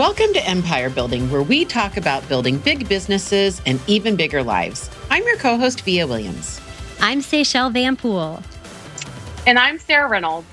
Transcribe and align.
Welcome 0.00 0.32
to 0.32 0.48
Empire 0.48 0.88
Building, 0.88 1.30
where 1.30 1.42
we 1.42 1.66
talk 1.66 1.98
about 1.98 2.26
building 2.26 2.56
big 2.56 2.88
businesses 2.88 3.60
and 3.66 3.78
even 3.86 4.16
bigger 4.16 4.42
lives. 4.42 4.88
I'm 5.10 5.22
your 5.24 5.36
co 5.36 5.58
host, 5.58 5.82
Via 5.82 6.06
Williams. 6.06 6.58
I'm 7.02 7.20
Seychelle 7.20 7.70
Van 7.70 7.98
Pool. 7.98 8.42
And 9.46 9.58
I'm 9.58 9.78
Sarah 9.78 10.08
Reynolds. 10.08 10.46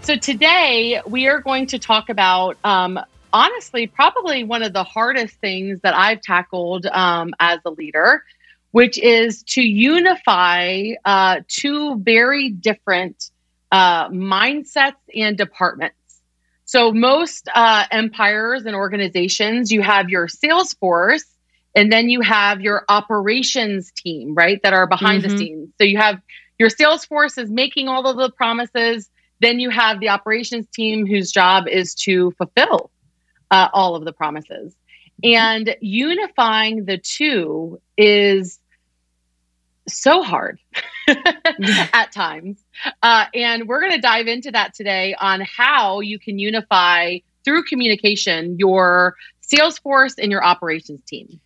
So 0.00 0.16
today 0.16 1.00
we 1.06 1.28
are 1.28 1.40
going 1.40 1.68
to 1.68 1.78
talk 1.78 2.08
about, 2.08 2.56
um, 2.64 2.98
honestly, 3.32 3.86
probably 3.86 4.42
one 4.42 4.64
of 4.64 4.72
the 4.72 4.82
hardest 4.82 5.36
things 5.36 5.80
that 5.82 5.94
I've 5.94 6.20
tackled 6.20 6.86
um, 6.86 7.32
as 7.38 7.60
a 7.64 7.70
leader, 7.70 8.24
which 8.72 8.98
is 8.98 9.44
to 9.50 9.62
unify 9.62 10.94
uh, 11.04 11.42
two 11.46 12.00
very 12.00 12.50
different 12.50 13.30
uh, 13.70 14.08
mindsets 14.08 14.96
and 15.14 15.38
departments. 15.38 15.94
So 16.70 16.92
most 16.92 17.48
uh, 17.52 17.84
empires 17.90 18.64
and 18.64 18.76
organizations, 18.76 19.72
you 19.72 19.82
have 19.82 20.08
your 20.08 20.28
sales 20.28 20.72
force 20.74 21.24
and 21.74 21.90
then 21.90 22.08
you 22.08 22.20
have 22.20 22.60
your 22.60 22.84
operations 22.88 23.90
team, 23.90 24.36
right? 24.36 24.62
That 24.62 24.72
are 24.72 24.86
behind 24.86 25.24
mm-hmm. 25.24 25.32
the 25.32 25.36
scenes. 25.36 25.70
So 25.78 25.84
you 25.84 25.98
have 25.98 26.20
your 26.60 26.70
sales 26.70 27.04
force 27.04 27.36
is 27.38 27.50
making 27.50 27.88
all 27.88 28.06
of 28.06 28.16
the 28.16 28.30
promises. 28.30 29.10
Then 29.40 29.58
you 29.58 29.70
have 29.70 29.98
the 29.98 30.10
operations 30.10 30.68
team 30.72 31.08
whose 31.08 31.32
job 31.32 31.66
is 31.66 31.92
to 32.06 32.30
fulfill 32.38 32.92
uh, 33.50 33.66
all 33.72 33.96
of 33.96 34.04
the 34.04 34.12
promises. 34.12 34.72
And 35.24 35.74
unifying 35.80 36.84
the 36.84 36.98
two 36.98 37.80
is 37.98 38.60
so 39.96 40.22
hard 40.22 40.58
at 41.08 42.12
times. 42.12 42.64
Uh, 43.02 43.26
and 43.34 43.68
we're 43.68 43.80
going 43.80 43.92
to 43.92 44.00
dive 44.00 44.26
into 44.26 44.50
that 44.50 44.74
today 44.74 45.14
on 45.20 45.42
how 45.42 46.00
you 46.00 46.18
can 46.18 46.38
unify 46.38 47.18
through 47.44 47.64
communication 47.64 48.56
your 48.58 49.16
sales 49.40 49.78
force 49.78 50.14
and 50.18 50.30
your 50.30 50.44
operations 50.44 51.00
team. 51.04 51.40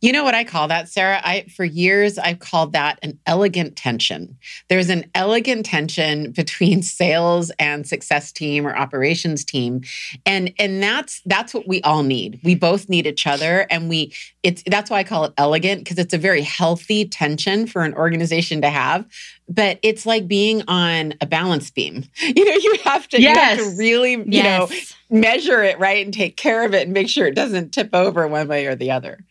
You 0.00 0.12
know 0.12 0.22
what 0.22 0.34
I 0.34 0.44
call 0.44 0.68
that, 0.68 0.88
Sarah? 0.88 1.20
I 1.24 1.46
for 1.54 1.64
years 1.64 2.18
I've 2.18 2.38
called 2.38 2.72
that 2.72 2.98
an 3.02 3.18
elegant 3.26 3.76
tension. 3.76 4.36
There's 4.68 4.90
an 4.90 5.10
elegant 5.14 5.66
tension 5.66 6.30
between 6.32 6.82
sales 6.98 7.50
and 7.58 7.86
success 7.86 8.30
team 8.30 8.66
or 8.66 8.76
operations 8.76 9.44
team. 9.44 9.82
And 10.24 10.52
and 10.58 10.82
that's 10.82 11.20
that's 11.26 11.52
what 11.52 11.66
we 11.66 11.82
all 11.82 12.02
need. 12.02 12.40
We 12.44 12.54
both 12.54 12.88
need 12.88 13.06
each 13.06 13.26
other 13.26 13.66
and 13.70 13.88
we 13.88 14.12
it's 14.42 14.62
that's 14.66 14.88
why 14.90 14.98
I 14.98 15.04
call 15.04 15.24
it 15.24 15.32
elegant 15.36 15.84
because 15.84 15.98
it's 15.98 16.14
a 16.14 16.18
very 16.18 16.42
healthy 16.42 17.04
tension 17.04 17.66
for 17.66 17.82
an 17.82 17.94
organization 17.94 18.62
to 18.62 18.70
have. 18.70 19.04
But 19.48 19.78
it's 19.82 20.06
like 20.06 20.28
being 20.28 20.62
on 20.68 21.14
a 21.20 21.26
balance 21.26 21.70
beam. 21.70 22.04
You 22.38 22.44
know, 22.44 22.54
you 22.54 22.78
have 22.84 23.08
to, 23.08 23.20
yes. 23.20 23.58
you 23.58 23.64
have 23.64 23.72
to 23.72 23.78
really, 23.78 24.12
you 24.12 24.24
yes. 24.26 24.94
know, 25.10 25.18
measure 25.18 25.62
it 25.62 25.78
right 25.78 26.04
and 26.04 26.14
take 26.14 26.36
care 26.36 26.64
of 26.64 26.74
it 26.74 26.82
and 26.82 26.92
make 26.92 27.08
sure 27.08 27.26
it 27.26 27.34
doesn't 27.34 27.72
tip 27.72 27.90
over 27.94 28.28
one 28.28 28.46
way 28.46 28.66
or 28.66 28.76
the 28.76 28.90
other. 28.90 29.24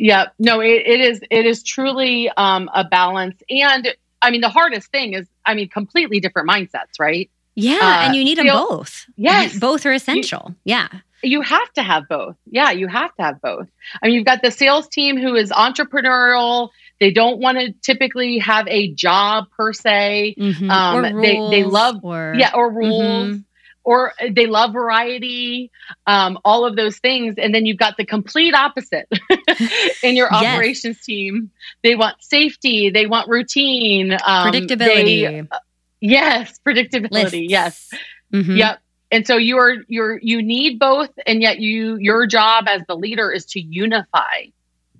Yeah, 0.00 0.28
no, 0.38 0.60
it, 0.60 0.86
it 0.86 1.00
is 1.00 1.20
it 1.30 1.44
is 1.44 1.62
truly 1.62 2.30
um, 2.34 2.70
a 2.74 2.84
balance, 2.84 3.42
and 3.50 3.94
I 4.22 4.30
mean 4.30 4.40
the 4.40 4.48
hardest 4.48 4.90
thing 4.90 5.12
is 5.12 5.26
I 5.44 5.52
mean 5.52 5.68
completely 5.68 6.20
different 6.20 6.48
mindsets, 6.48 6.98
right? 6.98 7.30
Yeah, 7.54 7.80
uh, 7.82 8.06
and 8.06 8.16
you 8.16 8.24
need 8.24 8.38
them 8.38 8.46
both. 8.46 9.04
Yes, 9.16 9.58
both 9.58 9.84
are 9.84 9.92
essential. 9.92 10.54
You, 10.64 10.76
yeah, 10.76 10.88
you 11.22 11.42
have 11.42 11.70
to 11.74 11.82
have 11.82 12.08
both. 12.08 12.36
Yeah, 12.50 12.70
you 12.70 12.88
have 12.88 13.14
to 13.16 13.22
have 13.22 13.42
both. 13.42 13.68
I 14.02 14.06
mean, 14.06 14.14
you've 14.14 14.24
got 14.24 14.40
the 14.40 14.50
sales 14.50 14.88
team 14.88 15.18
who 15.18 15.34
is 15.34 15.50
entrepreneurial. 15.50 16.70
They 16.98 17.10
don't 17.10 17.38
want 17.38 17.58
to 17.58 17.72
typically 17.82 18.38
have 18.38 18.66
a 18.68 18.94
job 18.94 19.48
per 19.54 19.74
se. 19.74 20.34
Mm-hmm. 20.38 20.70
Um, 20.70 21.20
they 21.20 21.36
they 21.50 21.64
love 21.64 22.02
or, 22.02 22.34
yeah 22.38 22.52
or 22.54 22.72
rules. 22.72 23.02
Mm-hmm 23.02 23.40
or 23.84 24.12
they 24.30 24.46
love 24.46 24.72
variety, 24.72 25.70
um, 26.06 26.38
all 26.44 26.64
of 26.66 26.76
those 26.76 26.98
things. 26.98 27.36
And 27.38 27.54
then 27.54 27.66
you've 27.66 27.78
got 27.78 27.96
the 27.96 28.04
complete 28.04 28.54
opposite 28.54 29.08
in 30.02 30.16
your 30.16 30.28
yes. 30.30 30.44
operations 30.44 31.02
team. 31.04 31.50
They 31.82 31.96
want 31.96 32.22
safety, 32.22 32.90
they 32.90 33.06
want 33.06 33.28
routine, 33.28 34.12
um, 34.12 34.52
predictability. 34.52 35.22
They, 35.22 35.40
uh, 35.40 35.58
yes, 36.00 36.60
predictability. 36.66 37.10
Lists. 37.10 37.36
Yes. 37.36 37.90
Mm-hmm. 38.32 38.56
Yep. 38.56 38.80
And 39.12 39.26
so 39.26 39.36
you're 39.36 39.82
you're 39.88 40.20
you 40.22 40.40
need 40.40 40.78
both, 40.78 41.10
and 41.26 41.42
yet 41.42 41.58
you 41.58 41.96
your 41.96 42.26
job 42.26 42.66
as 42.68 42.82
the 42.86 42.94
leader 42.94 43.32
is 43.32 43.44
to 43.46 43.60
unify 43.60 44.44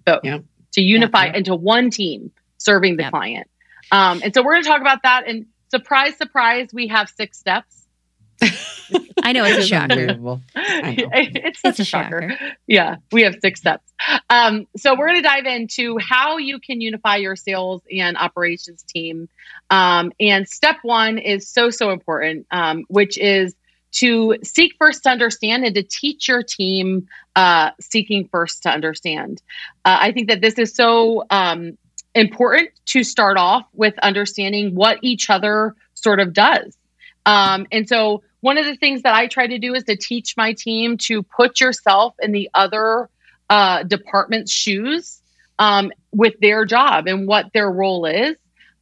both, 0.04 0.24
yep. 0.24 0.42
to 0.72 0.80
unify 0.80 1.26
yep. 1.26 1.36
into 1.36 1.54
one 1.54 1.90
team 1.90 2.32
serving 2.58 2.96
the 2.96 3.04
yep. 3.04 3.12
client. 3.12 3.48
Um, 3.92 4.20
and 4.24 4.34
so 4.34 4.42
we're 4.42 4.52
going 4.52 4.64
to 4.64 4.68
talk 4.68 4.80
about 4.80 5.02
that. 5.04 5.28
And 5.28 5.46
surprise, 5.70 6.16
surprise, 6.16 6.70
we 6.72 6.88
have 6.88 7.08
six 7.08 7.38
steps 7.38 7.79
I 9.22 9.32
know 9.32 9.44
it's 9.44 9.64
a 9.64 9.66
shocker. 9.66 10.06
It's 10.54 11.60
such 11.60 11.78
it's 11.78 11.78
a, 11.78 11.82
a 11.82 11.84
shocker. 11.84 12.30
shocker. 12.30 12.56
Yeah, 12.66 12.96
we 13.12 13.22
have 13.22 13.36
six 13.40 13.60
steps. 13.60 13.92
Um, 14.28 14.66
so 14.76 14.96
we're 14.96 15.08
going 15.08 15.22
to 15.22 15.28
dive 15.28 15.46
into 15.46 15.98
how 15.98 16.38
you 16.38 16.58
can 16.58 16.80
unify 16.80 17.16
your 17.16 17.36
sales 17.36 17.82
and 17.90 18.16
operations 18.16 18.82
team. 18.82 19.28
Um, 19.68 20.12
and 20.18 20.48
step 20.48 20.76
one 20.82 21.18
is 21.18 21.48
so 21.48 21.70
so 21.70 21.90
important, 21.90 22.46
um, 22.50 22.84
which 22.88 23.18
is 23.18 23.54
to 23.92 24.36
seek 24.42 24.74
first 24.78 25.02
to 25.02 25.10
understand 25.10 25.64
and 25.64 25.74
to 25.74 25.82
teach 25.82 26.28
your 26.28 26.42
team 26.42 27.08
uh, 27.36 27.70
seeking 27.80 28.28
first 28.28 28.62
to 28.62 28.70
understand. 28.70 29.42
Uh, 29.84 29.98
I 30.00 30.12
think 30.12 30.28
that 30.28 30.40
this 30.40 30.58
is 30.58 30.74
so 30.74 31.24
um, 31.30 31.76
important 32.14 32.70
to 32.86 33.04
start 33.04 33.36
off 33.36 33.64
with 33.72 33.98
understanding 33.98 34.74
what 34.74 34.98
each 35.02 35.30
other 35.30 35.74
sort 35.94 36.20
of 36.20 36.32
does. 36.32 36.76
Um, 37.26 37.66
and 37.70 37.88
so 37.88 38.22
one 38.40 38.58
of 38.58 38.64
the 38.64 38.76
things 38.76 39.02
that 39.02 39.14
I 39.14 39.26
try 39.26 39.46
to 39.46 39.58
do 39.58 39.74
is 39.74 39.84
to 39.84 39.96
teach 39.96 40.36
my 40.36 40.54
team 40.54 40.96
to 40.98 41.22
put 41.22 41.60
yourself 41.60 42.14
in 42.20 42.32
the 42.32 42.50
other 42.54 43.08
uh, 43.48 43.82
department's 43.82 44.52
shoes 44.52 45.20
um, 45.58 45.92
with 46.12 46.34
their 46.40 46.64
job 46.64 47.06
and 47.06 47.26
what 47.26 47.52
their 47.52 47.70
role 47.70 48.06
is, 48.06 48.36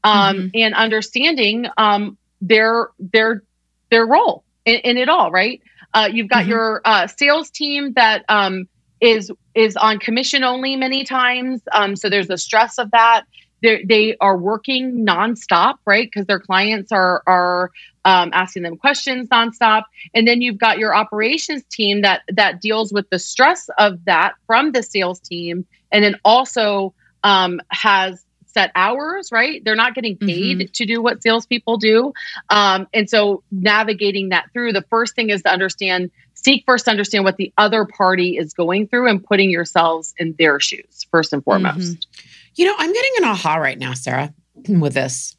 um, 0.05 0.37
mm-hmm. 0.37 0.49
and 0.55 0.75
understanding 0.75 1.67
um, 1.77 2.17
their 2.41 2.89
their 2.99 3.43
their 3.91 4.07
role 4.07 4.45
in, 4.65 4.77
in 4.77 4.97
it 4.97 5.09
all. 5.09 5.31
Right? 5.31 5.61
Uh, 5.93 6.09
you've 6.13 6.29
got 6.29 6.43
mm-hmm. 6.43 6.51
your 6.51 6.81
uh, 6.85 7.07
sales 7.07 7.51
team 7.51 7.95
that 7.95 8.25
um, 8.29 8.69
is 9.01 9.33
is 9.55 9.77
on 9.77 9.99
commission 9.99 10.45
only 10.45 10.77
many 10.77 11.05
times, 11.05 11.63
um, 11.73 11.97
so 11.97 12.09
there's 12.09 12.29
the 12.29 12.39
stress 12.39 12.79
of 12.79 12.91
that. 12.93 13.25
They're, 13.63 13.81
they 13.85 14.17
are 14.21 14.37
working 14.37 15.05
nonstop, 15.07 15.77
right? 15.85 16.07
Because 16.07 16.27
their 16.27 16.41
clients 16.41 16.93
are 16.93 17.23
are 17.27 17.71
um, 18.05 18.31
asking 18.33 18.63
them 18.63 18.77
questions 18.77 19.29
nonstop, 19.29 19.85
and 20.15 20.27
then 20.27 20.41
you've 20.41 20.59
got 20.59 20.79
your 20.79 20.95
operations 20.95 21.65
team 21.65 22.03
that 22.03 22.23
that 22.33 22.61
deals 22.61 22.93
with 22.93 23.09
the 23.11 23.19
stress 23.19 23.69
of 23.79 24.05
that 24.05 24.35
from 24.47 24.73
the 24.73 24.83
sales 24.83 25.21
team, 25.21 25.67
and 25.91 26.05
then 26.05 26.17
also 26.25 26.95
um, 27.25 27.61
has 27.69 28.25
set 28.47 28.71
hours, 28.75 29.31
right? 29.31 29.63
They're 29.63 29.77
not 29.77 29.95
getting 29.95 30.17
paid 30.17 30.59
mm-hmm. 30.59 30.73
to 30.73 30.87
do 30.87 31.03
what 31.03 31.23
salespeople 31.23 31.77
do, 31.79 32.13
um, 32.49 32.87
and 32.95 33.11
so 33.11 33.43
navigating 33.51 34.31
that 34.31 34.47
through. 34.53 34.73
The 34.73 34.85
first 34.89 35.15
thing 35.15 35.31
is 35.31 35.43
to 35.43 35.51
understand 35.51 36.11
seek 36.35 36.65
first 36.67 36.85
to 36.85 36.91
understand 36.91 37.25
what 37.25 37.37
the 37.37 37.53
other 37.59 37.85
party 37.85 38.37
is 38.37 38.55
going 38.55 38.87
through 38.87 39.09
and 39.09 39.25
putting 39.25 39.51
yourselves 39.51 40.15
in 40.19 40.35
their 40.39 40.61
shoes 40.61 41.07
first 41.11 41.33
and 41.33 41.43
foremost. 41.43 41.79
Mm-hmm. 41.79 42.29
You 42.59 42.67
know, 42.67 42.75
I'm 42.77 42.93
getting 42.93 43.13
an 43.19 43.25
aha 43.25 43.55
right 43.55 43.79
now, 43.79 43.95
Sarah, 43.95 44.35
with 44.69 44.95
this. 44.95 45.37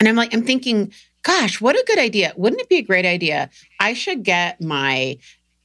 And 0.00 0.08
I'm 0.08 0.16
like, 0.16 0.32
I'm 0.32 0.42
thinking, 0.42 0.90
gosh, 1.22 1.60
what 1.60 1.76
a 1.76 1.84
good 1.86 1.98
idea. 1.98 2.32
Wouldn't 2.36 2.62
it 2.62 2.70
be 2.70 2.78
a 2.78 2.82
great 2.82 3.04
idea? 3.04 3.50
I 3.78 3.92
should 3.92 4.22
get 4.22 4.58
my 4.58 5.18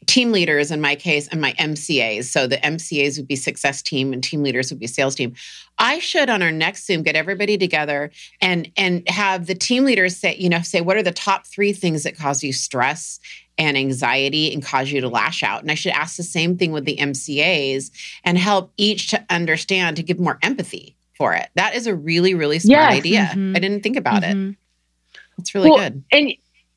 team 0.07 0.33
leaders 0.33 0.69
in 0.69 0.81
my 0.81 0.95
case 0.95 1.29
and 1.29 1.39
my 1.39 1.53
MCAs. 1.53 2.25
So 2.25 2.47
the 2.47 2.57
MCAs 2.57 3.17
would 3.17 3.27
be 3.27 3.37
success 3.37 3.81
team 3.81 4.11
and 4.11 4.21
team 4.21 4.43
leaders 4.43 4.69
would 4.69 4.79
be 4.79 4.87
sales 4.87 5.15
team. 5.15 5.35
I 5.79 5.99
should 5.99 6.29
on 6.29 6.41
our 6.41 6.51
next 6.51 6.85
Zoom 6.85 7.01
get 7.01 7.15
everybody 7.15 7.57
together 7.57 8.11
and 8.41 8.69
and 8.75 9.07
have 9.07 9.47
the 9.47 9.55
team 9.55 9.85
leaders 9.85 10.17
say, 10.17 10.35
you 10.35 10.49
know, 10.49 10.61
say 10.61 10.81
what 10.81 10.97
are 10.97 11.03
the 11.03 11.11
top 11.11 11.45
3 11.45 11.71
things 11.71 12.03
that 12.03 12.17
cause 12.17 12.43
you 12.43 12.51
stress 12.51 13.19
and 13.57 13.77
anxiety 13.77 14.53
and 14.53 14.63
cause 14.63 14.91
you 14.91 15.01
to 15.01 15.09
lash 15.09 15.43
out. 15.43 15.61
And 15.61 15.71
I 15.71 15.75
should 15.75 15.93
ask 15.93 16.17
the 16.17 16.23
same 16.23 16.57
thing 16.57 16.71
with 16.71 16.85
the 16.85 16.97
MCAs 16.97 17.91
and 18.23 18.37
help 18.37 18.71
each 18.77 19.09
to 19.09 19.25
understand 19.29 19.97
to 19.97 20.03
give 20.03 20.19
more 20.19 20.37
empathy 20.41 20.95
for 21.15 21.33
it. 21.33 21.49
That 21.55 21.75
is 21.75 21.87
a 21.87 21.95
really, 21.95 22.33
really 22.33 22.59
smart 22.59 22.91
yes. 22.91 22.97
idea. 22.97 23.21
Mm-hmm. 23.31 23.55
I 23.55 23.59
didn't 23.59 23.81
think 23.81 23.97
about 23.97 24.23
mm-hmm. 24.23 24.49
it. 24.51 24.55
It's 25.39 25.53
really 25.55 25.69
well, 25.69 25.79
good. 25.79 26.03
And 26.11 26.33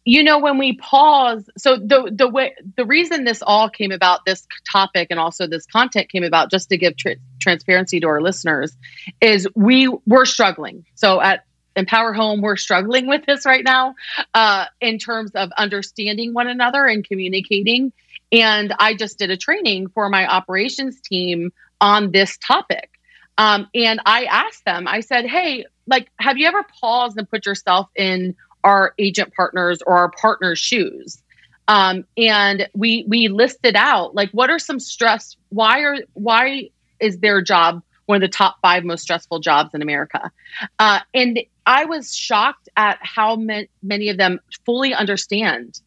you 0.07 0.23
know, 0.25 0.39
when 0.39 0.57
we 0.57 0.77
pause, 0.77 1.49
so 1.59 1.77
the 1.77 2.11
the 2.13 2.29
way 2.29 2.55
the 2.77 2.87
reason 2.87 3.25
this 3.25 3.43
all 3.43 3.69
came 3.69 3.93
about, 3.93 4.25
this 4.25 4.47
topic 4.71 5.09
and 5.11 5.21
also 5.21 5.47
this 5.47 5.67
content 5.67 6.09
came 6.09 6.25
about, 6.25 6.51
just 6.51 6.71
to 6.71 6.79
give 6.79 6.97
tr- 6.97 7.11
transparency 7.39 8.01
to 8.01 8.07
our 8.07 8.23
listeners, 8.23 8.77
is 9.21 9.47
we 9.55 9.95
were 10.07 10.25
struggling. 10.25 10.85
So 10.95 11.21
at 11.21 11.45
Empower 11.81 12.13
Home, 12.13 12.41
we're 12.41 12.57
struggling 12.57 13.07
with 13.07 13.27
this 13.27 13.45
right 13.45 13.65
now 13.65 13.95
uh, 14.35 14.67
in 14.81 14.99
terms 14.99 15.33
of 15.33 15.51
understanding 15.57 16.33
one 16.33 16.47
another 16.47 16.87
and 16.87 17.05
communicating. 17.05 17.93
And 18.31 18.73
I 18.79 18.95
just 18.95 19.19
did 19.19 19.31
a 19.31 19.37
training 19.37 19.89
for 19.89 20.09
my 20.09 20.27
operations 20.27 21.01
team 21.01 21.51
on 21.81 22.13
this 22.13 22.39
topic. 22.39 22.91
Um, 23.39 23.69
and 23.75 24.01
I 24.05 24.25
asked 24.25 24.65
them, 24.65 24.87
I 24.87 25.01
said, 25.01 25.27
hey, 25.27 25.65
like, 25.87 26.11
have 26.21 26.37
you 26.37 26.47
ever 26.47 26.65
paused 26.81 27.19
and 27.19 27.29
put 27.29 27.47
yourself 27.47 27.89
in 27.97 28.37
our 28.63 28.93
agent 28.99 29.35
partners 29.35 29.81
or 29.85 29.97
our 29.97 30.11
partners' 30.11 30.59
shoes? 30.59 31.23
Um, 31.67 32.05
and 32.17 32.69
we 32.75 33.05
we 33.07 33.29
listed 33.29 33.77
out 33.77 34.13
like 34.13 34.31
what 34.33 34.51
are 34.51 34.59
some 34.59 34.81
stress 34.81 35.37
why 35.51 35.83
are 35.83 35.99
why 36.15 36.71
is 36.99 37.21
their 37.21 37.43
job 37.43 37.83
one 38.11 38.23
of 38.23 38.31
the 38.31 38.37
top 38.37 38.59
five 38.61 38.85
most 38.85 39.03
stressful 39.03 39.39
jobs 39.39 39.73
in 39.73 39.81
America? 39.81 40.31
Uh, 40.79 41.01
and 41.15 41.41
I 41.65 41.87
was 41.87 42.15
shocked 42.15 42.69
at 42.77 42.99
how 43.01 43.37
many 43.37 44.09
of 44.11 44.19
them 44.19 44.41
fully 44.67 44.93
understand 44.93 45.81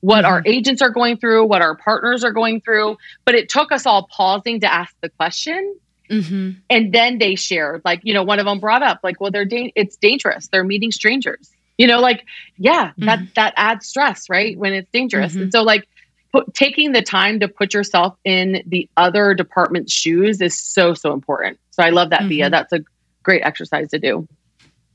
what 0.00 0.24
mm-hmm. 0.24 0.32
our 0.32 0.42
agents 0.44 0.82
are 0.82 0.90
going 0.90 1.16
through, 1.16 1.46
what 1.46 1.62
our 1.62 1.76
partners 1.76 2.24
are 2.24 2.32
going 2.32 2.60
through. 2.60 2.98
But 3.24 3.34
it 3.34 3.48
took 3.48 3.72
us 3.72 3.86
all 3.86 4.08
pausing 4.10 4.60
to 4.60 4.72
ask 4.72 4.94
the 5.00 5.08
question. 5.08 5.76
Mm-hmm. 6.10 6.60
And 6.70 6.92
then 6.92 7.18
they 7.18 7.34
shared, 7.34 7.82
like, 7.84 8.00
you 8.02 8.14
know, 8.14 8.22
one 8.22 8.38
of 8.38 8.46
them 8.46 8.60
brought 8.60 8.82
up, 8.82 9.00
like, 9.02 9.20
well, 9.20 9.30
they're 9.30 9.44
da- 9.44 9.72
it's 9.74 9.96
dangerous. 9.96 10.48
They're 10.48 10.64
meeting 10.64 10.90
strangers. 10.90 11.50
You 11.76 11.86
know, 11.86 12.00
like, 12.00 12.24
yeah, 12.56 12.88
mm-hmm. 12.88 13.06
that 13.06 13.20
that 13.34 13.54
adds 13.56 13.86
stress, 13.86 14.28
right? 14.28 14.58
When 14.58 14.72
it's 14.72 14.90
dangerous. 14.90 15.32
Mm-hmm. 15.32 15.42
And 15.42 15.52
so, 15.52 15.62
like, 15.62 15.86
put, 16.32 16.52
taking 16.54 16.92
the 16.92 17.02
time 17.02 17.40
to 17.40 17.48
put 17.48 17.74
yourself 17.74 18.16
in 18.24 18.62
the 18.66 18.88
other 18.96 19.34
department's 19.34 19.92
shoes 19.92 20.40
is 20.40 20.58
so 20.58 20.94
so 20.94 21.12
important. 21.12 21.58
So 21.70 21.82
I 21.82 21.90
love 21.90 22.10
that, 22.10 22.24
Via. 22.24 22.46
Mm-hmm. 22.46 22.52
That's 22.52 22.72
a 22.72 22.80
great 23.22 23.42
exercise 23.42 23.88
to 23.90 23.98
do. 23.98 24.26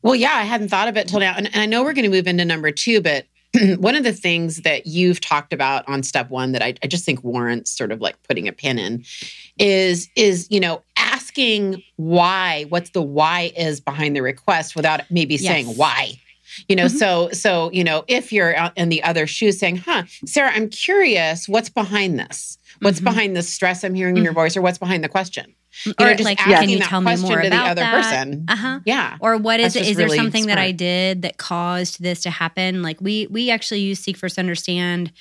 Well, 0.01 0.15
yeah, 0.15 0.33
I 0.33 0.43
hadn't 0.43 0.67
thought 0.67 0.89
of 0.89 0.97
it 0.97 1.07
till 1.07 1.19
now, 1.19 1.33
and, 1.37 1.47
and 1.47 1.61
I 1.61 1.65
know 1.65 1.83
we're 1.83 1.93
going 1.93 2.03
to 2.03 2.11
move 2.11 2.27
into 2.27 2.43
number 2.43 2.71
two, 2.71 3.01
but 3.01 3.25
one 3.77 3.95
of 3.95 4.03
the 4.03 4.11
things 4.11 4.61
that 4.61 4.87
you've 4.87 5.21
talked 5.21 5.53
about 5.53 5.87
on 5.87 6.03
step 6.03 6.29
one 6.29 6.51
that 6.53 6.61
I, 6.61 6.73
I, 6.83 6.87
just 6.87 7.05
think 7.05 7.23
warrants 7.23 7.71
sort 7.71 7.91
of 7.91 8.01
like 8.01 8.21
putting 8.23 8.47
a 8.47 8.51
pin 8.51 8.79
in 8.79 9.05
is 9.59 10.09
is 10.15 10.47
you 10.49 10.59
know 10.59 10.81
asking 10.97 11.83
why 11.97 12.65
what's 12.69 12.89
the 12.89 13.01
why 13.01 13.51
is 13.55 13.79
behind 13.79 14.15
the 14.15 14.21
request 14.21 14.75
without 14.75 15.01
maybe 15.11 15.35
yes. 15.35 15.43
saying 15.43 15.67
why 15.77 16.19
you 16.67 16.75
know 16.75 16.85
mm-hmm. 16.85 16.97
so 16.97 17.29
so 17.31 17.71
you 17.71 17.83
know 17.83 18.03
if 18.07 18.31
you're 18.31 18.55
in 18.75 18.89
the 18.89 19.03
other 19.03 19.27
shoe 19.27 19.51
saying 19.51 19.77
huh 19.77 20.03
sarah 20.25 20.51
i'm 20.53 20.69
curious 20.69 21.47
what's 21.47 21.69
behind 21.69 22.19
this 22.19 22.57
what's 22.79 22.97
mm-hmm. 22.97 23.05
behind 23.05 23.35
the 23.35 23.43
stress 23.43 23.83
i'm 23.83 23.93
hearing 23.93 24.17
in 24.17 24.23
your 24.23 24.31
mm-hmm. 24.31 24.41
voice 24.41 24.57
or 24.57 24.61
what's 24.61 24.77
behind 24.77 25.03
the 25.03 25.09
question 25.09 25.53
you 25.85 25.93
or 25.99 26.05
know, 26.05 26.13
just 26.13 26.25
like, 26.25 26.37
can 26.37 26.69
you 26.69 26.79
tell 26.79 27.01
me 27.01 27.15
more 27.17 27.39
about 27.39 27.49
the 27.49 27.55
other 27.55 27.81
that? 27.81 28.03
person? 28.03 28.45
Uh-huh. 28.47 28.79
Yeah. 28.85 29.17
Or 29.19 29.37
what 29.37 29.59
is 29.59 29.75
it? 29.75 29.87
Is 29.87 29.97
there 29.97 30.07
something 30.07 30.43
smart. 30.43 30.57
that 30.57 30.61
I 30.61 30.71
did 30.71 31.23
that 31.23 31.37
caused 31.37 32.01
this 32.01 32.21
to 32.21 32.29
happen? 32.29 32.83
Like 32.83 33.01
we 33.01 33.27
we 33.31 33.49
actually 33.49 33.79
use 33.79 33.99
Seek 33.99 34.15
First 34.15 34.37
Understand 34.37 35.11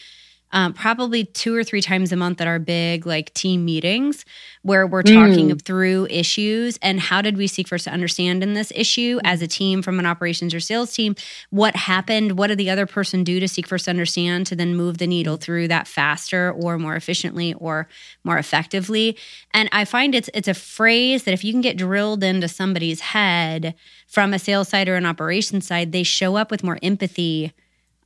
um, 0.53 0.75
probably 0.75 1.25
two 1.25 1.55
or 1.57 1.65
three 1.65 1.81
times 1.81 2.13
a 2.13 2.17
month 2.17 2.41
at 2.41 2.47
our 2.47 2.59
big 2.59 3.07
like 3.07 3.33
team 3.35 3.65
meetings 3.65 4.25
where 4.63 4.87
we're 4.87 5.03
talking 5.03 5.51
mm. 5.51 5.63
through 5.63 6.07
issues 6.11 6.79
and 6.83 7.01
how 7.01 7.23
did 7.23 7.37
we 7.37 7.47
seek 7.47 7.67
first 7.67 7.85
to 7.85 7.91
understand 7.91 8.43
in 8.43 8.55
this 8.55 8.73
issue 8.75 9.19
as 9.25 9.43
a 9.43 9.47
team 9.47 9.83
from 9.83 9.99
an 9.99 10.07
operations 10.07 10.55
or 10.55 10.61
sales 10.61 10.93
team 10.93 11.17
what 11.51 11.75
happened 11.75 12.39
what 12.39 12.49
did 12.49 12.59
the 12.59 12.71
other 12.71 12.87
person 12.87 13.25
do 13.25 13.41
to 13.41 13.49
seek 13.49 13.67
first 13.67 13.87
to 13.87 13.91
understand 13.91 14.47
to 14.47 14.55
then 14.55 14.77
move 14.77 14.99
the 14.99 15.07
needle 15.07 15.37
through 15.37 15.67
that 15.67 15.89
faster 15.89 16.53
or 16.53 16.79
more 16.79 16.95
efficiently 16.95 17.55
or 17.55 17.89
more 18.23 18.39
effectively 18.39 19.17
and 19.53 19.69
i 19.73 19.85
find 19.85 20.15
it's 20.15 20.31
it's 20.35 20.49
a 20.49 20.55
phrase 20.55 21.25
that 21.25 21.33
if 21.33 21.43
you 21.43 21.53
can 21.53 21.61
get 21.61 21.77
drilled 21.77 22.23
into 22.23 22.47
somebody's 22.47 23.01
head 23.01 23.75
from 24.07 24.35
a 24.35 24.39
sales 24.39 24.69
side 24.69 24.89
or 24.89 24.97
an 24.97 25.07
operations 25.07 25.67
side 25.67 25.93
they 25.93 26.03
show 26.03 26.37
up 26.37 26.51
with 26.51 26.63
more 26.63 26.79
empathy 26.83 27.53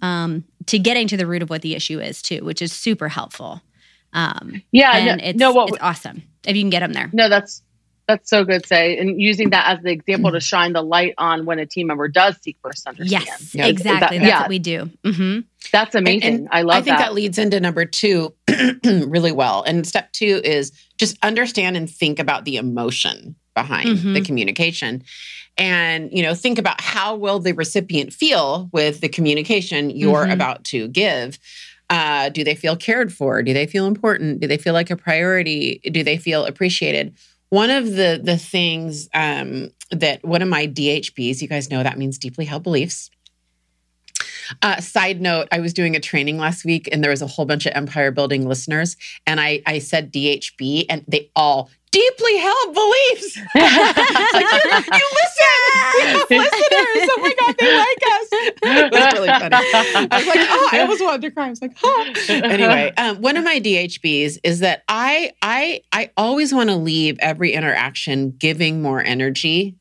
um, 0.02 0.44
to 0.66 0.78
getting 0.78 1.08
to 1.08 1.16
the 1.16 1.26
root 1.26 1.42
of 1.42 1.50
what 1.50 1.62
the 1.62 1.74
issue 1.74 2.00
is 2.00 2.22
too, 2.22 2.44
which 2.44 2.62
is 2.62 2.72
super 2.72 3.08
helpful. 3.08 3.62
Um, 4.12 4.62
yeah, 4.72 4.96
and 4.96 5.20
no, 5.20 5.26
it's, 5.26 5.38
no, 5.38 5.52
what, 5.52 5.68
it's 5.70 5.82
awesome 5.82 6.22
if 6.46 6.56
you 6.56 6.62
can 6.62 6.70
get 6.70 6.80
them 6.80 6.92
there. 6.92 7.10
No, 7.12 7.28
that's 7.28 7.62
that's 8.06 8.30
so 8.30 8.44
good, 8.44 8.64
say, 8.64 8.96
and 8.98 9.20
using 9.20 9.50
that 9.50 9.66
as 9.66 9.82
the 9.82 9.90
example 9.90 10.30
to 10.30 10.40
shine 10.40 10.72
the 10.72 10.82
light 10.82 11.14
on 11.18 11.44
when 11.44 11.58
a 11.58 11.66
team 11.66 11.88
member 11.88 12.06
does 12.06 12.36
seek 12.40 12.56
first 12.62 12.86
understand. 12.86 13.24
Yes, 13.26 13.54
exactly. 13.54 14.18
That, 14.18 14.22
that's 14.22 14.22
yeah. 14.22 14.40
what 14.40 14.48
we 14.48 14.58
do. 14.60 14.90
Mm-hmm. 15.04 15.40
That's 15.72 15.94
amazing. 15.94 16.22
And, 16.22 16.38
and 16.40 16.48
I 16.52 16.62
love. 16.62 16.76
I 16.76 16.80
think 16.82 16.98
that. 16.98 17.06
that 17.06 17.14
leads 17.14 17.38
into 17.38 17.58
number 17.58 17.84
two 17.84 18.32
really 18.84 19.32
well. 19.32 19.64
And 19.64 19.86
step 19.86 20.12
two 20.12 20.40
is 20.44 20.72
just 20.98 21.18
understand 21.22 21.76
and 21.76 21.90
think 21.90 22.18
about 22.18 22.44
the 22.44 22.56
emotion 22.56 23.34
behind 23.56 23.88
mm-hmm. 23.88 24.12
the 24.12 24.20
communication 24.20 25.02
and 25.58 26.10
you 26.12 26.22
know 26.22 26.34
think 26.34 26.58
about 26.58 26.80
how 26.80 27.16
will 27.16 27.40
the 27.40 27.52
recipient 27.52 28.12
feel 28.12 28.68
with 28.72 29.00
the 29.00 29.08
communication 29.08 29.90
you're 29.90 30.24
mm-hmm. 30.24 30.32
about 30.32 30.62
to 30.62 30.86
give 30.88 31.38
uh, 31.88 32.28
do 32.28 32.44
they 32.44 32.54
feel 32.54 32.76
cared 32.76 33.12
for 33.12 33.42
do 33.42 33.52
they 33.52 33.66
feel 33.66 33.86
important 33.86 34.40
do 34.40 34.46
they 34.46 34.58
feel 34.58 34.74
like 34.74 34.90
a 34.90 34.96
priority 34.96 35.80
do 35.90 36.04
they 36.04 36.18
feel 36.18 36.44
appreciated 36.44 37.16
one 37.48 37.70
of 37.70 37.92
the 37.92 38.20
the 38.22 38.36
things 38.36 39.08
um, 39.14 39.70
that 39.90 40.22
one 40.24 40.42
of 40.42 40.48
my 40.48 40.66
dhbs 40.66 41.40
you 41.40 41.48
guys 41.48 41.70
know 41.70 41.82
that 41.82 41.98
means 41.98 42.18
deeply 42.18 42.44
held 42.44 42.62
beliefs 42.62 43.10
uh, 44.62 44.80
side 44.80 45.20
note, 45.20 45.48
I 45.50 45.60
was 45.60 45.72
doing 45.72 45.96
a 45.96 46.00
training 46.00 46.38
last 46.38 46.64
week 46.64 46.88
and 46.92 47.02
there 47.02 47.10
was 47.10 47.22
a 47.22 47.26
whole 47.26 47.46
bunch 47.46 47.66
of 47.66 47.72
empire 47.74 48.10
building 48.10 48.46
listeners. 48.46 48.96
And 49.26 49.40
I, 49.40 49.62
I 49.66 49.78
said 49.78 50.12
DHB 50.12 50.86
and 50.88 51.04
they 51.08 51.30
all 51.34 51.70
deeply 51.90 52.36
held 52.38 52.74
beliefs. 52.74 53.38
like, 53.54 54.44
you, 54.44 54.98
you 54.98 55.06
listen. 55.16 55.46
We 55.96 56.02
have 56.02 56.30
listeners. 56.30 57.08
Oh 57.08 57.18
my 57.20 57.34
God, 57.38 57.54
they 57.58 57.76
like 57.76 58.02
us. 58.12 58.28
It 58.32 58.92
was 58.92 59.12
really 59.14 59.28
funny. 59.28 59.54
I 60.10 60.18
was 60.18 60.26
like, 60.26 60.40
oh, 60.40 60.68
I 60.72 60.80
almost 60.80 61.02
wanted 61.02 61.22
to 61.22 61.30
cry. 61.30 61.46
I 61.46 61.50
was 61.50 61.62
like, 61.62 61.76
oh. 61.82 62.12
Anyway, 62.28 62.92
um, 62.96 63.20
one 63.20 63.36
of 63.36 63.44
my 63.44 63.60
DHBs 63.60 64.38
is 64.42 64.60
that 64.60 64.84
I 64.88 65.32
I 65.42 65.82
I 65.92 66.10
always 66.16 66.52
want 66.52 66.70
to 66.70 66.76
leave 66.76 67.18
every 67.20 67.52
interaction 67.52 68.32
giving 68.32 68.82
more 68.82 69.02
energy 69.02 69.76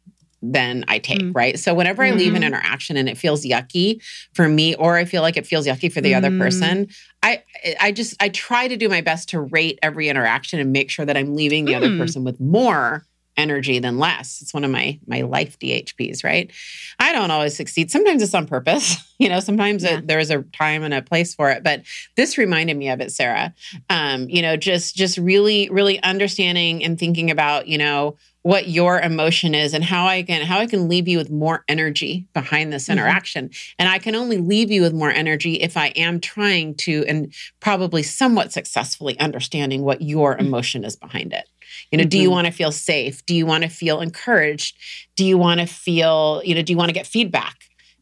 than 0.51 0.85
I 0.87 0.99
take, 0.99 1.21
mm. 1.21 1.35
right? 1.35 1.57
So 1.57 1.73
whenever 1.73 2.03
I 2.03 2.11
leave 2.11 2.29
an 2.29 2.41
mm-hmm. 2.41 2.43
interaction 2.43 2.97
and 2.97 3.09
it 3.09 3.17
feels 3.17 3.45
yucky 3.45 4.01
for 4.33 4.47
me 4.47 4.75
or 4.75 4.95
I 4.95 5.05
feel 5.05 5.21
like 5.21 5.37
it 5.37 5.45
feels 5.45 5.65
yucky 5.65 5.91
for 5.91 6.01
the 6.01 6.13
mm. 6.13 6.17
other 6.17 6.37
person, 6.37 6.87
I 7.23 7.43
I 7.79 7.91
just 7.91 8.15
I 8.19 8.29
try 8.29 8.67
to 8.67 8.77
do 8.77 8.89
my 8.89 9.01
best 9.01 9.29
to 9.29 9.41
rate 9.41 9.79
every 9.81 10.09
interaction 10.09 10.59
and 10.59 10.71
make 10.71 10.89
sure 10.89 11.05
that 11.05 11.17
I'm 11.17 11.35
leaving 11.35 11.65
the 11.65 11.73
mm. 11.73 11.77
other 11.77 11.97
person 11.97 12.23
with 12.23 12.39
more 12.39 13.05
energy 13.37 13.79
than 13.79 13.97
less. 13.99 14.41
It's 14.41 14.53
one 14.53 14.63
of 14.63 14.71
my 14.71 14.99
my 15.07 15.21
life 15.21 15.59
DHBs, 15.59 16.23
right? 16.23 16.51
I 16.99 17.11
don't 17.11 17.31
always 17.31 17.55
succeed. 17.55 17.91
Sometimes 17.91 18.21
it's 18.21 18.33
on 18.33 18.47
purpose. 18.47 18.97
You 19.17 19.29
know, 19.29 19.39
sometimes 19.39 19.83
yeah. 19.85 19.99
it, 19.99 20.07
there's 20.07 20.29
a 20.29 20.41
time 20.41 20.83
and 20.83 20.93
a 20.93 21.01
place 21.01 21.33
for 21.33 21.49
it. 21.49 21.63
But 21.63 21.83
this 22.17 22.37
reminded 22.37 22.75
me 22.75 22.89
of 22.89 22.99
it, 22.99 23.13
Sarah. 23.13 23.55
Um, 23.89 24.27
you 24.29 24.41
know, 24.41 24.57
just 24.57 24.93
just 24.93 25.17
really, 25.17 25.69
really 25.69 26.03
understanding 26.03 26.83
and 26.83 26.99
thinking 26.99 27.31
about, 27.31 27.69
you 27.69 27.77
know, 27.77 28.17
what 28.45 28.67
your 28.67 29.01
emotion 29.01 29.55
is 29.55 29.73
and 29.73 29.83
how 29.83 30.05
I 30.05 30.21
can 30.21 30.45
how 30.45 30.59
I 30.59 30.67
can 30.67 30.87
leave 30.87 31.07
you 31.07 31.17
with 31.17 31.31
more 31.31 31.63
energy 31.67 32.27
behind 32.31 32.71
this 32.71 32.83
mm-hmm. 32.83 32.99
interaction. 32.99 33.49
Mm-hmm. 33.49 33.75
And 33.79 33.89
I 33.89 33.97
can 33.97 34.13
only 34.13 34.37
leave 34.37 34.69
you 34.69 34.83
with 34.83 34.93
more 34.93 35.09
energy 35.09 35.55
if 35.55 35.75
I 35.75 35.87
am 35.95 36.19
trying 36.19 36.75
to 36.75 37.03
and 37.07 37.33
probably 37.59 38.03
somewhat 38.03 38.53
successfully 38.53 39.19
understanding 39.19 39.81
what 39.81 40.03
your 40.03 40.35
mm-hmm. 40.35 40.45
emotion 40.45 40.83
is 40.83 40.95
behind 40.95 41.33
it. 41.33 41.49
You 41.91 41.97
know, 41.97 42.03
mm-hmm. 42.03 42.09
do 42.09 42.19
you 42.19 42.25
mm-hmm. 42.25 42.33
want 42.33 42.45
to 42.45 42.53
feel 42.53 42.71
safe? 42.71 43.25
Do 43.25 43.33
you 43.33 43.47
want 43.47 43.63
to 43.63 43.67
feel 43.67 43.99
encouraged? 43.99 44.77
Do 45.15 45.25
you 45.25 45.39
want 45.39 45.59
to 45.59 45.65
feel, 45.65 46.43
you 46.45 46.53
know, 46.53 46.61
do 46.61 46.71
you 46.71 46.77
want 46.77 46.89
to 46.89 46.93
get 46.93 47.07
feedback? 47.07 47.55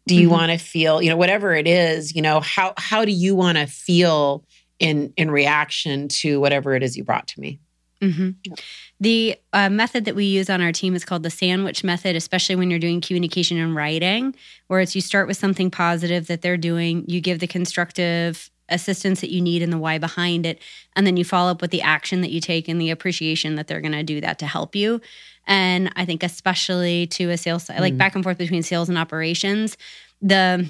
Do 0.08 0.14
you 0.14 0.24
mm-hmm. 0.24 0.32
want 0.32 0.52
to 0.52 0.58
feel, 0.58 1.02
you 1.02 1.10
know, 1.10 1.16
whatever 1.16 1.54
it 1.54 1.70
is, 1.70 2.14
you 2.14 2.22
know, 2.22 2.42
how 2.42 2.74
how 2.76 3.06
do 3.06 3.14
you 3.14 3.34
want 3.34 3.60
to 3.60 3.66
feel 3.66 4.44
in 4.78 5.14
in 5.16 5.32
reaction 5.32 6.10
to 6.10 6.42
whatever 6.42 6.76
it 6.76 6.84
is 6.84 6.98
you 6.98 7.06
brought 7.06 7.30
to 7.30 7.40
me? 7.40 7.62
Mm-hmm. 8.04 8.54
The 9.00 9.38
uh, 9.54 9.70
method 9.70 10.06
that 10.06 10.16
we 10.16 10.26
use 10.26 10.50
on 10.50 10.62
our 10.62 10.72
team 10.72 10.96
is 10.96 11.06
called 11.06 11.24
the 11.24 11.30
sandwich 11.30 11.84
method, 11.84 12.16
especially 12.16 12.56
when 12.56 12.70
you're 12.70 12.80
doing 12.80 13.02
communication 13.02 13.58
and 13.58 13.76
writing, 13.76 14.36
where 14.68 14.82
it's 14.82 14.96
you 14.96 15.02
start 15.02 15.28
with 15.28 15.38
something 15.38 15.72
positive 15.72 16.28
that 16.28 16.42
they're 16.42 16.58
doing, 16.58 17.06
you 17.08 17.22
give 17.22 17.40
the 17.40 17.48
constructive 17.48 18.50
assistance 18.70 19.22
that 19.22 19.32
you 19.32 19.42
need 19.42 19.62
and 19.62 19.72
the 19.72 19.78
why 19.78 19.98
behind 19.98 20.46
it, 20.46 20.60
and 20.96 21.06
then 21.06 21.18
you 21.18 21.26
follow 21.26 21.52
up 21.52 21.62
with 21.62 21.72
the 21.72 21.82
action 21.82 22.22
that 22.22 22.32
you 22.32 22.42
take 22.42 22.68
and 22.68 22.80
the 22.80 22.90
appreciation 22.90 23.56
that 23.56 23.68
they're 23.68 23.82
going 23.82 23.92
to 23.92 24.04
do 24.04 24.22
that 24.22 24.40
to 24.40 24.46
help 24.46 24.76
you. 24.76 25.02
And 25.46 25.92
I 25.96 26.06
think, 26.06 26.24
especially 26.24 27.08
to 27.08 27.30
a 27.30 27.38
sales, 27.38 27.66
mm-hmm. 27.66 27.82
like 27.82 27.98
back 27.98 28.16
and 28.16 28.24
forth 28.24 28.38
between 28.38 28.64
sales 28.64 28.90
and 28.90 28.98
operations, 28.98 29.78
the 30.22 30.70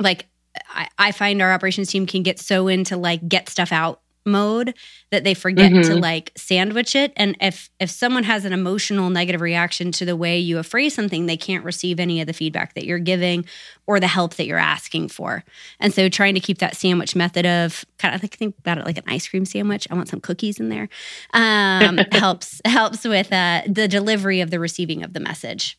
like 0.00 0.26
I, 0.70 0.88
I 0.98 1.12
find 1.12 1.40
our 1.40 1.52
operations 1.52 1.90
team 1.90 2.06
can 2.06 2.22
get 2.22 2.38
so 2.40 2.68
into 2.68 2.96
like 2.96 3.26
get 3.28 3.48
stuff 3.48 3.72
out 3.72 3.99
mode 4.24 4.74
that 5.10 5.24
they 5.24 5.34
forget 5.34 5.72
mm-hmm. 5.72 5.90
to 5.90 5.96
like 5.96 6.32
sandwich 6.36 6.94
it. 6.94 7.12
And 7.16 7.36
if 7.40 7.70
if 7.80 7.90
someone 7.90 8.24
has 8.24 8.44
an 8.44 8.52
emotional 8.52 9.10
negative 9.10 9.40
reaction 9.40 9.92
to 9.92 10.04
the 10.04 10.16
way 10.16 10.38
you 10.38 10.56
have 10.56 10.66
phrased 10.66 10.96
something 10.96 11.26
they 11.26 11.36
can't 11.36 11.64
receive 11.64 11.98
any 11.98 12.20
of 12.20 12.26
the 12.26 12.32
feedback 12.32 12.74
that 12.74 12.84
you're 12.84 12.98
giving 12.98 13.44
or 13.86 14.00
the 14.00 14.06
help 14.06 14.34
that 14.34 14.46
you're 14.46 14.58
asking 14.58 15.08
for. 15.08 15.44
And 15.78 15.92
so 15.92 16.08
trying 16.08 16.34
to 16.34 16.40
keep 16.40 16.58
that 16.58 16.76
sandwich 16.76 17.16
method 17.16 17.46
of 17.46 17.84
kind 17.98 18.14
of 18.14 18.22
like 18.22 18.34
think 18.36 18.56
about 18.58 18.78
it 18.78 18.86
like 18.86 18.98
an 18.98 19.04
ice 19.06 19.28
cream 19.28 19.44
sandwich. 19.44 19.86
I 19.90 19.94
want 19.94 20.08
some 20.08 20.20
cookies 20.20 20.60
in 20.60 20.68
there. 20.68 20.88
Um, 21.32 21.98
helps 22.12 22.60
helps 22.64 23.04
with 23.04 23.32
uh, 23.32 23.62
the 23.66 23.88
delivery 23.88 24.40
of 24.40 24.50
the 24.50 24.60
receiving 24.60 25.02
of 25.02 25.12
the 25.12 25.20
message. 25.20 25.78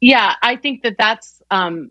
Yeah 0.00 0.34
i 0.42 0.56
think 0.56 0.82
that 0.82 0.96
that's 0.98 1.42
um 1.50 1.90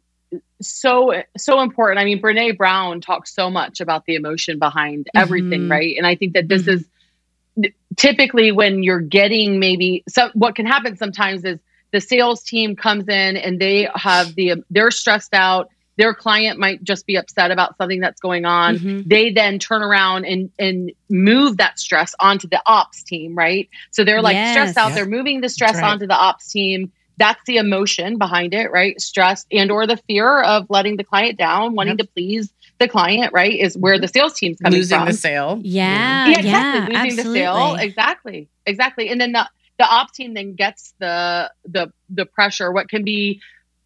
so 0.61 1.23
so 1.37 1.61
important. 1.61 1.99
I 1.99 2.05
mean, 2.05 2.21
Brene 2.21 2.57
Brown 2.57 3.01
talks 3.01 3.33
so 3.33 3.49
much 3.49 3.81
about 3.81 4.05
the 4.05 4.15
emotion 4.15 4.59
behind 4.59 5.07
everything, 5.15 5.61
mm-hmm. 5.61 5.71
right? 5.71 5.97
And 5.97 6.05
I 6.05 6.15
think 6.15 6.33
that 6.33 6.47
this 6.47 6.63
mm-hmm. 6.63 7.63
is 7.65 7.71
typically 7.97 8.51
when 8.51 8.83
you're 8.83 9.01
getting 9.01 9.59
maybe 9.59 10.03
so 10.07 10.29
what 10.33 10.55
can 10.55 10.65
happen 10.65 10.95
sometimes 10.97 11.43
is 11.43 11.59
the 11.91 11.99
sales 11.99 12.43
team 12.43 12.75
comes 12.75 13.07
in 13.09 13.37
and 13.37 13.59
they 13.59 13.89
have 13.95 14.33
the 14.35 14.63
they're 14.69 14.91
stressed 14.91 15.33
out 15.33 15.69
their 15.97 16.13
client 16.13 16.57
might 16.57 16.83
just 16.83 17.05
be 17.05 17.15
upset 17.15 17.51
about 17.51 17.77
something 17.77 17.99
that's 17.99 18.19
going 18.19 18.45
on. 18.45 18.77
Mm-hmm. 18.77 19.07
They 19.07 19.31
then 19.31 19.59
turn 19.59 19.83
around 19.83 20.25
and 20.25 20.49
and 20.57 20.91
move 21.09 21.57
that 21.57 21.79
stress 21.79 22.15
onto 22.19 22.47
the 22.47 22.61
ops 22.65 23.03
team, 23.03 23.35
right? 23.35 23.69
So 23.91 24.03
they're 24.03 24.21
like 24.21 24.33
yes. 24.33 24.53
stressed 24.53 24.77
out. 24.77 24.89
Yeah. 24.89 24.95
They're 24.95 25.05
moving 25.05 25.41
the 25.41 25.49
stress 25.49 25.75
right. 25.75 25.83
onto 25.83 26.07
the 26.07 26.15
ops 26.15 26.51
team. 26.51 26.91
That's 27.17 27.41
the 27.45 27.57
emotion 27.57 28.17
behind 28.17 28.53
it, 28.53 28.71
right? 28.71 28.99
Stress 28.99 29.45
and 29.51 29.71
or 29.71 29.85
the 29.85 29.97
fear 29.97 30.41
of 30.41 30.65
letting 30.69 30.97
the 30.97 31.03
client 31.03 31.37
down, 31.37 31.75
wanting 31.75 31.97
yep. 31.97 32.07
to 32.07 32.13
please 32.13 32.51
the 32.79 32.87
client, 32.87 33.31
right? 33.33 33.53
Is 33.53 33.77
where 33.77 33.99
the 33.99 34.07
sales 34.07 34.33
team's 34.33 34.59
coming 34.59 34.79
losing 34.79 34.97
from. 34.97 35.07
the 35.07 35.13
sale. 35.13 35.59
Yeah, 35.63 36.27
yeah, 36.27 36.39
exactly. 36.39 36.49
Yeah, 36.49 36.79
losing 36.79 36.95
absolutely. 36.95 37.23
the 37.23 37.45
sale, 37.45 37.75
exactly, 37.75 38.49
exactly. 38.65 39.09
And 39.09 39.21
then 39.21 39.31
the 39.33 39.49
the 39.77 39.85
ops 39.85 40.13
team 40.13 40.33
then 40.33 40.55
gets 40.55 40.93
the 40.99 41.51
the 41.65 41.91
the 42.09 42.25
pressure. 42.25 42.71
What 42.71 42.89
can 42.89 43.03
be 43.03 43.41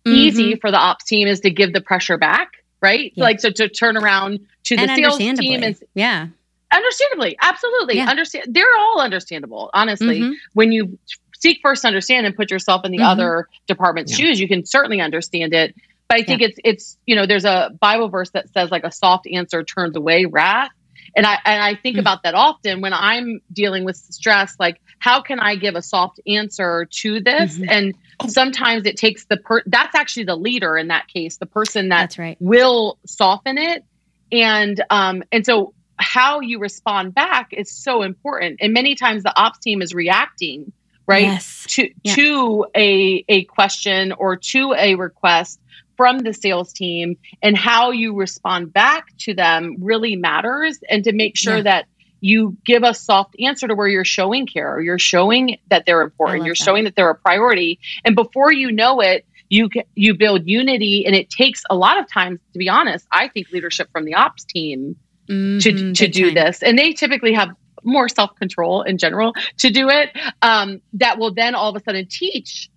mm-hmm. 0.06 0.16
easy 0.16 0.56
for 0.56 0.72
the 0.72 0.78
ops 0.78 1.06
team 1.06 1.28
is 1.28 1.40
to 1.42 1.50
give 1.50 1.74
the 1.74 1.82
pressure 1.82 2.18
back, 2.18 2.52
right? 2.82 3.12
Yeah. 3.16 3.24
Like 3.24 3.40
so 3.40 3.50
to 3.52 3.70
turn 3.70 3.98
around 3.98 4.40
to 4.66 4.76
the 4.76 4.88
sales 4.96 5.18
team 5.18 5.64
and 5.64 5.78
yeah. 5.94 6.28
Understandably, 6.74 7.38
absolutely. 7.42 7.98
Yeah. 7.98 8.10
Understand 8.10 8.48
they're 8.50 8.76
all 8.78 9.00
understandable, 9.00 9.70
honestly. 9.74 10.20
Mm-hmm. 10.20 10.34
When 10.54 10.72
you 10.72 10.98
seek 11.40 11.60
first 11.62 11.84
to 11.84 11.88
understand 11.88 12.26
and 12.26 12.36
put 12.36 12.52
yourself 12.52 12.86
in 12.86 12.92
the 12.92 13.00
mm-hmm. 13.00 13.08
other 13.08 13.48
department's 13.68 14.12
yeah. 14.12 14.26
shoes, 14.26 14.40
you 14.40 14.48
can 14.48 14.66
certainly 14.66 15.02
understand 15.02 15.54
it. 15.54 15.76
But 16.08 16.20
I 16.20 16.24
think 16.24 16.42
yeah. 16.42 16.48
it's 16.50 16.60
it's 16.64 16.98
you 17.06 17.16
know, 17.16 17.26
there's 17.26 17.46
a 17.46 17.72
Bible 17.80 18.10
verse 18.10 18.30
that 18.32 18.50
says 18.54 18.72
like 18.72 18.84
a 18.84 18.92
soft 18.92 19.28
answer 19.32 19.64
turns 19.64 19.96
away 19.96 20.26
wrath. 20.26 20.72
And 21.16 21.26
I 21.26 21.38
and 21.46 21.64
I 21.64 21.76
think 21.76 21.96
mm-hmm. 21.96 22.02
about 22.02 22.24
that 22.24 22.36
often 22.36 22.82
when 22.82 22.94
I'm 22.94 23.40
dealing 23.52 23.86
with 23.86 23.96
stress, 23.96 24.56
like 24.60 24.82
how 25.00 25.22
can 25.22 25.40
I 25.40 25.56
give 25.56 25.76
a 25.76 25.82
soft 25.82 26.20
answer 26.28 26.88
to 26.90 27.22
this? 27.22 27.58
Mm-hmm. 27.58 27.70
And 27.70 27.96
sometimes 28.28 28.86
it 28.86 28.98
takes 28.98 29.26
the 29.26 29.38
per 29.38 29.64
that's 29.66 29.96
actually 29.96 30.26
the 30.26 30.36
leader 30.36 30.78
in 30.78 30.90
that 30.90 31.08
case, 31.08 31.38
the 31.38 31.46
person 31.46 31.90
that 31.90 32.02
that's 32.02 32.20
right. 32.20 32.38
will 32.40 33.00
soften 33.06 33.58
it. 33.58 33.84
And 34.32 34.84
um 34.90 35.24
and 35.32 35.46
so 35.46 35.74
how 35.98 36.42
you 36.42 36.60
respond 36.60 37.16
back 37.16 37.50
is 37.52 37.72
so 37.72 38.02
important. 38.02 38.60
And 38.62 38.74
many 38.74 38.96
times 38.96 39.24
the 39.24 39.36
ops 39.36 39.60
team 39.60 39.82
is 39.82 39.94
reacting, 39.94 40.72
right? 41.08 41.24
Yes. 41.24 41.66
To 41.70 41.90
yeah. 42.04 42.16
to 42.16 42.66
a 42.76 43.26
a 43.28 43.44
question 43.46 44.12
or 44.12 44.38
to 44.38 44.74
a 44.78 44.96
request 44.96 45.60
from 45.98 46.20
the 46.20 46.34
sales 46.34 46.74
team 46.74 47.18
and 47.42 47.58
how 47.58 47.92
you 47.92 48.16
respond 48.16 48.74
back 48.74 49.16
to 49.20 49.34
them 49.34 49.78
really 49.80 50.16
matters 50.16 50.80
and 50.90 51.04
to 51.06 51.14
make 51.14 51.38
sure 51.38 51.58
yeah. 51.58 51.64
that 51.64 51.86
you 52.22 52.58
give 52.66 52.84
a 52.84 52.94
soft 52.94 53.36
answer 53.40 53.68
to 53.68 53.76
where 53.76 53.88
you're 53.88 54.06
showing 54.06 54.48
care 54.48 54.82
you're 54.82 55.00
showing 55.00 55.58
that 55.70 55.86
they're 55.86 56.02
important 56.02 56.46
you're 56.46 56.56
that. 56.56 56.64
showing 56.64 56.84
that 56.86 56.96
they're 56.96 57.10
a 57.10 57.16
priority 57.16 57.80
and 58.04 58.16
before 58.16 58.52
you 58.52 58.72
know 58.72 59.00
it 59.00 59.26
you 59.50 59.70
you 59.96 60.16
build 60.16 60.48
unity 60.48 61.06
and 61.06 61.16
it 61.16 61.30
takes 61.30 61.64
a 61.70 61.76
lot 61.76 62.00
of 62.00 62.12
times 62.12 62.40
to 62.54 62.60
be 62.60 62.68
honest 62.68 63.06
i 63.12 63.28
think 63.28 63.50
leadership 63.52 63.90
from 63.92 64.06
the 64.06 64.14
ops 64.16 64.44
team 64.44 64.96
mm-hmm, 65.30 65.60
to 65.60 65.94
to 65.94 66.08
do 66.08 66.26
time. 66.26 66.34
this 66.34 66.64
and 66.64 66.80
they 66.80 66.94
typically 66.94 67.34
have 67.34 67.50
more 67.86 68.10
self-control 68.10 68.82
in 68.84 68.98
general 68.98 69.34
to 69.58 69.70
do 69.70 69.90
it 69.90 70.10
um, 70.42 70.82
that 70.94 71.18
will 71.18 71.34
then 71.34 71.56
all 71.56 71.70
of 71.70 71.76
a 71.76 71.84
sudden 71.84 72.08
teach 72.10 72.70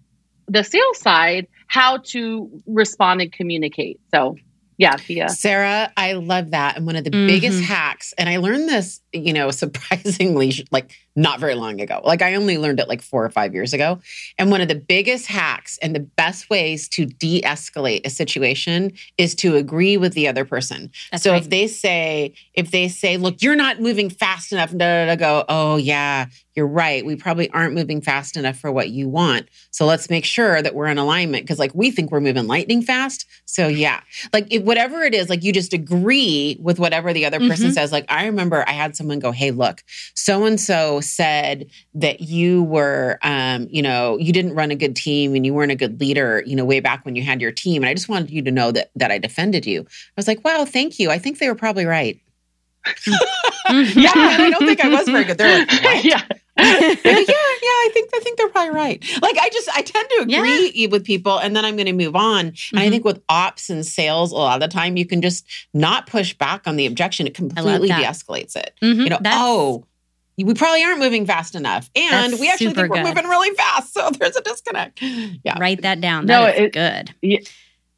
the 0.47 0.63
sales 0.63 0.99
side 0.99 1.47
how 1.67 1.99
to 1.99 2.51
respond 2.67 3.21
and 3.21 3.33
communicate 3.33 4.01
so 4.13 4.37
yeah, 4.79 4.97
Thea. 4.97 5.29
Sarah, 5.29 5.93
I 5.97 6.13
love 6.13 6.53
that. 6.53 6.77
And 6.77 6.87
one 6.87 6.95
of 6.95 7.03
the 7.03 7.11
mm-hmm. 7.11 7.27
biggest 7.27 7.61
hacks, 7.63 8.15
and 8.17 8.29
I 8.29 8.37
learned 8.37 8.69
this, 8.69 9.01
you 9.13 9.33
know, 9.33 9.51
surprisingly, 9.51 10.53
like 10.71 10.93
not 11.19 11.41
very 11.41 11.55
long 11.55 11.81
ago. 11.81 12.01
Like 12.05 12.23
I 12.23 12.35
only 12.35 12.59
learned 12.59 12.79
it 12.79 12.89
like 12.89 13.03
four 13.03 13.25
or 13.25 13.31
five 13.31 13.53
years 13.53 13.73
ago. 13.73 14.01
And 14.39 14.51
one 14.51 14.61
of 14.61 14.69
the 14.69 14.77
biggest 14.77 15.27
hacks 15.27 15.77
and 15.83 15.95
the 15.95 16.01
best 16.01 16.49
ways 16.49 16.89
to 16.91 17.07
de 17.07 17.43
escalate 17.43 18.07
a 18.07 18.11
situation 18.11 18.93
is 19.19 19.35
to 19.37 19.57
agree 19.57 19.97
with 19.97 20.15
the 20.15 20.29
other 20.29 20.45
person. 20.45 20.93
That's 21.11 21.25
so 21.25 21.33
right. 21.33 21.43
if 21.43 21.51
they 21.51 21.67
say, 21.67 22.35
if 22.55 22.71
they 22.71 22.89
say, 22.89 23.17
look, 23.17 23.43
you're 23.43 23.57
not 23.57 23.81
moving 23.81 24.11
fast 24.11 24.53
enough, 24.53 24.71
to 24.71 25.17
go, 25.19 25.45
oh, 25.49 25.77
yeah, 25.77 26.27
you're 26.55 26.67
right. 26.67 27.05
We 27.05 27.17
probably 27.17 27.51
aren't 27.51 27.75
moving 27.75 28.01
fast 28.01 28.37
enough 28.37 28.59
for 28.59 28.71
what 28.71 28.91
you 28.91 29.09
want. 29.09 29.49
So 29.71 29.87
let's 29.87 30.11
make 30.11 30.25
sure 30.25 30.61
that 30.61 30.75
we're 30.75 30.87
in 30.87 30.99
alignment 30.99 31.45
because, 31.45 31.59
like, 31.59 31.73
we 31.75 31.91
think 31.91 32.11
we're 32.11 32.21
moving 32.21 32.47
lightning 32.47 32.83
fast. 32.83 33.27
So, 33.45 33.69
yeah, 33.69 34.01
like, 34.33 34.47
if, 34.51 34.63
whatever 34.63 35.03
it 35.03 35.15
is, 35.15 35.29
like, 35.29 35.43
you 35.43 35.53
just 35.53 35.73
agree 35.73 36.59
with 36.61 36.79
whatever 36.79 37.13
the 37.13 37.27
other 37.27 37.39
person 37.39 37.67
mm-hmm. 37.67 37.75
says. 37.75 37.93
Like, 37.93 38.07
I 38.09 38.27
remember 38.27 38.65
I 38.67 38.73
had 38.73 38.97
someone 38.97 39.21
go, 39.21 39.31
hey, 39.33 39.51
look, 39.51 39.83
so 40.15 40.45
and 40.45 40.61
so 40.61 41.01
said 41.09 41.71
that 41.95 42.21
you 42.21 42.63
were, 42.65 43.19
um, 43.23 43.69
you 43.71 43.83
know, 43.83 44.17
you 44.19 44.33
didn't 44.33 44.55
run 44.55 44.71
a 44.71 44.77
good 44.77 44.97
team 44.97 45.35
and 45.35 45.45
you 45.45 45.55
weren't 45.55 45.73
a 45.73 45.77
good 45.77 46.01
leader, 46.01 46.43
you 46.47 46.57
know, 46.57 46.65
way 46.65 46.81
back 46.81 47.05
when 47.05 47.17
you 47.17 47.23
had 47.23 47.41
your 47.41 47.53
team. 47.53 47.83
And 47.83 47.89
I 47.89 47.95
just 47.95 48.09
wanted 48.09 48.31
you 48.31 48.43
to 48.43 48.51
know 48.51 48.73
that 48.73 48.91
that 48.97 49.11
I 49.11 49.19
defended 49.19 49.67
you. 49.67 49.83
I 49.83 50.13
was 50.17 50.29
like, 50.29 50.45
wow, 50.45 50.65
thank 50.65 50.99
you. 50.99 51.11
I 51.11 51.19
think 51.19 51.39
they 51.39 51.49
were 51.49 51.55
probably 51.55 51.87
right. 51.87 52.21
Yeah, 53.71 54.13
and 54.15 54.43
I 54.43 54.51
don't 54.51 54.67
think 54.67 54.83
I 54.83 54.89
was 54.89 55.07
very 55.07 55.25
good. 55.25 55.37
They're 55.37 55.59
like, 55.59 55.71
what? 55.71 56.03
yeah. 56.03 56.23
yeah, 56.59 57.05
yeah, 57.05 57.15
I 57.15 57.91
think 57.93 58.11
I 58.15 58.21
think 58.21 58.39
they're 58.39 58.49
probably 58.49 58.75
right. 58.75 59.05
Like 59.23 59.37
I 59.39 59.49
just 59.51 59.69
I 59.77 59.83
tend 59.83 60.09
to 60.09 60.23
agree 60.23 60.73
yeah. 60.75 60.89
with 60.89 61.05
people 61.05 61.39
and 61.39 61.55
then 61.55 61.65
I'm 61.65 61.77
going 61.77 61.87
to 61.87 61.93
move 61.93 62.17
on. 62.17 62.47
And 62.47 62.55
mm-hmm. 62.55 62.79
I 62.79 62.91
think 62.91 63.05
with 63.05 63.23
ops 63.29 63.71
and 63.71 63.87
sales, 63.87 64.33
a 64.33 64.37
lot 64.37 64.61
of 64.61 64.69
the 64.69 64.75
time 64.75 64.97
you 64.97 65.07
can 65.07 65.23
just 65.23 65.47
not 65.73 66.07
push 66.07 66.35
back 66.35 66.63
on 66.67 66.77
the 66.77 66.87
objection. 66.87 67.27
It 67.27 67.35
completely 67.35 67.89
de-escalates 67.89 68.57
it. 68.57 68.75
Mm-hmm. 68.83 69.01
You 69.01 69.11
know, 69.11 69.19
That's, 69.21 69.37
oh, 69.39 69.87
we 70.45 70.55
probably 70.55 70.85
aren't 70.85 71.01
moving 71.01 71.27
fast 71.27 71.55
enough. 71.55 71.91
And 71.97 72.39
we 72.39 72.49
actually 72.49 72.75
think 72.75 72.91
we're 72.91 73.03
moving 73.03 73.27
really 73.27 73.55
fast. 73.57 73.89
So 73.99 74.11
there's 74.11 74.37
a 74.37 74.43
disconnect. 74.43 75.01
Yeah. 75.03 75.59
Write 75.59 75.83
that 75.83 76.01
down. 76.01 76.27
That 76.27 76.41
no, 76.41 76.47
it's 76.47 76.75
good. 76.75 77.15
Yeah, 77.21 77.39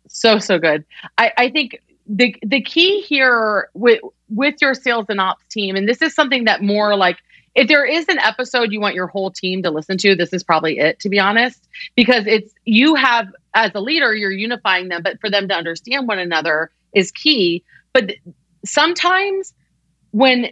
so, 0.09 0.39
so 0.39 0.59
good. 0.59 0.85
I, 1.19 1.33
I 1.37 1.51
think 1.51 1.83
the 2.07 2.35
the 2.43 2.63
key 2.63 3.01
here 3.03 3.69
with 3.75 4.01
with 4.29 4.57
your 4.61 4.75
sales 4.75 5.07
and 5.09 5.21
ops 5.21 5.45
team, 5.51 5.77
and 5.77 5.89
this 5.89 6.01
is 6.01 6.15
something 6.15 6.45
that 6.45 6.63
more 6.63 6.97
like 6.97 7.19
if 7.55 7.69
there 7.69 7.85
is 7.85 8.07
an 8.09 8.19
episode 8.19 8.73
you 8.73 8.81
want 8.81 8.95
your 8.95 9.09
whole 9.09 9.31
team 9.31 9.63
to 9.63 9.71
listen 9.71 9.99
to, 9.99 10.15
this 10.15 10.33
is 10.33 10.43
probably 10.43 10.79
it, 10.79 11.01
to 11.01 11.09
be 11.09 11.19
honest, 11.19 11.69
because 11.97 12.27
it's 12.27 12.53
you 12.65 12.95
have 12.95 13.27
as 13.55 13.73
a 13.75 13.81
leader, 13.81 14.15
you're 14.15 14.31
unifying 14.31 14.89
them, 14.89 15.03
but 15.03 15.21
for 15.21 15.29
them 15.29 15.49
to 15.49 15.55
understand 15.55 16.07
one 16.07 16.19
another 16.19 16.71
is 16.95 17.11
key. 17.11 17.65
But 17.93 18.13
sometimes 18.65 19.53
when 20.13 20.51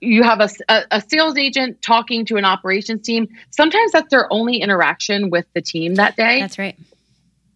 you 0.00 0.22
have 0.22 0.40
a, 0.40 0.48
a, 0.68 0.82
a, 0.92 1.00
sales 1.00 1.36
agent 1.36 1.82
talking 1.82 2.24
to 2.26 2.36
an 2.36 2.44
operations 2.44 3.02
team. 3.02 3.28
Sometimes 3.50 3.92
that's 3.92 4.10
their 4.10 4.32
only 4.32 4.58
interaction 4.58 5.30
with 5.30 5.46
the 5.54 5.62
team 5.62 5.94
that 5.96 6.16
day. 6.16 6.40
That's 6.40 6.58
right. 6.58 6.76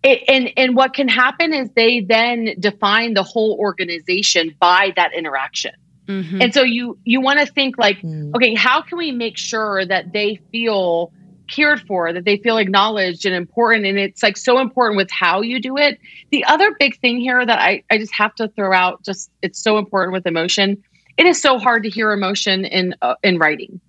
It, 0.02 0.22
and 0.28 0.50
and 0.56 0.76
what 0.76 0.94
can 0.94 1.08
happen 1.08 1.52
is 1.52 1.70
they 1.70 2.00
then 2.00 2.54
define 2.58 3.14
the 3.14 3.22
whole 3.22 3.56
organization 3.58 4.54
by 4.58 4.92
that 4.96 5.12
interaction. 5.14 5.72
Mm-hmm. 6.06 6.42
and 6.42 6.52
so 6.52 6.62
you 6.62 6.98
you 7.04 7.20
want 7.20 7.38
to 7.38 7.46
think 7.46 7.78
like 7.78 8.00
mm. 8.00 8.34
okay 8.34 8.52
how 8.54 8.82
can 8.82 8.98
we 8.98 9.12
make 9.12 9.36
sure 9.36 9.84
that 9.84 10.12
they 10.12 10.40
feel 10.50 11.12
cared 11.48 11.80
for 11.82 12.12
that 12.12 12.24
they 12.24 12.36
feel 12.38 12.56
acknowledged 12.56 13.26
and 13.26 13.34
important? 13.34 13.84
And 13.84 13.98
it's 13.98 14.22
like 14.22 14.36
so 14.36 14.58
important 14.58 14.96
with 14.96 15.10
how 15.10 15.42
you 15.42 15.60
do 15.60 15.76
it. 15.76 16.00
The 16.30 16.44
other 16.44 16.74
big 16.78 16.98
thing 17.00 17.20
here 17.20 17.44
that 17.44 17.58
i, 17.60 17.84
I 17.90 17.98
just 17.98 18.14
have 18.14 18.34
to 18.36 18.48
throw 18.48 18.72
out 18.72 19.02
just 19.04 19.30
it's 19.42 19.62
so 19.62 19.78
important 19.78 20.12
with 20.12 20.26
emotion 20.26 20.82
it 21.16 21.26
is 21.26 21.40
so 21.40 21.58
hard 21.58 21.82
to 21.84 21.90
hear 21.90 22.12
emotion 22.12 22.64
in 22.64 22.94
uh, 23.02 23.14
in 23.22 23.38
writing. 23.38 23.80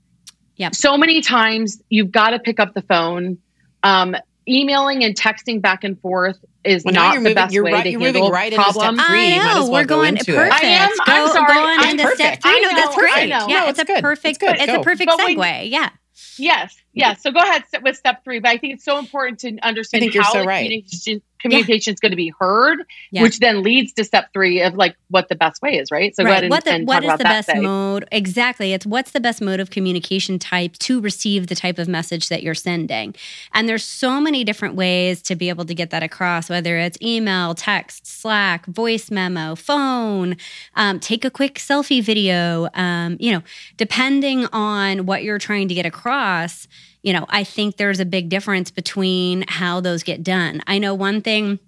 Yeah. 0.56 0.70
So 0.74 0.98
many 0.98 1.22
times 1.22 1.82
you've 1.90 2.12
got 2.12 2.32
to 2.32 2.40
pick 2.40 2.60
up 2.60 2.74
the 2.74 2.84
phone. 2.84 3.38
Um, 3.84 4.16
emailing 4.48 5.04
and 5.04 5.16
texting 5.16 5.62
back 5.62 5.84
and 5.84 6.00
forth 6.02 6.38
is 6.64 6.84
well, 6.84 6.94
not 6.94 7.14
the 7.16 7.20
moving, 7.20 7.36
best 7.36 7.54
way 7.54 7.72
right, 7.72 7.84
to 7.84 7.90
you're 7.90 8.02
handle 8.02 8.30
right 8.30 8.54
problems. 8.54 9.00
I 9.02 9.38
know 9.38 9.66
we're 9.66 9.72
well 9.72 9.86
going 9.86 10.18
perfect. 10.18 10.54
I 10.54 10.68
am. 10.68 10.90
Go, 10.90 11.04
I'm 11.08 11.28
sorry. 11.30 11.54
Go 11.54 11.60
on 11.60 11.80
I'm 11.80 11.90
into 12.00 12.16
step 12.16 12.42
three. 12.42 12.62
No, 12.62 12.70
that's 12.70 12.96
great. 12.96 13.30
Yeah, 13.30 13.46
no, 13.48 13.68
it's, 13.68 13.80
it's, 13.80 13.90
a 13.90 14.02
perfect. 14.02 14.26
It's, 14.26 14.38
good. 14.38 14.56
it's 14.60 14.74
a 14.74 14.82
perfect 14.82 15.12
segue. 15.12 15.38
When, 15.38 15.68
yeah. 15.68 15.90
Yes. 16.38 16.76
Yes. 16.94 17.24
So 17.24 17.32
go 17.32 17.40
ahead 17.40 17.64
with 17.82 17.96
step 17.96 18.24
three. 18.24 18.40
But 18.40 18.50
I 18.50 18.58
think 18.58 18.74
it's 18.74 18.86
so 18.86 19.00
important 19.00 19.40
to 19.40 19.58
understand 19.60 20.14
how 20.14 20.32
so 20.32 20.46
right. 20.46 20.64
communication, 20.64 21.22
communication 21.42 21.94
is 21.94 22.00
yeah. 22.02 22.08
going 22.08 22.12
to 22.12 22.18
be 22.18 22.34
heard, 22.40 22.80
yeah. 23.12 23.22
which 23.24 23.40
then 23.40 23.64
leads 23.64 23.94
to 23.94 24.04
step 24.04 24.32
three 24.34 24.62
of 24.62 24.76
like 24.76 24.96
what 25.10 25.30
the 25.30 25.36
best 25.36 25.62
way 25.62 25.78
is, 25.78 25.92
right? 25.92 26.16
So 26.16 26.24
right. 26.24 26.50
what, 26.50 26.66
the, 26.66 26.84
what 26.84 27.04
is 27.04 27.18
the 27.18 27.24
best 27.24 27.48
day. 27.50 27.60
mode? 27.60 28.08
Exactly. 28.12 28.74
It's 28.74 28.86
what's 28.86 29.12
the 29.12 29.20
best 29.20 29.42
mode 29.42 29.60
of 29.60 29.70
communication 29.70 30.40
type 30.40 30.74
to 30.80 31.02
receive 31.02 31.48
the 31.48 31.56
type 31.56 31.78
of 31.78 31.88
message 31.88 32.30
that 32.30 32.44
you're 32.44 32.56
sending. 32.56 33.16
And 33.54 33.68
there's 33.68 33.84
so 33.84 34.22
many 34.22 34.44
different 34.44 34.76
ways 34.76 35.22
to 35.24 35.36
be 35.36 35.50
able 35.50 35.66
to 35.66 35.76
get 35.76 35.90
that 35.90 36.04
across, 36.04 36.50
whether 36.50 36.78
it's 36.78 36.98
email, 37.02 37.56
text, 37.56 38.08
Slack, 38.08 38.66
voice 38.66 39.12
memo, 39.12 39.56
phone, 39.56 40.38
um, 40.76 41.00
take 41.00 41.26
a 41.26 41.32
quick 41.32 41.56
selfie 41.56 42.04
video, 42.04 42.70
um, 42.74 43.18
you 43.20 43.32
know, 43.32 43.42
depending 43.78 44.46
on 44.48 45.06
what 45.06 45.24
you're 45.24 45.40
trying 45.40 45.68
to 45.68 45.74
get 45.74 45.86
across 45.86 46.68
you 47.04 47.14
know, 47.14 47.26
I 47.30 47.44
think 47.44 47.78
there's 47.78 48.00
a 48.00 48.06
big 48.06 48.30
difference 48.30 48.72
between 48.72 49.46
how 49.48 49.80
those 49.80 50.04
get 50.04 50.24
done. 50.24 50.62
I 50.68 50.78
know 50.78 50.94
one 50.94 51.22
thing 51.22 51.60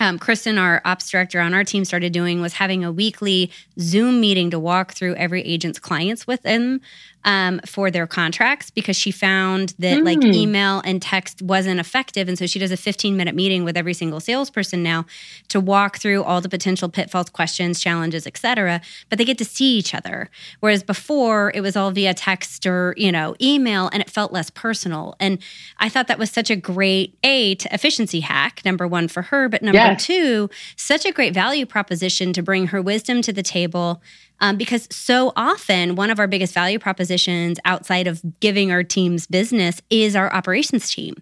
um, 0.00 0.18
Kristen, 0.18 0.58
our 0.58 0.80
ops 0.84 1.10
director 1.10 1.40
on 1.40 1.54
our 1.54 1.64
team, 1.64 1.84
started 1.84 2.12
doing 2.12 2.40
was 2.40 2.52
having 2.54 2.84
a 2.84 2.92
weekly 2.92 3.50
Zoom 3.80 4.20
meeting 4.20 4.50
to 4.50 4.58
walk 4.58 4.92
through 4.92 5.16
every 5.16 5.42
agent's 5.42 5.78
clients 5.78 6.26
with 6.26 6.42
them 6.42 6.80
um, 7.24 7.60
for 7.66 7.90
their 7.90 8.06
contracts 8.06 8.70
because 8.70 8.96
she 8.96 9.10
found 9.10 9.74
that 9.78 9.98
mm. 9.98 10.04
like 10.04 10.22
hmm. 10.22 10.32
email 10.32 10.80
and 10.84 11.02
text 11.02 11.42
wasn't 11.42 11.80
effective. 11.80 12.28
And 12.28 12.38
so 12.38 12.46
she 12.46 12.58
does 12.58 12.70
a 12.70 12.76
15 12.76 13.16
minute 13.16 13.34
meeting 13.34 13.64
with 13.64 13.76
every 13.76 13.94
single 13.94 14.20
salesperson 14.20 14.82
now 14.82 15.04
to 15.48 15.60
walk 15.60 15.98
through 15.98 16.22
all 16.22 16.40
the 16.40 16.48
potential 16.48 16.88
pitfalls, 16.88 17.28
questions, 17.30 17.80
challenges, 17.80 18.26
etc. 18.26 18.80
But 19.08 19.18
they 19.18 19.24
get 19.24 19.38
to 19.38 19.44
see 19.44 19.76
each 19.76 19.94
other. 19.94 20.30
Whereas 20.60 20.82
before 20.82 21.52
it 21.54 21.60
was 21.60 21.76
all 21.76 21.90
via 21.90 22.14
text 22.14 22.66
or, 22.66 22.94
you 22.96 23.12
know, 23.12 23.34
email 23.40 23.90
and 23.92 24.00
it 24.00 24.10
felt 24.10 24.32
less 24.32 24.50
personal. 24.50 25.16
And 25.18 25.38
I 25.78 25.88
thought 25.88 26.08
that 26.08 26.18
was 26.18 26.30
such 26.30 26.50
a 26.50 26.56
great 26.56 27.18
A 27.24 27.56
to 27.56 27.74
efficiency 27.74 28.20
hack, 28.20 28.62
number 28.64 28.86
one 28.86 29.08
for 29.08 29.22
her, 29.22 29.48
but 29.48 29.62
number 29.62 29.78
yes. 29.78 30.06
two, 30.06 30.48
such 30.76 31.04
a 31.04 31.12
great 31.12 31.34
value 31.34 31.66
proposition 31.66 32.32
to 32.32 32.42
bring 32.42 32.68
her 32.68 32.80
wisdom 32.80 33.22
to 33.22 33.32
the 33.32 33.42
table 33.42 34.02
um, 34.40 34.56
because 34.56 34.86
so 34.90 35.32
often, 35.36 35.94
one 35.94 36.10
of 36.10 36.18
our 36.18 36.26
biggest 36.26 36.54
value 36.54 36.78
propositions 36.78 37.58
outside 37.64 38.06
of 38.06 38.22
giving 38.40 38.70
our 38.70 38.82
teams 38.82 39.26
business 39.26 39.80
is 39.90 40.14
our 40.14 40.32
operations 40.32 40.90
team 40.90 41.14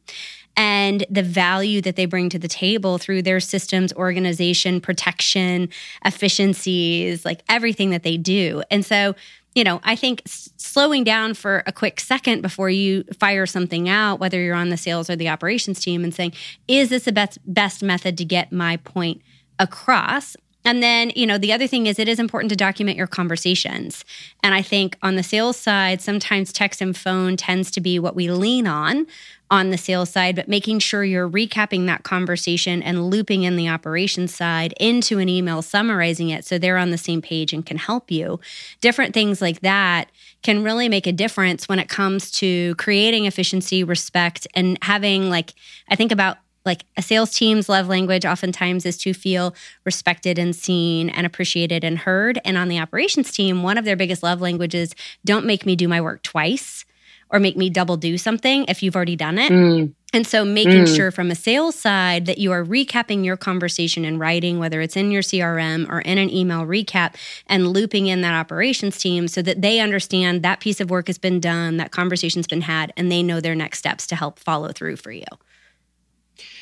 and 0.57 1.05
the 1.11 1.23
value 1.23 1.81
that 1.83 1.97
they 1.97 2.07
bring 2.07 2.29
to 2.31 2.39
the 2.39 2.49
table 2.49 2.99
through 2.99 3.23
their 3.23 3.41
systems, 3.41 3.93
organization, 3.93 4.81
protection, 4.81 5.69
efficiencies, 6.05 7.25
like 7.25 7.43
everything 7.49 7.91
that 7.91 8.03
they 8.03 8.17
do. 8.17 8.63
And 8.71 8.85
so, 8.85 9.15
you 9.55 9.65
know, 9.65 9.81
I 9.85 9.97
think 9.97 10.23
slowing 10.27 11.05
down 11.05 11.35
for 11.35 11.63
a 11.67 11.73
quick 11.73 12.01
second 12.01 12.43
before 12.43 12.71
you 12.71 13.05
fire 13.19 13.47
something 13.47 13.89
out, 13.89 14.21
whether 14.21 14.41
you're 14.41 14.55
on 14.55 14.71
the 14.71 14.77
sales 14.77 15.09
or 15.09 15.17
the 15.17 15.29
operations 15.29 15.81
team, 15.81 16.05
and 16.05 16.15
saying, 16.15 16.33
is 16.69 16.89
this 16.91 17.05
the 17.05 17.13
best, 17.13 17.39
best 17.47 17.83
method 17.83 18.19
to 18.19 18.25
get 18.25 18.53
my 18.53 18.77
point 18.79 19.23
across? 19.59 20.37
And 20.67 20.83
then, 20.83 21.13
you 21.15 21.29
know, 21.29 21.39
the 21.39 21.53
other 21.53 21.69
thing 21.69 21.87
is 21.87 22.01
it 22.01 22.09
is 22.09 22.19
important 22.19 22.51
to 22.51 22.57
document 22.57 22.99
your 22.99 23.07
conversations. 23.07 24.05
And 24.43 24.53
I 24.53 24.63
think 24.63 24.99
on 25.01 25.15
the 25.15 25.23
sales 25.23 25.57
side, 25.57 26.01
sometimes 26.03 26.53
text 26.53 26.83
and 26.83 26.95
phone 26.95 27.37
tends 27.37 27.71
to 27.71 27.81
be 27.81 28.01
what 28.01 28.17
we 28.17 28.29
lean 28.29 28.67
on 28.67 29.07
on 29.49 29.71
the 29.71 29.79
sales 29.79 30.11
side, 30.11 30.35
but 30.35 30.49
making 30.49 30.81
sure 30.81 31.05
you're 31.05 31.31
recapping 31.31 31.87
that 31.87 32.03
conversation 32.03 32.83
and 32.83 33.09
looping 33.09 33.45
in 33.45 33.55
the 33.55 33.69
operations 33.69 34.35
side 34.35 34.75
into 34.81 35.21
an 35.21 35.29
email, 35.29 35.63
summarizing 35.63 36.31
it 36.31 36.45
so 36.45 36.59
they're 36.59 36.77
on 36.77 36.91
the 36.91 36.99
same 36.99 37.23
page 37.23 37.53
and 37.53 37.65
can 37.65 37.77
help 37.77 38.11
you. 38.11 38.41
Different 38.81 39.15
things 39.15 39.41
like 39.41 39.61
that 39.61 40.11
can 40.43 40.65
really 40.65 40.89
make 40.89 41.07
a 41.07 41.13
difference 41.13 41.69
when 41.69 41.79
it 41.79 41.89
comes 41.89 42.33
to 42.33 42.75
creating 42.75 43.27
efficiency, 43.27 43.85
respect, 43.85 44.49
and 44.53 44.77
having, 44.83 45.31
like, 45.31 45.55
I 45.89 45.95
think 45.95 46.11
about 46.11 46.39
like 46.67 46.85
a 46.97 47.03
sales 47.03 47.31
team's 47.31 47.69
love 47.69 47.89
language 47.89 48.27
oftentimes 48.27 48.85
is 48.85 48.99
to 48.99 49.15
feel 49.15 49.55
respected 49.85 50.39
and 50.39 50.55
seen 50.55 51.09
and 51.09 51.27
appreciated 51.27 51.85
and 51.85 51.99
heard. 51.99 52.41
And 52.45 52.59
on 52.59 52.69
the 52.69 52.79
operations 52.79 53.31
team, 53.31 53.63
one 53.63 53.79
of 53.79 53.85
their 53.85 53.97
biggest 53.97 54.23
love 54.23 54.41
languages 54.41 54.95
don't 55.25 55.47
make 55.47 55.65
me 55.65 55.77
do 55.77 55.89
my 55.89 56.01
work 56.01 56.23
twice 56.23 56.85
or 57.31 57.41
make 57.41 57.57
me 57.57 57.71
double 57.71 57.97
do 57.97 58.19
something 58.19 58.65
if 58.69 58.83
you've 58.83 58.97
already 58.97 59.17
done 59.17 59.39
it. 59.39 59.51
Mm. 59.51 59.93
And 60.13 60.27
so 60.27 60.45
making 60.45 60.85
mm. 60.85 60.97
sure 60.97 61.11
from 61.11 61.31
a 61.31 61.35
sales 61.35 61.75
side 61.75 62.27
that 62.27 62.39
you 62.39 62.53
are 62.53 62.65
recapping 62.65 63.25
your 63.25 63.37
conversation 63.37 64.05
in 64.05 64.19
writing, 64.19 64.59
whether 64.59 64.81
it's 64.81 64.97
in 64.97 65.11
your 65.11 65.23
CRM 65.23 65.91
or 65.91 66.01
in 66.01 66.19
an 66.19 66.31
email 66.31 66.65
recap, 66.65 67.17
and 67.49 67.69
looping 67.69 68.07
in 68.07 68.21
that 68.21 68.33
operations 68.33 68.99
team 68.99 69.29
so 69.29 69.43
that 69.43 69.61
they 69.61 69.81
understand 69.81 70.43
that 70.43 70.61
piece 70.61 70.81
of 70.81 70.89
work 70.89 71.09
has 71.09 71.19
been 71.19 71.41
done, 71.41 71.77
that 71.79 71.91
conversation's 71.91 72.47
been 72.47 72.63
had, 72.63 72.93
and 72.97 73.11
they 73.11 73.23
know 73.23 73.41
their 73.41 73.57
next 73.57 73.79
steps 73.79 74.07
to 74.07 74.17
help 74.17 74.39
follow 74.39 74.73
through 74.73 74.97
for 74.97 75.11
you. 75.11 75.25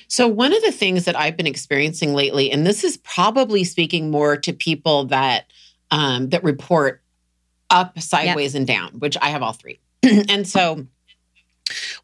So, 0.09 0.29
one 0.29 0.53
of 0.53 0.63
the 0.63 0.73
things 0.73 1.05
that 1.05 1.17
I've 1.17 1.37
been 1.37 1.47
experiencing 1.47 2.15
lately, 2.15 2.51
and 2.51 2.67
this 2.67 2.85
is 2.85 2.97
probably 2.99 3.65
speaking 3.65 4.11
more 4.11 4.37
to 4.37 4.53
people 4.53 5.07
that 5.07 5.47
um, 5.91 6.31
that 6.31 6.45
report 6.45 7.03
up, 7.71 7.99
sideways, 7.99 8.55
yep. 8.55 8.61
and 8.61 8.67
down, 8.67 8.93
which 8.99 9.17
I 9.21 9.29
have 9.29 9.43
all 9.43 9.53
three. 9.53 9.81
and 10.03 10.47
so, 10.47 10.87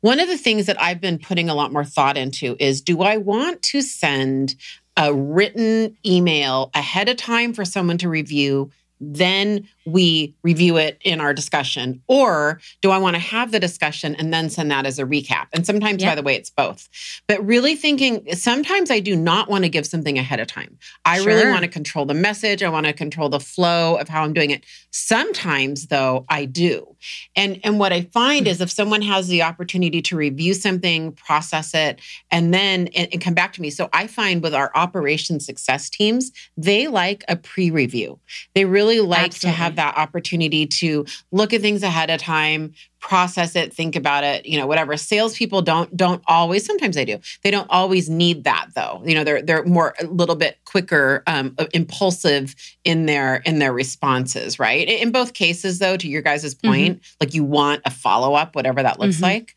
one 0.00 0.20
of 0.20 0.28
the 0.28 0.38
things 0.38 0.66
that 0.66 0.80
I've 0.80 1.00
been 1.00 1.18
putting 1.18 1.48
a 1.48 1.54
lot 1.54 1.72
more 1.72 1.84
thought 1.84 2.16
into 2.16 2.56
is 2.58 2.80
do 2.80 3.02
I 3.02 3.16
want 3.18 3.62
to 3.62 3.82
send 3.82 4.54
a 4.96 5.14
written 5.14 5.96
email 6.04 6.70
ahead 6.74 7.08
of 7.08 7.16
time 7.16 7.52
for 7.52 7.64
someone 7.64 7.98
to 7.98 8.08
review 8.08 8.70
then 9.00 9.66
we 9.86 10.34
review 10.42 10.76
it 10.76 10.98
in 11.04 11.20
our 11.20 11.32
discussion? 11.32 12.02
Or 12.08 12.60
do 12.82 12.90
I 12.90 12.98
want 12.98 13.14
to 13.14 13.20
have 13.20 13.52
the 13.52 13.60
discussion 13.60 14.14
and 14.16 14.32
then 14.32 14.50
send 14.50 14.70
that 14.70 14.84
as 14.84 14.98
a 14.98 15.04
recap? 15.04 15.46
And 15.52 15.64
sometimes, 15.64 16.02
yep. 16.02 16.12
by 16.12 16.14
the 16.16 16.22
way, 16.22 16.34
it's 16.34 16.50
both. 16.50 16.88
But 17.26 17.44
really 17.44 17.76
thinking, 17.76 18.34
sometimes 18.34 18.90
I 18.90 19.00
do 19.00 19.16
not 19.16 19.48
want 19.48 19.64
to 19.64 19.70
give 19.70 19.86
something 19.86 20.18
ahead 20.18 20.40
of 20.40 20.48
time. 20.48 20.78
I 21.04 21.18
sure. 21.18 21.26
really 21.28 21.50
want 21.50 21.62
to 21.62 21.68
control 21.68 22.04
the 22.04 22.14
message. 22.14 22.62
I 22.62 22.68
want 22.68 22.86
to 22.86 22.92
control 22.92 23.28
the 23.28 23.40
flow 23.40 23.96
of 23.96 24.08
how 24.08 24.24
I'm 24.24 24.32
doing 24.32 24.50
it. 24.50 24.64
Sometimes, 24.90 25.86
though, 25.86 26.26
I 26.28 26.44
do. 26.44 26.96
And, 27.36 27.60
and 27.64 27.78
what 27.78 27.92
I 27.92 28.02
find 28.02 28.46
hmm. 28.46 28.50
is 28.50 28.60
if 28.60 28.70
someone 28.70 29.02
has 29.02 29.28
the 29.28 29.42
opportunity 29.42 30.02
to 30.02 30.16
review 30.16 30.52
something, 30.52 31.12
process 31.12 31.74
it, 31.74 32.00
and 32.30 32.52
then 32.52 32.88
and, 32.88 33.08
and 33.12 33.20
come 33.20 33.34
back 33.34 33.54
to 33.54 33.62
me. 33.62 33.70
So 33.70 33.88
I 33.92 34.06
find 34.06 34.42
with 34.42 34.54
our 34.54 34.70
operation 34.74 35.40
success 35.40 35.88
teams, 35.88 36.32
they 36.56 36.88
like 36.88 37.24
a 37.28 37.36
pre 37.36 37.70
review. 37.70 38.18
They 38.54 38.64
really 38.64 38.90
really 38.90 39.00
like 39.00 39.26
Absolutely. 39.26 39.56
to 39.56 39.62
have 39.62 39.69
that 39.76 39.96
opportunity 39.96 40.66
to 40.66 41.04
look 41.32 41.52
at 41.52 41.60
things 41.60 41.82
ahead 41.82 42.10
of 42.10 42.20
time, 42.20 42.74
process 43.00 43.56
it, 43.56 43.72
think 43.72 43.96
about 43.96 44.24
it, 44.24 44.46
you 44.46 44.58
know, 44.58 44.66
whatever. 44.66 44.96
Salespeople 44.96 45.62
don't 45.62 45.96
don't 45.96 46.22
always. 46.26 46.64
Sometimes 46.64 46.94
they 46.94 47.04
do. 47.04 47.18
They 47.42 47.50
don't 47.50 47.68
always 47.70 48.08
need 48.08 48.44
that 48.44 48.68
though. 48.74 49.02
You 49.04 49.14
know, 49.14 49.24
they're 49.24 49.42
they're 49.42 49.64
more 49.64 49.94
a 50.00 50.04
little 50.04 50.36
bit 50.36 50.58
quicker, 50.64 51.22
um, 51.26 51.56
impulsive 51.72 52.54
in 52.84 53.06
their 53.06 53.36
in 53.46 53.58
their 53.58 53.72
responses. 53.72 54.58
Right. 54.58 54.88
In 54.88 55.10
both 55.10 55.34
cases, 55.34 55.78
though, 55.78 55.96
to 55.96 56.08
your 56.08 56.22
guys' 56.22 56.54
mm-hmm. 56.54 56.68
point, 56.68 56.96
mm-hmm. 56.96 57.16
like 57.20 57.34
you 57.34 57.44
want 57.44 57.82
a 57.84 57.90
follow 57.90 58.34
up, 58.34 58.54
whatever 58.54 58.82
that 58.82 59.00
looks 59.00 59.16
mm-hmm. 59.16 59.24
like. 59.24 59.56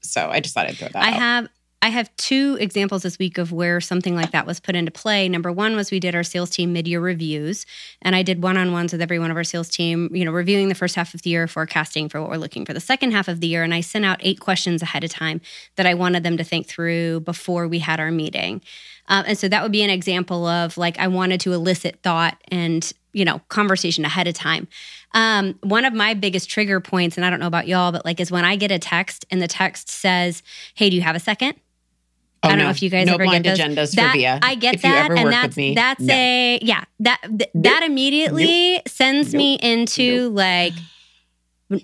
So 0.00 0.28
I 0.30 0.40
just 0.40 0.54
thought 0.54 0.66
I'd 0.66 0.76
throw 0.76 0.88
that. 0.88 1.02
I 1.02 1.08
out. 1.08 1.14
have 1.14 1.48
I 1.80 1.90
have 1.90 2.14
two 2.16 2.56
examples 2.60 3.04
this 3.04 3.20
week 3.20 3.38
of 3.38 3.52
where 3.52 3.80
something 3.80 4.16
like 4.16 4.32
that 4.32 4.46
was 4.46 4.58
put 4.58 4.74
into 4.74 4.90
play. 4.90 5.28
Number 5.28 5.52
one 5.52 5.76
was 5.76 5.92
we 5.92 6.00
did 6.00 6.14
our 6.16 6.24
sales 6.24 6.50
team 6.50 6.72
mid-year 6.72 7.00
reviews, 7.00 7.66
and 8.02 8.16
I 8.16 8.24
did 8.24 8.42
one-on-ones 8.42 8.90
with 8.90 9.00
every 9.00 9.20
one 9.20 9.30
of 9.30 9.36
our 9.36 9.44
sales 9.44 9.68
team, 9.68 10.10
you 10.12 10.24
know, 10.24 10.32
reviewing 10.32 10.68
the 10.68 10.74
first 10.74 10.96
half 10.96 11.14
of 11.14 11.22
the 11.22 11.30
year, 11.30 11.46
forecasting 11.46 12.08
for 12.08 12.20
what 12.20 12.30
we're 12.30 12.36
looking 12.36 12.64
for 12.64 12.72
the 12.72 12.80
second 12.80 13.12
half 13.12 13.28
of 13.28 13.38
the 13.40 13.46
year, 13.46 13.62
and 13.62 13.72
I 13.72 13.80
sent 13.80 14.04
out 14.04 14.18
eight 14.22 14.40
questions 14.40 14.82
ahead 14.82 15.04
of 15.04 15.10
time 15.10 15.40
that 15.76 15.86
I 15.86 15.94
wanted 15.94 16.24
them 16.24 16.36
to 16.36 16.44
think 16.44 16.66
through 16.66 17.20
before 17.20 17.68
we 17.68 17.78
had 17.78 18.00
our 18.00 18.10
meeting. 18.10 18.60
Um, 19.06 19.24
and 19.28 19.38
so 19.38 19.48
that 19.48 19.62
would 19.62 19.72
be 19.72 19.82
an 19.82 19.90
example 19.90 20.46
of 20.46 20.76
like 20.78 20.98
I 20.98 21.06
wanted 21.06 21.40
to 21.42 21.52
elicit 21.52 22.00
thought 22.02 22.36
and 22.48 22.92
you 23.12 23.24
know 23.24 23.40
conversation 23.48 24.04
ahead 24.04 24.26
of 24.26 24.34
time. 24.34 24.66
Um, 25.14 25.56
one 25.62 25.84
of 25.84 25.94
my 25.94 26.14
biggest 26.14 26.50
trigger 26.50 26.80
points, 26.80 27.16
and 27.16 27.24
I 27.24 27.30
don't 27.30 27.40
know 27.40 27.46
about 27.46 27.68
y'all, 27.68 27.92
but 27.92 28.04
like 28.04 28.18
is 28.18 28.32
when 28.32 28.44
I 28.44 28.56
get 28.56 28.72
a 28.72 28.80
text 28.80 29.26
and 29.30 29.40
the 29.40 29.48
text 29.48 29.88
says, 29.88 30.42
"Hey, 30.74 30.90
do 30.90 30.96
you 30.96 31.02
have 31.02 31.14
a 31.14 31.20
second? 31.20 31.54
Oh, 32.42 32.48
I 32.48 32.50
don't 32.50 32.58
no. 32.58 32.64
know 32.64 32.70
if 32.70 32.82
you 32.82 32.90
guys 32.90 33.06
no 33.06 33.14
ever 33.14 33.26
get 33.26 33.42
those. 33.42 33.58
agendas 33.58 33.94
that, 33.96 34.12
for 34.12 34.18
Via. 34.18 34.38
I 34.42 34.54
get 34.54 34.80
that, 34.82 35.10
and 35.10 35.32
that's 35.32 35.56
that's 35.74 36.00
no. 36.00 36.14
a 36.14 36.58
yeah 36.62 36.84
that 37.00 37.20
th- 37.22 37.50
that 37.54 37.82
immediately 37.82 38.74
nope. 38.74 38.88
sends 38.88 39.32
nope. 39.32 39.38
me 39.38 39.54
into 39.56 40.28
nope. 40.28 40.36
like 40.36 40.72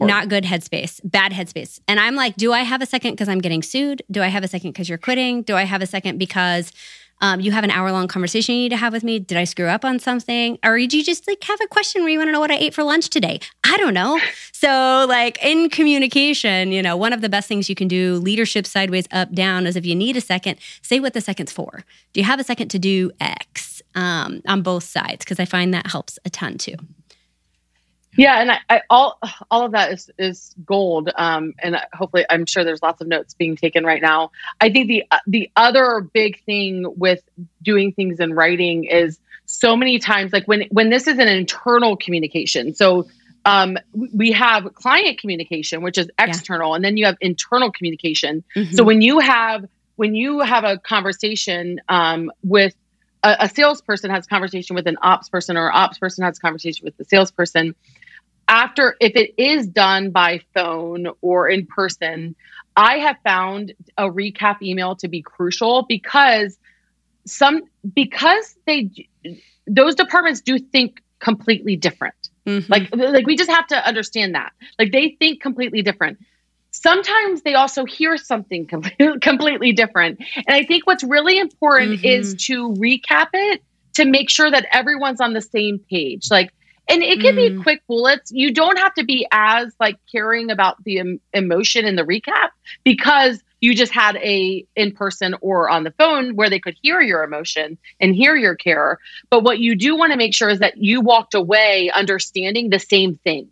not 0.01 0.29
good 0.29 0.45
headspace, 0.45 1.01
bad 1.05 1.33
headspace, 1.33 1.81
and 1.89 1.99
I'm 1.99 2.15
like, 2.15 2.37
do 2.37 2.53
I 2.53 2.61
have 2.61 2.83
a 2.83 2.87
second 2.87 3.13
because 3.13 3.29
I'm 3.29 3.41
getting 3.41 3.63
sued? 3.63 4.03
Do 4.11 4.23
I 4.23 4.29
have 4.29 4.45
a 4.45 4.49
second 4.49 4.71
because 4.71 4.89
you're 4.89 4.97
quitting? 4.97 5.43
Do 5.43 5.57
I 5.57 5.65
have 5.65 5.83
a 5.83 5.87
second 5.87 6.19
because 6.19 6.73
um, 7.21 7.41
you 7.41 7.53
have 7.53 7.65
an 7.65 7.71
hour 7.71 7.91
long 7.93 8.09
conversation 8.09 8.55
you 8.55 8.63
need 8.63 8.69
to 8.71 8.77
have 8.77 8.93
with 8.93 9.05
me. 9.05 9.19
Did 9.19 9.39
I 9.39 9.45
screw 9.45 9.67
up 9.67 9.85
on 9.85 9.99
something? 9.99 10.59
Or 10.65 10.77
did 10.79 10.93
you 10.93 11.05
just 11.05 11.27
like 11.27 11.43
have 11.45 11.61
a 11.61 11.67
question 11.67 12.03
where 12.03 12.11
you 12.11 12.19
want 12.19 12.29
to 12.29 12.33
know 12.33 12.41
what 12.41 12.51
I 12.51 12.57
ate 12.57 12.75
for 12.75 12.83
lunch 12.83 13.09
today? 13.09 13.41
I 13.65 13.77
don't 13.77 13.95
know. 13.95 14.21
So, 14.57 15.05
like 15.11 15.45
in 15.45 15.69
communication, 15.69 16.73
you 16.73 16.81
know, 16.81 16.97
one 16.97 17.13
of 17.13 17.21
the 17.21 17.29
best 17.29 17.49
things 17.49 17.69
you 17.69 17.75
can 17.75 17.87
do, 17.87 18.15
leadership 18.15 18.67
sideways, 18.67 19.07
up, 19.11 19.31
down, 19.35 19.67
is 19.67 19.77
if 19.77 19.85
you 19.85 19.95
need 19.95 20.17
a 20.17 20.23
second, 20.23 20.59
say 20.81 21.01
what 21.01 21.13
the 21.13 21.21
second's 21.21 21.53
for. 21.53 21.85
Do 22.15 22.21
you 22.21 22.25
have 22.25 22.41
a 22.41 22.45
second 22.45 22.69
to 22.69 22.79
do 22.79 23.11
X 23.21 23.83
um, 23.95 24.41
on 24.49 24.63
both 24.63 24.85
sides? 24.85 25.19
Because 25.19 25.39
I 25.39 25.45
find 25.45 25.75
that 25.75 25.89
helps 25.89 26.19
a 26.25 26.31
ton 26.31 26.57
too. 26.57 26.77
Yeah, 28.17 28.41
and 28.41 28.51
I, 28.53 28.59
I, 28.69 28.81
all 28.91 29.19
all 29.51 29.65
of 29.65 29.73
that 29.73 29.93
is 29.93 30.11
is 30.19 30.55
gold. 30.65 31.11
Um, 31.17 31.55
and 31.61 31.77
hopefully, 31.93 32.25
I'm 32.29 32.47
sure 32.47 32.65
there's 32.65 32.83
lots 32.83 33.01
of 33.01 33.09
notes 33.09 33.35
being 33.35 33.57
taken 33.57 33.85
right 33.85 34.03
now. 34.03 34.31
I 34.61 34.71
think 34.71 34.89
the 34.89 35.05
the 35.27 35.51
other 35.57 36.01
big 36.01 36.43
thing 36.45 36.87
with 36.97 37.23
doing 37.63 37.93
things 37.93 38.21
in 38.21 38.35
writing 38.35 38.85
is 38.85 39.19
so 39.47 39.77
many 39.77 39.99
times, 39.99 40.33
like 40.33 40.47
when 40.47 40.63
when 40.71 40.91
this 40.91 41.07
is 41.07 41.19
an 41.19 41.29
internal 41.29 41.97
communication. 41.97 42.75
So 42.75 43.09
um, 43.45 43.77
we 43.93 44.33
have 44.33 44.75
client 44.75 45.19
communication, 45.19 45.83
which 45.83 45.99
is 45.99 46.09
external, 46.19 46.71
yeah. 46.71 46.77
and 46.77 46.85
then 46.85 46.97
you 46.97 47.07
have 47.07 47.17
internal 47.21 47.71
communication. 47.71 48.45
Mm-hmm. 48.57 48.75
So 48.75 48.85
when 48.85 49.03
you 49.03 49.19
have 49.19 49.67
when 49.97 50.15
you 50.15 50.41
have 50.41 50.65
a 50.65 50.79
conversation 50.79 51.81
um, 51.89 52.31
with 52.43 52.75
a, 53.23 53.49
salesperson 53.49 54.11
has 54.11 54.27
a 54.27 54.29
conversation 54.29 54.75
with 54.77 54.87
an 54.87 54.99
ops 55.03 55.29
person, 55.29 55.57
or 55.57 55.73
ops 55.73 55.99
person 55.99 56.25
has 56.25 56.39
a 56.39 56.41
conversation 56.41 56.85
with 56.85 56.97
the 56.97 57.05
salesperson 57.05 57.75
after 58.49 58.97
if 59.01 59.17
it 59.17 59.35
is 59.39 59.67
done 59.67 60.11
by 60.11 60.41
phone 60.55 61.07
or 61.21 61.49
in 61.49 61.67
person 61.67 62.35
i 62.77 62.99
have 62.99 63.17
found 63.25 63.73
a 63.99 64.09
recap 64.09 64.61
email 64.63 64.97
to 64.97 65.09
be 65.09 65.23
crucial 65.23 65.85
because 65.89 66.59
some 67.27 67.63
because 67.95 68.57
they 68.67 68.91
those 69.67 69.95
departments 69.95 70.41
do 70.41 70.59
think 70.59 71.01
completely 71.19 71.77
different. 71.77 72.29
Mm-hmm. 72.47 72.71
Like 72.71 72.95
like 72.95 73.27
we 73.27 73.37
just 73.37 73.51
have 73.51 73.67
to 73.69 73.87
understand 73.87 74.35
that. 74.35 74.53
Like 74.79 74.93
they 74.93 75.17
think 75.19 75.41
completely 75.41 75.83
different. 75.83 76.19
Sometimes 76.71 77.43
they 77.43 77.55
also 77.55 77.85
hear 77.85 78.17
something 78.17 78.67
completely, 78.67 79.19
completely 79.23 79.73
different. 79.73 80.21
And 80.37 80.49
I 80.49 80.65
think 80.65 80.87
what's 80.87 81.05
really 81.05 81.39
important 81.39 81.93
mm-hmm. 81.93 82.07
is 82.07 82.35
to 82.47 82.73
recap 82.75 83.29
it 83.33 83.63
to 83.95 84.05
make 84.05 84.29
sure 84.29 84.51
that 84.51 84.67
everyone's 84.73 85.21
on 85.21 85.33
the 85.33 85.41
same 85.41 85.79
page. 85.79 86.31
Like 86.31 86.53
and 86.89 87.03
it 87.03 87.21
can 87.21 87.35
mm. 87.35 87.57
be 87.57 87.63
quick 87.63 87.83
bullets. 87.87 88.31
You 88.33 88.53
don't 88.53 88.79
have 88.79 88.95
to 88.95 89.05
be 89.05 89.27
as 89.33 89.75
like 89.81 89.99
caring 90.11 90.51
about 90.51 90.83
the 90.85 90.99
em- 90.99 91.21
emotion 91.33 91.85
in 91.85 91.97
the 91.97 92.03
recap 92.03 92.51
because 92.85 93.43
you 93.61 93.75
just 93.75 93.93
had 93.93 94.17
a 94.17 94.67
in 94.77 94.93
person 94.93 95.35
or 95.41 95.71
on 95.71 95.85
the 95.85 95.91
phone 95.93 96.37
where 96.37 96.51
they 96.51 96.59
could 96.59 96.77
hear 96.83 97.01
your 97.01 97.23
emotion 97.25 97.79
and 97.99 98.15
hear 98.15 98.37
your 98.37 98.55
care. 98.55 98.99
But 99.31 99.43
what 99.43 99.59
you 99.59 99.75
do 99.75 99.97
want 99.97 100.13
to 100.13 100.19
make 100.19 100.35
sure 100.35 100.51
is 100.51 100.59
that 100.59 100.77
you 100.77 101.01
walked 101.01 101.35
away 101.35 101.91
understanding 101.95 102.69
the 102.69 102.79
same 102.79 103.15
thing. 103.17 103.49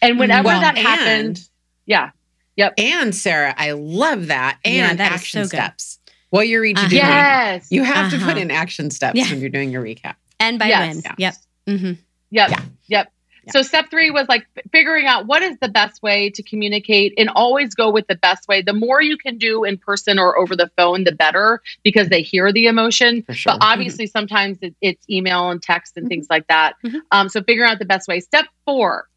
And 0.00 0.18
whenever 0.18 0.46
well, 0.46 0.60
that 0.60 0.78
happened, 0.78 1.40
yeah. 1.84 2.10
Yep. 2.56 2.74
And 2.78 3.14
Sarah, 3.14 3.54
I 3.56 3.72
love 3.72 4.28
that. 4.28 4.58
And 4.64 4.74
yeah, 4.74 4.94
that 4.94 5.12
action 5.12 5.42
so 5.42 5.48
steps. 5.48 5.98
What 6.30 6.46
you're 6.46 6.64
each 6.64 6.76
uh-huh. 6.76 6.88
doing. 6.88 7.02
Yes. 7.02 7.66
You 7.70 7.82
have 7.82 8.06
uh-huh. 8.06 8.10
to 8.10 8.18
put 8.18 8.32
uh-huh. 8.32 8.40
in 8.40 8.50
action 8.52 8.90
steps 8.90 9.16
yeah. 9.18 9.28
when 9.30 9.40
you're 9.40 9.50
doing 9.50 9.70
your 9.70 9.82
recap. 9.82 10.14
And 10.38 10.58
by 10.58 10.66
yes. 10.66 10.94
when. 10.94 11.14
Yep. 11.18 11.34
Mm-hmm. 11.66 11.92
Yep. 12.30 12.50
Yeah. 12.50 12.62
Yep. 12.88 13.12
Yeah. 13.44 13.52
So 13.52 13.62
step 13.62 13.90
three 13.90 14.10
was 14.10 14.28
like 14.28 14.46
figuring 14.70 15.06
out 15.06 15.26
what 15.26 15.42
is 15.42 15.56
the 15.60 15.68
best 15.68 16.02
way 16.02 16.30
to 16.30 16.42
communicate 16.42 17.14
and 17.16 17.30
always 17.30 17.74
go 17.74 17.90
with 17.90 18.06
the 18.06 18.14
best 18.14 18.46
way. 18.48 18.60
The 18.60 18.74
more 18.74 19.00
you 19.00 19.16
can 19.16 19.38
do 19.38 19.64
in 19.64 19.78
person 19.78 20.18
or 20.18 20.38
over 20.38 20.54
the 20.54 20.70
phone, 20.76 21.04
the 21.04 21.12
better 21.12 21.62
because 21.82 22.08
they 22.08 22.20
hear 22.20 22.52
the 22.52 22.66
emotion. 22.66 23.24
Sure. 23.30 23.54
But 23.54 23.64
obviously, 23.64 24.04
mm-hmm. 24.04 24.18
sometimes 24.18 24.58
it, 24.60 24.74
it's 24.80 25.08
email 25.08 25.50
and 25.50 25.62
text 25.62 25.96
and 25.96 26.04
mm-hmm. 26.04 26.08
things 26.10 26.26
like 26.28 26.46
that. 26.48 26.74
Mm-hmm. 26.84 26.98
Um, 27.12 27.28
so 27.28 27.42
figuring 27.42 27.70
out 27.70 27.78
the 27.78 27.86
best 27.86 28.08
way. 28.08 28.20
Step 28.20 28.44
four. 28.66 29.08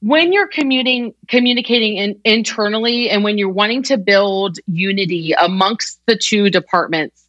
When 0.00 0.34
you're 0.34 0.48
commuting, 0.48 1.14
communicating 1.28 1.96
in, 1.96 2.20
internally 2.24 3.08
and 3.08 3.24
when 3.24 3.38
you're 3.38 3.48
wanting 3.48 3.84
to 3.84 3.96
build 3.96 4.58
unity 4.66 5.32
amongst 5.32 5.98
the 6.04 6.18
two 6.18 6.50
departments, 6.50 7.23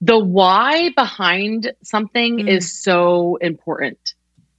the 0.00 0.18
why 0.18 0.90
behind 0.90 1.72
something 1.82 2.38
mm. 2.38 2.48
is 2.48 2.82
so 2.82 3.36
important 3.36 4.14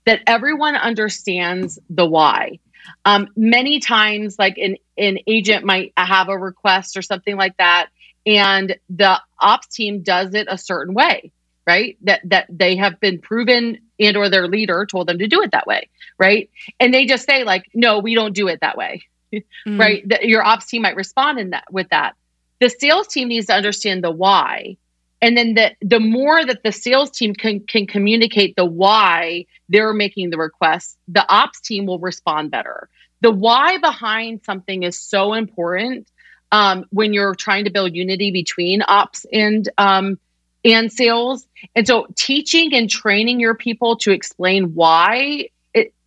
that 0.06 0.22
everyone 0.28 0.76
understands 0.76 1.80
the 1.90 2.06
why. 2.06 2.60
Um, 3.06 3.28
many 3.36 3.80
times, 3.80 4.38
like 4.40 4.58
an, 4.58 4.78
an 4.98 5.20
agent 5.28 5.66
might 5.66 5.94
have 5.96 6.30
a 6.30 6.38
request 6.38 6.98
or 6.98 7.02
something 7.02 7.38
like 7.38 7.56
that, 7.58 7.90
and 8.26 8.78
the 8.90 9.22
ops 9.40 9.68
team 9.68 10.02
does 10.02 10.34
it 10.34 10.48
a 10.50 10.58
certain 10.58 10.94
way, 10.94 11.32
right? 11.68 11.98
That 12.02 12.22
that 12.26 12.48
they 12.50 12.78
have 12.78 13.00
been 13.00 13.20
proven 13.20 13.80
and 14.00 14.18
or 14.18 14.30
their 14.30 14.48
leader 14.48 14.86
told 14.86 15.08
them 15.08 15.20
to 15.20 15.28
do 15.28 15.42
it 15.42 15.52
that 15.52 15.68
way, 15.68 15.90
right? 16.18 16.50
And 16.80 16.94
they 16.94 17.06
just 17.06 17.26
say 17.26 17.44
like, 17.44 17.70
no, 17.74 18.00
we 18.00 18.16
don't 18.16 18.34
do 18.34 18.48
it 18.48 18.62
that 18.62 18.78
way, 18.78 19.04
mm. 19.34 19.80
right? 19.80 20.08
That 20.10 20.26
your 20.26 20.44
ops 20.44 20.66
team 20.66 20.82
might 20.82 20.96
respond 20.96 21.40
in 21.40 21.52
that 21.52 21.72
with 21.72 21.90
that. 21.90 22.16
The 22.60 22.70
sales 22.70 23.08
team 23.08 23.28
needs 23.30 23.48
to 23.48 23.54
understand 23.54 24.04
the 24.04 24.12
why 24.12 24.78
and 25.22 25.38
then 25.38 25.54
the 25.54 25.72
the 25.82 26.00
more 26.00 26.44
that 26.44 26.64
the 26.64 26.72
sales 26.72 27.12
team 27.12 27.34
can 27.34 27.62
can 27.62 27.88
communicate 27.88 28.56
the 28.56 28.66
why 28.66 29.46
they're 29.68 29.94
making 29.94 30.30
the 30.30 30.38
request 30.38 30.98
the 31.08 31.26
ops 31.32 31.60
team 31.62 31.86
will 31.86 32.00
respond 32.00 32.52
better. 32.52 32.90
The 33.22 33.32
why 33.32 33.78
behind 33.80 34.42
something 34.46 34.84
is 34.84 35.00
so 35.00 35.34
important 35.34 36.08
um, 36.52 36.86
when 36.90 37.14
you're 37.14 37.36
trying 37.36 37.66
to 37.66 37.70
build 37.70 37.96
unity 37.96 38.32
between 38.32 38.82
ops 38.88 39.26
and 39.32 39.68
um, 39.78 40.20
and 40.64 40.92
sales. 40.92 41.46
And 41.76 41.86
so 41.88 42.08
teaching 42.16 42.74
and 42.74 42.90
training 42.90 43.40
your 43.40 43.56
people 43.56 43.98
to 43.98 44.12
explain 44.12 44.74
why 44.74 45.50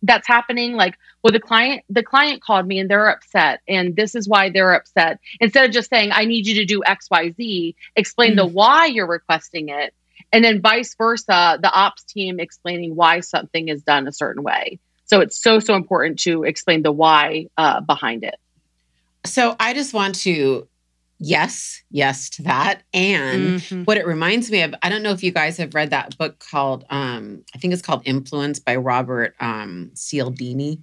that's 0.03 0.27
happening 0.27 0.73
like 0.73 0.97
well 1.23 1.31
the 1.31 1.39
client 1.39 1.83
the 1.89 2.03
client 2.03 2.41
called 2.43 2.67
me 2.67 2.77
and 2.77 2.89
they're 2.89 3.09
upset 3.09 3.61
and 3.67 3.95
this 3.95 4.13
is 4.15 4.27
why 4.27 4.49
they're 4.49 4.73
upset. 4.73 5.19
Instead 5.39 5.65
of 5.65 5.71
just 5.71 5.89
saying 5.89 6.11
i 6.13 6.25
need 6.25 6.45
you 6.45 6.55
to 6.55 6.65
do 6.65 6.81
xyz 6.81 7.75
explain 7.95 8.31
mm-hmm. 8.31 8.37
the 8.37 8.45
why 8.45 8.85
you're 8.85 9.07
requesting 9.07 9.69
it 9.69 9.93
and 10.31 10.43
then 10.43 10.61
vice 10.61 10.95
versa 10.95 11.57
the 11.61 11.71
ops 11.71 12.03
team 12.03 12.39
explaining 12.39 12.95
why 12.95 13.21
something 13.21 13.69
is 13.69 13.83
done 13.83 14.07
a 14.07 14.11
certain 14.11 14.43
way. 14.43 14.79
So 15.05 15.21
it's 15.21 15.41
so 15.41 15.59
so 15.59 15.75
important 15.75 16.19
to 16.19 16.43
explain 16.43 16.81
the 16.81 16.91
why 16.91 17.47
uh, 17.57 17.81
behind 17.81 18.23
it. 18.23 18.35
So 19.25 19.55
i 19.59 19.73
just 19.73 19.93
want 19.93 20.15
to 20.21 20.67
yes 21.23 21.81
yes 21.89 22.29
to 22.29 22.43
that 22.43 22.81
and 22.93 23.61
mm-hmm. 23.61 23.83
what 23.83 23.97
it 23.97 24.05
reminds 24.05 24.51
me 24.51 24.61
of 24.61 24.75
i 24.83 24.89
don't 24.89 25.03
know 25.03 25.11
if 25.11 25.23
you 25.23 25.31
guys 25.31 25.57
have 25.57 25.73
read 25.73 25.89
that 25.89 26.17
book 26.17 26.43
called 26.51 26.83
um 26.89 27.43
i 27.55 27.57
think 27.57 27.71
it's 27.71 27.81
called 27.81 28.01
influence 28.05 28.59
by 28.59 28.75
robert 28.75 29.33
um 29.39 29.89
cialdini 29.95 30.79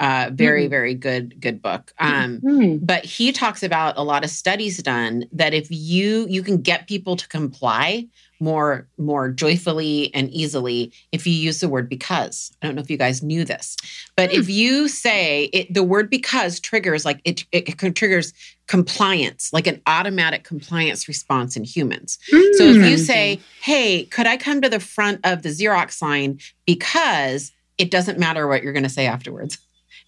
uh, 0.00 0.30
very, 0.32 0.62
mm-hmm. 0.62 0.70
very 0.70 0.94
good, 0.94 1.40
good 1.40 1.60
book. 1.60 1.92
Um, 1.98 2.40
mm-hmm. 2.40 2.84
But 2.84 3.04
he 3.04 3.32
talks 3.32 3.62
about 3.62 3.96
a 3.96 4.02
lot 4.02 4.24
of 4.24 4.30
studies 4.30 4.80
done 4.82 5.24
that 5.32 5.54
if 5.54 5.66
you 5.70 6.26
you 6.28 6.42
can 6.42 6.62
get 6.62 6.86
people 6.86 7.16
to 7.16 7.26
comply 7.28 8.06
more 8.40 8.86
more 8.96 9.28
joyfully 9.28 10.14
and 10.14 10.30
easily 10.30 10.92
if 11.10 11.26
you 11.26 11.32
use 11.32 11.60
the 11.60 11.68
word 11.68 11.88
because. 11.88 12.52
I 12.62 12.66
don't 12.66 12.76
know 12.76 12.82
if 12.82 12.90
you 12.90 12.96
guys 12.96 13.22
knew 13.22 13.44
this, 13.44 13.76
but 14.16 14.30
mm. 14.30 14.38
if 14.38 14.48
you 14.48 14.86
say 14.88 15.44
it, 15.46 15.72
the 15.72 15.82
word 15.82 16.10
because 16.10 16.60
triggers 16.60 17.04
like 17.04 17.20
it, 17.24 17.44
it, 17.50 17.82
it 17.82 17.94
triggers 17.96 18.32
compliance, 18.66 19.52
like 19.52 19.66
an 19.66 19.80
automatic 19.86 20.44
compliance 20.44 21.08
response 21.08 21.56
in 21.56 21.64
humans. 21.64 22.18
Mm. 22.32 22.54
So 22.54 22.64
if 22.64 22.76
you 22.76 22.96
mm. 22.96 22.98
say, 22.98 23.40
"Hey, 23.60 24.04
could 24.04 24.26
I 24.26 24.36
come 24.36 24.60
to 24.60 24.68
the 24.68 24.80
front 24.80 25.20
of 25.24 25.42
the 25.42 25.50
Xerox 25.50 26.00
line 26.00 26.38
because?" 26.66 27.52
It 27.76 27.92
doesn't 27.92 28.18
matter 28.18 28.48
what 28.48 28.64
you're 28.64 28.72
going 28.72 28.82
to 28.82 28.88
say 28.88 29.06
afterwards. 29.06 29.56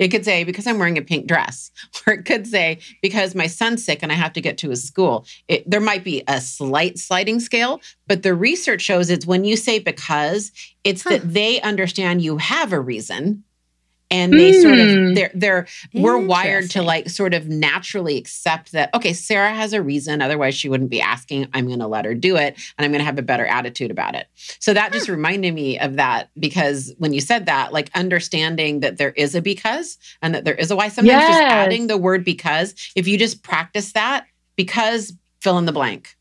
It 0.01 0.09
could 0.09 0.25
say, 0.25 0.45
because 0.45 0.67
I'm 0.67 0.79
wearing 0.79 0.99
a 0.99 1.03
pink 1.03 1.27
dress, 1.27 1.71
or 2.07 2.15
it 2.15 2.25
could 2.25 2.47
say, 2.47 2.79
because 3.03 3.35
my 3.35 3.47
son's 3.47 3.85
sick 3.85 4.01
and 4.03 4.11
I 4.11 4.17
have 4.17 4.33
to 4.33 4.41
get 4.41 4.59
to 4.59 4.71
his 4.71 4.83
school. 4.83 5.27
It, 5.47 5.71
there 5.71 5.81
might 5.81 6.03
be 6.03 6.25
a 6.27 6.41
slight 6.41 6.99
sliding 6.99 7.39
scale, 7.39 7.81
but 8.09 8.23
the 8.23 8.35
research 8.35 8.81
shows 8.81 9.11
it's 9.11 9.27
when 9.27 9.45
you 9.45 9.57
say 9.57 9.79
because, 9.79 10.51
it's 10.83 11.03
huh. 11.03 11.11
that 11.11 11.33
they 11.33 11.61
understand 11.61 12.23
you 12.23 12.39
have 12.39 12.73
a 12.73 12.81
reason 12.81 13.45
and 14.11 14.33
they 14.33 14.53
mm. 14.53 14.63
sort 14.63 14.79
of 14.79 14.89
hmm. 14.89 15.15
they're 15.15 15.31
they're 15.35 15.67
we're 15.95 16.19
wired 16.19 16.69
to 16.69 16.83
like 16.83 17.09
sort 17.09 17.33
of 17.33 17.49
naturally 17.49 18.19
accept 18.19 18.73
that 18.73 18.93
okay 18.95 19.13
sarah 19.13 19.55
has 19.55 19.73
a 19.73 19.83
reason 19.83 20.21
otherwise 20.21 20.55
she 20.55 20.69
wouldn't 20.69 20.91
be 20.91 21.01
asking 21.01 21.47
i'm 21.55 21.67
going 21.67 21.79
to 21.79 21.87
let 21.87 22.05
her 22.05 22.15
do 22.15 22.37
it 22.37 22.55
and 22.77 22.85
i'm 22.85 22.91
going 22.91 23.01
to 23.01 23.05
have 23.05 23.19
a 23.19 23.23
better 23.23 23.47
attitude 23.47 23.91
about 23.91 24.15
it 24.15 24.27
so 24.59 24.75
that 24.75 24.93
just 24.93 25.09
reminded 25.09 25.55
me 25.55 25.79
of 25.79 25.97
that 25.97 26.31
because 26.39 26.93
when 26.99 27.13
you 27.13 27.21
said 27.21 27.47
that 27.47 27.73
like 27.73 27.91
understanding 27.95 28.81
that 28.81 28.99
there 28.99 29.11
is 29.13 29.35
a 29.35 29.41
because 29.41 29.97
and 30.23 30.35
that 30.35 30.45
there 30.45 30.55
is 30.55 30.71
a 30.71 30.77
why 30.77 30.89
sometimes 30.89 31.09
yes. 31.09 31.29
just 31.29 31.43
adding 31.43 31.87
the 31.87 31.97
word 31.97 32.25
because 32.25 32.75
if 32.97 33.07
you 33.07 33.17
just 33.17 33.43
practice 33.43 33.93
that 33.93 34.27
because 34.57 35.13
fill 35.41 35.59
in 35.59 35.67
the 35.67 35.73
blank 35.73 36.17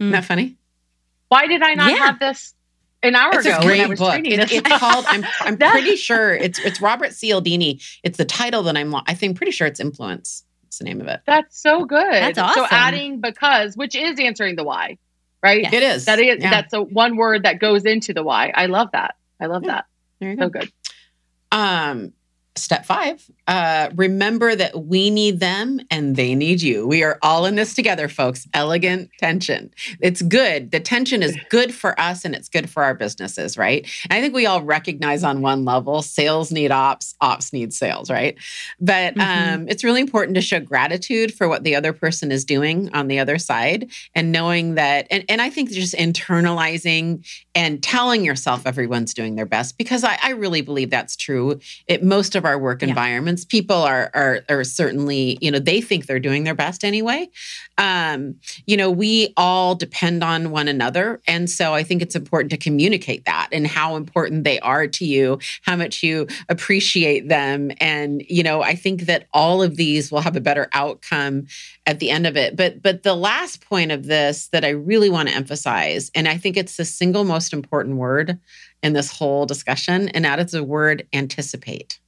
mm. 0.00 0.04
isn't 0.04 0.12
that 0.12 0.24
funny 0.24 0.56
why 1.28 1.46
did 1.46 1.62
i 1.62 1.74
not 1.74 1.90
yeah. 1.90 1.98
have 1.98 2.18
this 2.18 2.54
an 3.04 3.14
hour 3.14 3.34
it's 3.34 3.46
ago. 3.46 3.58
A 3.58 3.62
great 3.62 3.98
book. 3.98 4.18
It, 4.24 4.52
it's 4.52 4.68
called. 4.78 5.04
I'm. 5.08 5.24
I'm 5.40 5.56
pretty 5.56 5.96
sure 5.96 6.34
it's 6.34 6.58
it's 6.58 6.80
Robert 6.80 7.12
Cialdini. 7.12 7.80
It's 8.02 8.18
the 8.18 8.24
title 8.24 8.62
that 8.64 8.76
I'm. 8.76 8.94
I 8.94 9.14
think 9.14 9.36
pretty 9.36 9.52
sure 9.52 9.66
it's 9.66 9.80
Influence. 9.80 10.44
It's 10.66 10.78
the 10.78 10.84
name 10.84 11.00
of 11.00 11.06
it. 11.06 11.20
That's 11.26 11.60
so 11.60 11.84
good. 11.84 12.12
That's 12.12 12.38
awesome. 12.38 12.64
So 12.64 12.68
adding 12.70 13.20
because, 13.20 13.76
which 13.76 13.94
is 13.94 14.18
answering 14.18 14.56
the 14.56 14.64
why, 14.64 14.98
right? 15.42 15.62
Yes. 15.62 15.72
It 15.72 15.82
is. 15.82 16.04
That 16.06 16.18
is. 16.18 16.42
Yeah. 16.42 16.50
That's 16.50 16.72
a 16.72 16.82
one 16.82 17.16
word 17.16 17.44
that 17.44 17.60
goes 17.60 17.84
into 17.84 18.12
the 18.12 18.22
why. 18.22 18.52
I 18.54 18.66
love 18.66 18.88
that. 18.92 19.14
I 19.40 19.46
love 19.46 19.62
yeah. 19.64 19.72
that. 19.72 19.84
There 20.20 20.30
you 20.30 20.36
so 20.36 20.48
go. 20.48 20.60
good. 20.60 20.72
Um, 21.52 22.12
step 22.56 22.86
five 22.86 23.30
uh, 23.46 23.90
remember 23.94 24.56
that 24.56 24.86
we 24.86 25.10
need 25.10 25.40
them 25.40 25.80
and 25.90 26.16
they 26.16 26.34
need 26.34 26.62
you. 26.62 26.86
We 26.86 27.02
are 27.02 27.18
all 27.20 27.44
in 27.44 27.56
this 27.56 27.74
together 27.74 28.08
folks. 28.08 28.46
Elegant 28.54 29.10
tension. 29.18 29.70
It's 30.00 30.22
good. 30.22 30.70
The 30.70 30.80
tension 30.80 31.22
is 31.22 31.36
good 31.50 31.74
for 31.74 31.98
us 32.00 32.24
and 32.24 32.34
it's 32.34 32.48
good 32.48 32.70
for 32.70 32.82
our 32.82 32.94
businesses 32.94 33.58
right? 33.58 33.86
And 34.08 34.16
i 34.16 34.20
think 34.20 34.34
we 34.34 34.46
all 34.46 34.62
recognize 34.62 35.24
on 35.24 35.42
one 35.42 35.64
level 35.64 36.00
sales 36.02 36.50
need 36.50 36.70
ops 36.70 37.14
ops 37.20 37.52
need 37.52 37.74
sales 37.74 38.10
right? 38.10 38.36
But 38.80 39.14
mm-hmm. 39.14 39.54
um, 39.54 39.68
it's 39.68 39.84
really 39.84 40.00
important 40.00 40.34
to 40.36 40.40
show 40.40 40.60
gratitude 40.60 41.34
for 41.34 41.48
what 41.48 41.64
the 41.64 41.74
other 41.74 41.92
person 41.92 42.32
is 42.32 42.44
doing 42.44 42.92
on 42.94 43.08
the 43.08 43.18
other 43.18 43.38
side 43.38 43.90
and 44.14 44.32
knowing 44.32 44.74
that 44.74 45.06
and, 45.10 45.24
and 45.28 45.42
i 45.42 45.50
think 45.50 45.70
just 45.70 45.94
internalizing 45.94 47.24
and 47.54 47.82
telling 47.82 48.24
yourself 48.24 48.66
everyone's 48.66 49.14
doing 49.14 49.36
their 49.36 49.46
best 49.46 49.78
because 49.78 50.04
I, 50.04 50.18
I 50.22 50.30
really 50.30 50.60
believe 50.60 50.90
that's 50.90 51.16
true. 51.16 51.60
It 51.86 52.02
most 52.02 52.34
of 52.34 52.43
of 52.44 52.50
our 52.50 52.58
work 52.58 52.82
yeah. 52.82 52.88
environments, 52.88 53.44
people 53.44 53.76
are, 53.76 54.10
are 54.14 54.40
are 54.48 54.64
certainly, 54.64 55.38
you 55.40 55.50
know, 55.50 55.58
they 55.58 55.80
think 55.80 56.06
they're 56.06 56.20
doing 56.20 56.44
their 56.44 56.54
best 56.54 56.84
anyway. 56.84 57.28
Um, 57.78 58.36
you 58.66 58.76
know, 58.76 58.90
we 58.90 59.32
all 59.36 59.74
depend 59.74 60.22
on 60.22 60.50
one 60.50 60.68
another. 60.68 61.20
And 61.26 61.50
so 61.50 61.74
I 61.74 61.82
think 61.82 62.02
it's 62.02 62.14
important 62.14 62.50
to 62.50 62.56
communicate 62.56 63.24
that 63.24 63.48
and 63.50 63.66
how 63.66 63.96
important 63.96 64.44
they 64.44 64.60
are 64.60 64.86
to 64.86 65.04
you, 65.04 65.38
how 65.62 65.76
much 65.76 66.02
you 66.02 66.26
appreciate 66.48 67.28
them. 67.28 67.72
And, 67.80 68.22
you 68.28 68.42
know, 68.42 68.62
I 68.62 68.74
think 68.74 69.02
that 69.02 69.26
all 69.32 69.62
of 69.62 69.76
these 69.76 70.12
will 70.12 70.20
have 70.20 70.36
a 70.36 70.40
better 70.40 70.68
outcome 70.72 71.46
at 71.86 71.98
the 71.98 72.10
end 72.10 72.26
of 72.26 72.36
it. 72.36 72.56
But 72.56 72.82
but 72.82 73.02
the 73.02 73.14
last 73.14 73.60
point 73.64 73.90
of 73.90 74.06
this 74.06 74.48
that 74.48 74.64
I 74.64 74.70
really 74.70 75.10
want 75.10 75.28
to 75.28 75.34
emphasize, 75.34 76.10
and 76.14 76.28
I 76.28 76.36
think 76.36 76.56
it's 76.56 76.76
the 76.76 76.84
single 76.84 77.24
most 77.24 77.52
important 77.52 77.96
word 77.96 78.38
in 78.82 78.92
this 78.92 79.10
whole 79.10 79.46
discussion, 79.46 80.08
and 80.10 80.24
that 80.24 80.38
is 80.38 80.52
the 80.52 80.62
word 80.62 81.06
anticipate. 81.12 81.98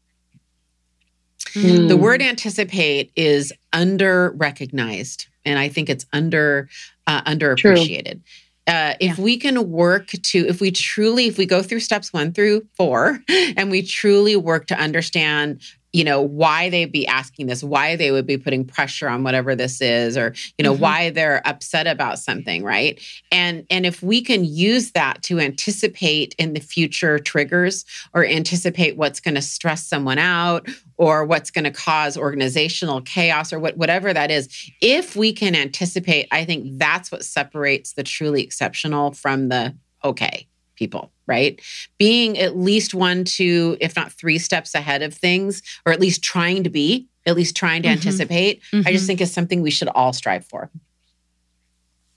Mm. 1.56 1.88
The 1.88 1.96
word 1.96 2.20
anticipate 2.20 3.12
is 3.16 3.52
under 3.72 4.32
recognized, 4.32 5.26
and 5.44 5.58
I 5.58 5.68
think 5.68 5.88
it's 5.88 6.04
under 6.12 6.68
uh, 7.06 7.22
underappreciated. 7.22 8.20
Uh, 8.66 8.94
if 9.00 9.16
yeah. 9.16 9.24
we 9.24 9.38
can 9.38 9.70
work 9.70 10.08
to, 10.08 10.38
if 10.48 10.60
we 10.60 10.70
truly, 10.70 11.26
if 11.26 11.38
we 11.38 11.46
go 11.46 11.62
through 11.62 11.80
steps 11.80 12.12
one 12.12 12.32
through 12.32 12.66
four, 12.74 13.20
and 13.56 13.70
we 13.70 13.82
truly 13.82 14.36
work 14.36 14.66
to 14.66 14.78
understand 14.78 15.62
you 15.96 16.04
know 16.04 16.20
why 16.20 16.68
they'd 16.68 16.92
be 16.92 17.06
asking 17.06 17.46
this 17.46 17.64
why 17.64 17.96
they 17.96 18.10
would 18.10 18.26
be 18.26 18.36
putting 18.36 18.66
pressure 18.66 19.08
on 19.08 19.22
whatever 19.22 19.54
this 19.54 19.80
is 19.80 20.14
or 20.18 20.34
you 20.58 20.62
know 20.62 20.74
mm-hmm. 20.74 20.82
why 20.82 21.10
they're 21.10 21.40
upset 21.46 21.86
about 21.86 22.18
something 22.18 22.62
right 22.62 23.00
and 23.32 23.64
and 23.70 23.86
if 23.86 24.02
we 24.02 24.20
can 24.20 24.44
use 24.44 24.90
that 24.90 25.22
to 25.22 25.40
anticipate 25.40 26.34
in 26.38 26.52
the 26.52 26.60
future 26.60 27.18
triggers 27.18 27.86
or 28.12 28.26
anticipate 28.26 28.98
what's 28.98 29.20
going 29.20 29.34
to 29.34 29.40
stress 29.40 29.86
someone 29.86 30.18
out 30.18 30.68
or 30.98 31.24
what's 31.24 31.50
going 31.50 31.64
to 31.64 31.70
cause 31.70 32.18
organizational 32.18 33.00
chaos 33.00 33.50
or 33.50 33.58
what, 33.58 33.78
whatever 33.78 34.12
that 34.12 34.30
is 34.30 34.70
if 34.82 35.16
we 35.16 35.32
can 35.32 35.54
anticipate 35.54 36.28
i 36.30 36.44
think 36.44 36.78
that's 36.78 37.10
what 37.10 37.24
separates 37.24 37.94
the 37.94 38.02
truly 38.02 38.42
exceptional 38.42 39.12
from 39.12 39.48
the 39.48 39.74
okay 40.04 40.46
people, 40.76 41.10
right? 41.26 41.60
Being 41.98 42.38
at 42.38 42.56
least 42.56 42.94
one, 42.94 43.24
two, 43.24 43.76
if 43.80 43.96
not 43.96 44.12
three 44.12 44.38
steps 44.38 44.74
ahead 44.74 45.02
of 45.02 45.14
things, 45.14 45.62
or 45.84 45.92
at 45.92 46.00
least 46.00 46.22
trying 46.22 46.64
to 46.64 46.70
be, 46.70 47.08
at 47.26 47.34
least 47.34 47.56
trying 47.56 47.82
to 47.82 47.88
mm-hmm. 47.88 47.94
anticipate, 47.94 48.62
mm-hmm. 48.62 48.86
I 48.86 48.92
just 48.92 49.02
mm-hmm. 49.02 49.06
think 49.08 49.20
is 49.20 49.32
something 49.32 49.62
we 49.62 49.70
should 49.70 49.88
all 49.88 50.12
strive 50.12 50.46
for. 50.46 50.70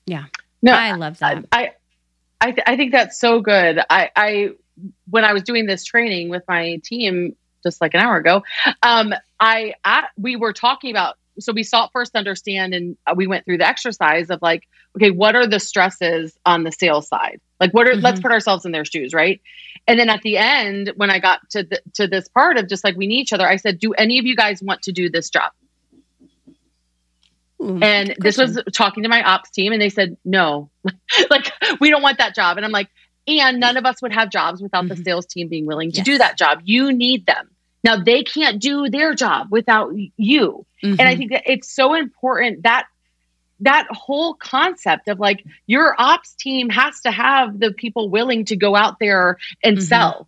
Yeah. 0.05 0.25
No, 0.61 0.73
I 0.73 0.91
love 0.93 1.19
that. 1.19 1.45
I, 1.51 1.71
I, 2.41 2.51
th- 2.51 2.63
I 2.65 2.75
think 2.75 2.91
that's 2.91 3.19
so 3.19 3.41
good. 3.41 3.79
I, 3.89 4.11
I, 4.15 4.49
when 5.09 5.23
I 5.23 5.33
was 5.33 5.43
doing 5.43 5.65
this 5.65 5.83
training 5.83 6.29
with 6.29 6.43
my 6.47 6.79
team 6.83 7.35
just 7.63 7.81
like 7.81 7.93
an 7.93 8.01
hour 8.01 8.17
ago, 8.17 8.43
um, 8.83 9.13
I, 9.39 9.73
I, 9.83 10.05
we 10.17 10.35
were 10.35 10.53
talking 10.53 10.91
about 10.91 11.15
so 11.39 11.53
we 11.53 11.63
sought 11.63 11.91
first 11.91 12.15
understand 12.15 12.73
and 12.73 12.97
we 13.15 13.27
went 13.27 13.45
through 13.45 13.57
the 13.57 13.67
exercise 13.67 14.29
of 14.29 14.41
like 14.41 14.67
okay 14.95 15.11
what 15.11 15.35
are 15.35 15.47
the 15.47 15.59
stresses 15.59 16.37
on 16.45 16.63
the 16.63 16.71
sales 16.71 17.07
side 17.07 17.39
like 17.59 17.71
what 17.73 17.87
are 17.87 17.91
mm-hmm. 17.91 18.01
let's 18.01 18.19
put 18.19 18.31
ourselves 18.31 18.65
in 18.65 18.71
their 18.71 18.85
shoes 18.85 19.13
right 19.13 19.41
and 19.87 19.99
then 19.99 20.09
at 20.09 20.21
the 20.21 20.37
end 20.37 20.91
when 20.95 21.09
i 21.09 21.19
got 21.19 21.39
to 21.49 21.63
the, 21.63 21.81
to 21.93 22.07
this 22.07 22.27
part 22.27 22.57
of 22.57 22.67
just 22.67 22.83
like 22.83 22.95
we 22.95 23.07
need 23.07 23.19
each 23.19 23.33
other 23.33 23.47
i 23.47 23.55
said 23.55 23.79
do 23.79 23.93
any 23.93 24.19
of 24.19 24.25
you 24.25 24.35
guys 24.35 24.61
want 24.61 24.81
to 24.81 24.91
do 24.91 25.09
this 25.09 25.29
job 25.29 25.51
Ooh, 27.61 27.79
and 27.81 28.15
this 28.19 28.37
was 28.37 28.61
talking 28.73 29.03
to 29.03 29.09
my 29.09 29.21
ops 29.23 29.49
team 29.49 29.73
and 29.73 29.81
they 29.81 29.89
said 29.89 30.17
no 30.23 30.69
like 31.29 31.51
we 31.79 31.89
don't 31.89 32.01
want 32.01 32.17
that 32.17 32.35
job 32.35 32.57
and 32.57 32.65
i'm 32.65 32.71
like 32.71 32.89
and 33.27 33.59
none 33.59 33.77
of 33.77 33.85
us 33.85 34.01
would 34.01 34.13
have 34.13 34.29
jobs 34.29 34.61
without 34.61 34.85
mm-hmm. 34.85 34.95
the 34.95 35.03
sales 35.03 35.25
team 35.25 35.49
being 35.49 35.65
willing 35.65 35.91
to 35.91 35.97
yes. 35.97 36.05
do 36.05 36.17
that 36.17 36.37
job 36.37 36.61
you 36.63 36.91
need 36.91 37.25
them 37.25 37.49
now 37.83 37.97
they 37.97 38.23
can't 38.23 38.61
do 38.61 38.89
their 38.89 39.13
job 39.13 39.47
without 39.51 39.91
you. 40.17 40.65
Mm-hmm. 40.83 40.95
And 40.99 41.01
I 41.01 41.11
mm-hmm. 41.11 41.17
think 41.17 41.31
that 41.31 41.43
it's 41.45 41.73
so 41.73 41.93
important 41.93 42.63
that 42.63 42.87
that 43.61 43.87
whole 43.91 44.33
concept 44.33 45.07
of 45.07 45.19
like 45.19 45.45
your 45.67 45.95
ops 45.97 46.33
team 46.33 46.69
has 46.69 47.01
to 47.01 47.11
have 47.11 47.59
the 47.59 47.71
people 47.73 48.09
willing 48.09 48.45
to 48.45 48.55
go 48.55 48.75
out 48.75 48.99
there 48.99 49.37
and 49.63 49.77
mm-hmm. 49.77 49.85
sell 49.85 50.27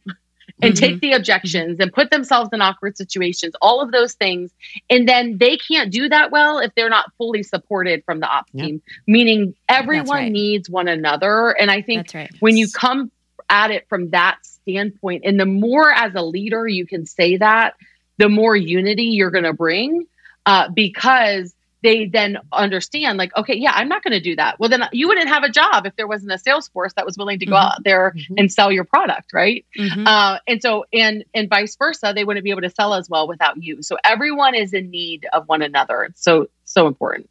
and 0.61 0.73
mm-hmm. 0.73 0.79
take 0.79 1.01
the 1.01 1.13
objections 1.13 1.79
and 1.79 1.91
put 1.93 2.11
themselves 2.11 2.49
in 2.53 2.61
awkward 2.61 2.97
situations, 2.97 3.53
all 3.61 3.81
of 3.81 3.91
those 3.91 4.13
things. 4.13 4.51
And 4.89 5.07
then 5.07 5.37
they 5.37 5.57
can't 5.57 5.91
do 5.91 6.09
that 6.09 6.31
well 6.31 6.59
if 6.59 6.73
they're 6.75 6.89
not 6.89 7.11
fully 7.17 7.43
supported 7.43 8.03
from 8.05 8.19
the 8.19 8.27
ops 8.27 8.51
yep. 8.53 8.65
team, 8.65 8.81
meaning 9.07 9.55
everyone 9.67 10.09
right. 10.09 10.31
needs 10.31 10.69
one 10.69 10.87
another. 10.87 11.49
And 11.49 11.71
I 11.71 11.81
think 11.81 12.13
right. 12.13 12.31
when 12.39 12.57
you 12.57 12.67
come 12.69 13.11
at 13.49 13.69
it 13.69 13.87
from 13.89 14.09
that 14.11 14.37
standpoint. 14.43 15.23
And 15.25 15.39
the 15.39 15.45
more 15.45 15.91
as 15.91 16.15
a 16.15 16.21
leader 16.21 16.67
you 16.67 16.87
can 16.87 17.05
say 17.05 17.37
that, 17.37 17.75
the 18.17 18.29
more 18.29 18.55
unity 18.55 19.05
you're 19.05 19.31
going 19.31 19.43
to 19.43 19.53
bring 19.53 20.05
uh, 20.45 20.69
because 20.69 21.53
they 21.83 22.05
then 22.05 22.37
understand 22.51 23.17
like 23.17 23.35
okay 23.35 23.55
yeah 23.55 23.71
i'm 23.75 23.87
not 23.87 24.03
going 24.03 24.11
to 24.11 24.19
do 24.19 24.35
that 24.35 24.59
well 24.59 24.69
then 24.69 24.83
you 24.91 25.07
wouldn't 25.07 25.27
have 25.27 25.43
a 25.43 25.49
job 25.49 25.85
if 25.85 25.95
there 25.95 26.07
wasn't 26.07 26.31
a 26.31 26.37
sales 26.37 26.67
force 26.69 26.93
that 26.93 27.05
was 27.05 27.17
willing 27.17 27.39
to 27.39 27.45
go 27.45 27.55
mm-hmm. 27.55 27.67
out 27.67 27.83
there 27.83 28.13
mm-hmm. 28.15 28.35
and 28.37 28.51
sell 28.51 28.71
your 28.71 28.83
product 28.83 29.33
right 29.33 29.65
mm-hmm. 29.77 30.05
uh, 30.07 30.37
and 30.47 30.61
so 30.61 30.85
and 30.93 31.23
and 31.33 31.49
vice 31.49 31.75
versa 31.75 32.11
they 32.15 32.23
wouldn't 32.23 32.43
be 32.43 32.51
able 32.51 32.61
to 32.61 32.69
sell 32.69 32.93
as 32.93 33.09
well 33.09 33.27
without 33.27 33.61
you 33.61 33.81
so 33.81 33.97
everyone 34.03 34.55
is 34.55 34.73
in 34.73 34.89
need 34.89 35.25
of 35.33 35.47
one 35.47 35.61
another 35.61 36.03
it's 36.03 36.23
so 36.23 36.47
so 36.65 36.87
important 36.87 37.29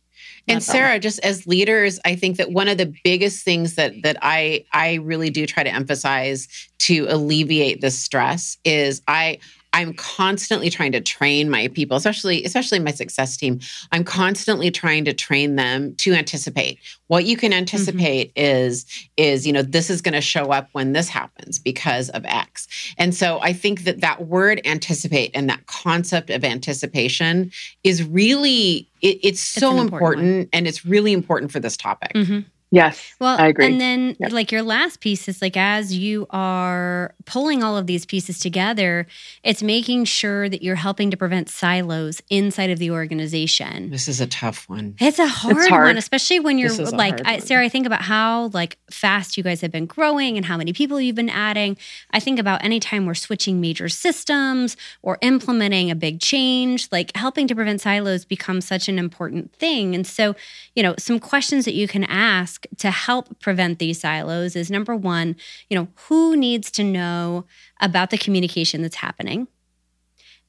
and 0.48 0.62
Sarah, 0.62 0.98
just 0.98 1.20
as 1.20 1.46
leaders, 1.46 2.00
I 2.04 2.16
think 2.16 2.36
that 2.38 2.50
one 2.50 2.68
of 2.68 2.76
the 2.76 2.92
biggest 3.04 3.44
things 3.44 3.76
that 3.76 4.02
that 4.02 4.16
I 4.20 4.64
I 4.72 4.94
really 4.94 5.30
do 5.30 5.46
try 5.46 5.62
to 5.62 5.72
emphasize 5.72 6.48
to 6.80 7.06
alleviate 7.08 7.80
this 7.80 7.98
stress 7.98 8.58
is 8.64 9.02
I 9.06 9.38
I'm 9.72 9.94
constantly 9.94 10.68
trying 10.68 10.92
to 10.92 11.00
train 11.00 11.48
my 11.48 11.68
people, 11.68 11.96
especially 11.96 12.44
especially 12.44 12.80
my 12.80 12.90
success 12.90 13.37
team. 13.37 13.61
I'm 13.92 14.04
constantly 14.04 14.70
trying 14.70 15.04
to 15.04 15.12
train 15.12 15.56
them 15.56 15.94
to 15.96 16.12
anticipate. 16.12 16.78
What 17.06 17.24
you 17.24 17.37
can 17.37 17.52
mm-hmm. 17.52 17.59
anticipate 17.59 18.35
mm-hmm. 18.35 18.44
is 18.44 18.87
is 19.16 19.46
you 19.46 19.52
know 19.52 19.62
this 19.62 19.88
is 19.90 20.02
going 20.02 20.14
to 20.14 20.20
show 20.20 20.46
up 20.46 20.68
when 20.72 20.92
this 20.92 21.09
happens 21.09 21.59
because 21.59 22.11
of 22.11 22.24
X. 22.24 22.66
And 22.98 23.14
so 23.14 23.40
I 23.40 23.52
think 23.52 23.85
that 23.85 24.00
that 24.00 24.26
word 24.26 24.61
anticipate 24.64 25.30
and 25.35 25.48
that 25.48 25.66
concept 25.66 26.30
of 26.30 26.44
anticipation 26.44 27.52
is 27.85 28.02
really 28.02 28.88
it, 29.02 29.18
it's 29.22 29.40
so 29.40 29.72
it's 29.72 29.83
important, 29.83 30.26
important 30.26 30.48
and 30.52 30.66
it's 30.66 30.85
really 30.85 31.12
important 31.12 31.52
for 31.52 31.61
this 31.61 31.76
topic. 31.76 32.12
Mm-hmm. 32.14 32.40
Yes. 32.72 33.14
Well, 33.18 33.37
I 33.37 33.48
agree. 33.48 33.66
And 33.66 33.80
then, 33.80 34.16
yep. 34.20 34.30
like, 34.30 34.52
your 34.52 34.62
last 34.62 35.00
piece 35.00 35.26
is 35.26 35.42
like, 35.42 35.56
as 35.56 35.96
you 35.96 36.26
are 36.30 37.14
pulling 37.24 37.64
all 37.64 37.76
of 37.76 37.87
these 37.87 38.06
pieces 38.06 38.38
together, 38.38 39.09
it's 39.42 39.61
making 39.61 40.04
sure 40.04 40.48
that 40.48 40.62
you're 40.62 40.76
helping 40.76 41.11
to 41.11 41.16
prevent 41.16 41.48
silos 41.48 42.22
inside 42.30 42.70
of 42.70 42.78
the 42.78 42.92
organization. 42.92 43.90
This 43.90 44.06
is 44.06 44.20
a 44.20 44.26
tough 44.26 44.68
one. 44.68 44.94
It's 45.00 45.18
a 45.18 45.26
hard, 45.26 45.56
it's 45.56 45.68
hard. 45.68 45.87
one, 45.87 45.96
especially 45.96 46.38
when 46.38 46.59
you're 46.59 46.72
like, 46.72 47.20
I, 47.26 47.38
Sarah, 47.38 47.64
I 47.64 47.68
think 47.68 47.87
about 47.87 48.02
how 48.02 48.50
like 48.52 48.78
fast 48.90 49.37
you 49.37 49.42
guys 49.42 49.61
have 49.62 49.72
been 49.72 49.87
growing 49.87 50.37
and 50.37 50.46
how 50.46 50.56
many 50.56 50.72
people 50.72 51.00
you've 51.00 51.16
been 51.16 51.28
adding. 51.28 51.76
I 52.12 52.20
think 52.20 52.38
about 52.38 52.64
anytime 52.64 53.04
we're 53.04 53.14
switching 53.14 53.61
major 53.61 53.88
systems 53.88 54.76
or 55.02 55.18
implementing 55.22 55.90
a 55.90 55.96
big 55.96 56.20
change, 56.20 56.88
like 56.92 57.16
helping 57.16 57.48
to 57.48 57.54
prevent 57.54 57.80
silos 57.80 58.24
becomes 58.24 58.64
such 58.64 58.88
an 58.88 58.98
important 58.98 59.52
thing. 59.54 59.94
And 59.96 60.06
so, 60.06 60.37
you 60.76 60.85
know, 60.85 60.94
some 60.98 61.18
questions 61.18 61.64
that 61.64 61.74
you 61.74 61.88
can 61.88 62.04
ask 62.04 62.60
ask 62.61 62.79
to 62.79 62.90
help 62.90 63.40
prevent 63.40 63.79
these 63.79 64.01
silos 64.01 64.57
is 64.57 64.70
number 64.70 64.96
one, 64.96 65.37
you 65.68 65.77
know, 65.77 65.88
who 66.09 66.37
needs 66.37 66.70
to 66.73 66.85
know 66.85 67.44
about 67.81 68.11
the 68.11 68.18
communication 68.18 68.83
that's 68.83 68.96
happening? 68.96 69.49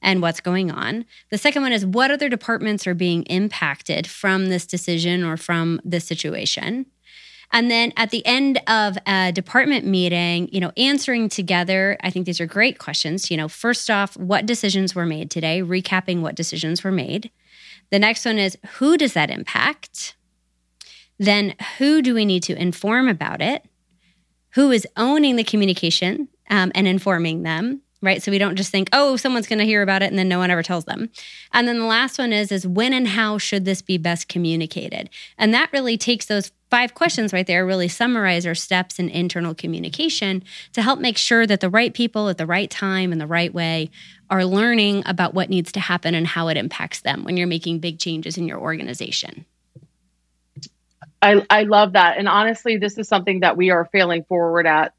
and 0.04 0.20
what's 0.20 0.40
going 0.40 0.68
on. 0.68 1.04
The 1.30 1.38
second 1.38 1.62
one 1.62 1.70
is 1.70 1.86
what 1.86 2.10
other 2.10 2.28
departments 2.28 2.88
are 2.88 2.94
being 2.94 3.22
impacted 3.26 4.04
from 4.04 4.48
this 4.48 4.66
decision 4.66 5.22
or 5.22 5.36
from 5.36 5.80
this 5.84 6.04
situation. 6.04 6.86
And 7.52 7.70
then 7.70 7.92
at 7.96 8.10
the 8.10 8.26
end 8.26 8.60
of 8.66 8.98
a 9.06 9.30
department 9.30 9.86
meeting, 9.86 10.48
you 10.50 10.58
know, 10.58 10.72
answering 10.76 11.28
together, 11.28 11.96
I 12.00 12.10
think 12.10 12.26
these 12.26 12.40
are 12.40 12.46
great 12.46 12.80
questions. 12.80 13.30
You 13.30 13.36
know, 13.36 13.46
first 13.46 13.90
off, 13.90 14.16
what 14.16 14.44
decisions 14.44 14.96
were 14.96 15.06
made 15.06 15.30
today, 15.30 15.62
recapping 15.62 16.20
what 16.20 16.34
decisions 16.34 16.82
were 16.82 16.90
made. 16.90 17.30
The 17.92 18.00
next 18.00 18.24
one 18.24 18.38
is 18.38 18.58
who 18.78 18.96
does 18.96 19.12
that 19.12 19.30
impact? 19.30 20.16
Then 21.18 21.54
who 21.78 22.02
do 22.02 22.14
we 22.14 22.24
need 22.24 22.42
to 22.44 22.60
inform 22.60 23.08
about 23.08 23.40
it? 23.40 23.64
Who 24.54 24.70
is 24.70 24.86
owning 24.96 25.36
the 25.36 25.44
communication 25.44 26.28
um, 26.50 26.72
and 26.74 26.86
informing 26.86 27.42
them? 27.42 27.82
Right. 28.02 28.20
So 28.20 28.32
we 28.32 28.38
don't 28.38 28.56
just 28.56 28.72
think, 28.72 28.88
oh, 28.92 29.14
someone's 29.14 29.46
going 29.46 29.60
to 29.60 29.64
hear 29.64 29.80
about 29.80 30.02
it 30.02 30.10
and 30.10 30.18
then 30.18 30.28
no 30.28 30.40
one 30.40 30.50
ever 30.50 30.64
tells 30.64 30.86
them. 30.86 31.08
And 31.52 31.68
then 31.68 31.78
the 31.78 31.84
last 31.84 32.18
one 32.18 32.32
is, 32.32 32.50
is 32.50 32.66
when 32.66 32.92
and 32.92 33.06
how 33.06 33.38
should 33.38 33.64
this 33.64 33.80
be 33.80 33.96
best 33.96 34.28
communicated? 34.28 35.08
And 35.38 35.54
that 35.54 35.72
really 35.72 35.96
takes 35.96 36.26
those 36.26 36.50
five 36.68 36.94
questions 36.94 37.32
right 37.32 37.46
there, 37.46 37.64
really 37.64 37.86
summarize 37.86 38.44
our 38.44 38.56
steps 38.56 38.98
in 38.98 39.08
internal 39.08 39.54
communication 39.54 40.42
to 40.72 40.82
help 40.82 40.98
make 40.98 41.16
sure 41.16 41.46
that 41.46 41.60
the 41.60 41.70
right 41.70 41.94
people 41.94 42.28
at 42.28 42.38
the 42.38 42.46
right 42.46 42.70
time 42.70 43.12
and 43.12 43.20
the 43.20 43.26
right 43.26 43.54
way 43.54 43.88
are 44.30 44.44
learning 44.44 45.04
about 45.06 45.32
what 45.32 45.50
needs 45.50 45.70
to 45.70 45.80
happen 45.80 46.14
and 46.14 46.26
how 46.26 46.48
it 46.48 46.56
impacts 46.56 47.02
them 47.02 47.22
when 47.22 47.36
you're 47.36 47.46
making 47.46 47.78
big 47.78 48.00
changes 48.00 48.36
in 48.36 48.48
your 48.48 48.58
organization. 48.58 49.46
I, 51.22 51.46
I 51.48 51.62
love 51.62 51.92
that. 51.92 52.18
And 52.18 52.28
honestly, 52.28 52.76
this 52.76 52.98
is 52.98 53.08
something 53.08 53.40
that 53.40 53.56
we 53.56 53.70
are 53.70 53.88
failing 53.92 54.24
forward 54.24 54.66
at 54.66 54.92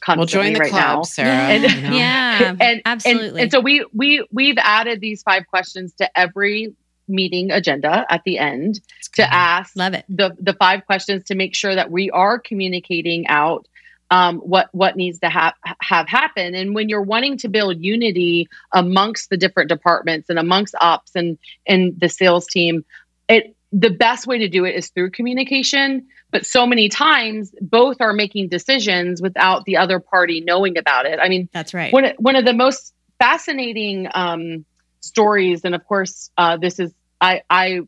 constantly 0.00 0.38
we'll 0.38 0.44
join 0.44 0.52
the 0.54 0.60
right 0.60 0.70
club, 0.70 0.98
now. 0.98 1.02
Sarah. 1.02 1.28
Yeah, 1.28 1.54
you 1.54 1.82
know? 1.90 1.96
yeah 1.96 2.56
and 2.60 2.82
absolutely. 2.84 3.28
And, 3.28 3.38
and 3.40 3.52
so 3.52 3.60
we 3.60 3.86
we 3.92 4.26
we've 4.32 4.58
added 4.58 5.00
these 5.00 5.22
five 5.22 5.46
questions 5.46 5.92
to 5.94 6.18
every 6.18 6.74
meeting 7.08 7.50
agenda 7.52 8.04
at 8.10 8.22
the 8.24 8.38
end 8.38 8.80
to 9.14 9.22
ask 9.32 9.76
Love 9.76 9.94
it. 9.94 10.04
the 10.08 10.36
the 10.40 10.52
five 10.54 10.84
questions 10.86 11.24
to 11.24 11.34
make 11.34 11.54
sure 11.54 11.74
that 11.74 11.90
we 11.90 12.10
are 12.10 12.38
communicating 12.38 13.26
out 13.28 13.66
um, 14.10 14.38
what 14.38 14.68
what 14.72 14.96
needs 14.96 15.18
to 15.20 15.28
have 15.28 15.54
have 15.80 16.08
happen. 16.08 16.54
And 16.54 16.74
when 16.74 16.88
you're 16.88 17.02
wanting 17.02 17.38
to 17.38 17.48
build 17.48 17.82
unity 17.82 18.48
amongst 18.72 19.30
the 19.30 19.36
different 19.36 19.68
departments 19.68 20.28
and 20.28 20.38
amongst 20.38 20.74
ops 20.80 21.12
and 21.14 21.38
and 21.66 21.98
the 21.98 22.08
sales 22.08 22.46
team, 22.46 22.84
it 23.28 23.55
the 23.72 23.90
best 23.90 24.26
way 24.26 24.38
to 24.38 24.48
do 24.48 24.64
it 24.64 24.74
is 24.74 24.88
through 24.90 25.10
communication. 25.10 26.06
But 26.30 26.44
so 26.46 26.66
many 26.66 26.88
times, 26.88 27.54
both 27.60 28.00
are 28.00 28.12
making 28.12 28.48
decisions 28.48 29.22
without 29.22 29.64
the 29.64 29.76
other 29.76 30.00
party 30.00 30.40
knowing 30.40 30.76
about 30.76 31.06
it. 31.06 31.18
I 31.20 31.28
mean, 31.28 31.48
That's 31.52 31.72
right. 31.72 31.92
one 31.92 32.12
one 32.18 32.36
of 32.36 32.44
the 32.44 32.52
most 32.52 32.94
fascinating 33.18 34.08
um, 34.12 34.64
stories, 35.00 35.64
and 35.64 35.74
of 35.74 35.86
course, 35.86 36.30
uh, 36.36 36.56
this 36.56 36.78
is 36.78 36.92
I 37.20 37.42
I 37.48 37.80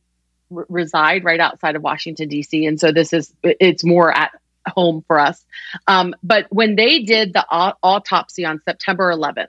r- 0.55 0.67
reside 0.69 1.25
right 1.25 1.41
outside 1.41 1.77
of 1.77 1.83
Washington 1.83 2.29
D.C., 2.29 2.65
and 2.65 2.79
so 2.81 2.93
this 2.93 3.13
is 3.13 3.33
it's 3.43 3.85
more 3.85 4.13
at 4.13 4.31
home 4.67 5.05
for 5.07 5.19
us. 5.19 5.45
Um, 5.87 6.15
but 6.23 6.47
when 6.51 6.77
they 6.77 7.03
did 7.03 7.33
the 7.33 7.45
au- 7.51 7.75
autopsy 7.83 8.45
on 8.45 8.61
September 8.65 9.13
11th, 9.13 9.49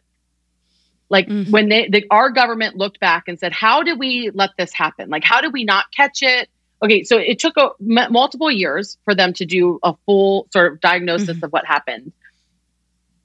like 1.09 1.27
Mhm. 1.27 1.49
when 1.51 1.69
they 1.69 1.87
the, 1.89 2.05
our 2.11 2.29
government 2.29 2.75
looked 2.77 2.99
back 2.99 3.23
and 3.27 3.39
said, 3.39 3.51
"How 3.51 3.83
did 3.83 3.97
we 3.99 4.31
let 4.33 4.51
this 4.57 4.73
happen? 4.73 5.09
Like, 5.09 5.23
how 5.23 5.41
did 5.41 5.53
we 5.53 5.63
not 5.63 5.85
catch 5.95 6.21
it?" 6.21 6.49
Okay, 6.83 7.03
so 7.03 7.17
it 7.17 7.39
took 7.39 7.57
a, 7.57 7.71
m- 7.81 8.11
multiple 8.13 8.49
years 8.49 8.97
for 9.03 9.13
them 9.13 9.33
to 9.33 9.45
do 9.45 9.79
a 9.83 9.93
full 10.05 10.47
sort 10.53 10.71
of 10.71 10.79
diagnosis 10.79 11.37
Mhm. 11.37 11.43
of 11.43 11.51
what 11.51 11.65
happened. 11.65 12.13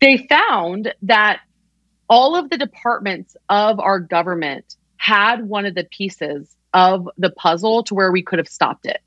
They 0.01 0.27
found 0.29 0.93
that 1.03 1.41
all 2.09 2.37
of 2.37 2.51
the 2.51 2.59
departments 2.59 3.37
of 3.49 3.81
our 3.81 4.01
government 4.01 4.77
had 4.97 5.47
one 5.47 5.67
of 5.67 5.75
the 5.75 5.85
pieces 5.85 6.55
of 6.73 7.09
the 7.17 7.31
puzzle 7.31 7.85
to 7.85 7.95
where 7.95 8.11
we 8.11 8.23
could 8.23 8.39
have 8.39 8.49
stopped 8.49 8.87
it. 8.87 9.01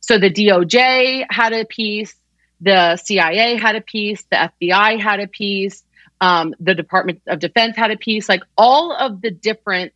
So 0.00 0.18
the 0.18 0.28
DOJ 0.30 1.24
had 1.30 1.52
a 1.52 1.64
piece, 1.64 2.14
the 2.60 2.96
CIA 2.96 3.56
had 3.56 3.76
a 3.76 3.80
piece, 3.80 4.22
the 4.24 4.36
FBI 4.36 4.96
had 5.00 5.20
a 5.20 5.28
piece, 5.28 5.84
um, 6.24 6.54
the 6.60 6.74
Department 6.74 7.22
of 7.28 7.38
Defense 7.40 7.76
had 7.76 7.90
a 7.90 7.96
piece. 7.98 8.28
Like 8.28 8.42
all 8.56 8.92
of 8.92 9.20
the 9.22 9.30
different 9.30 9.92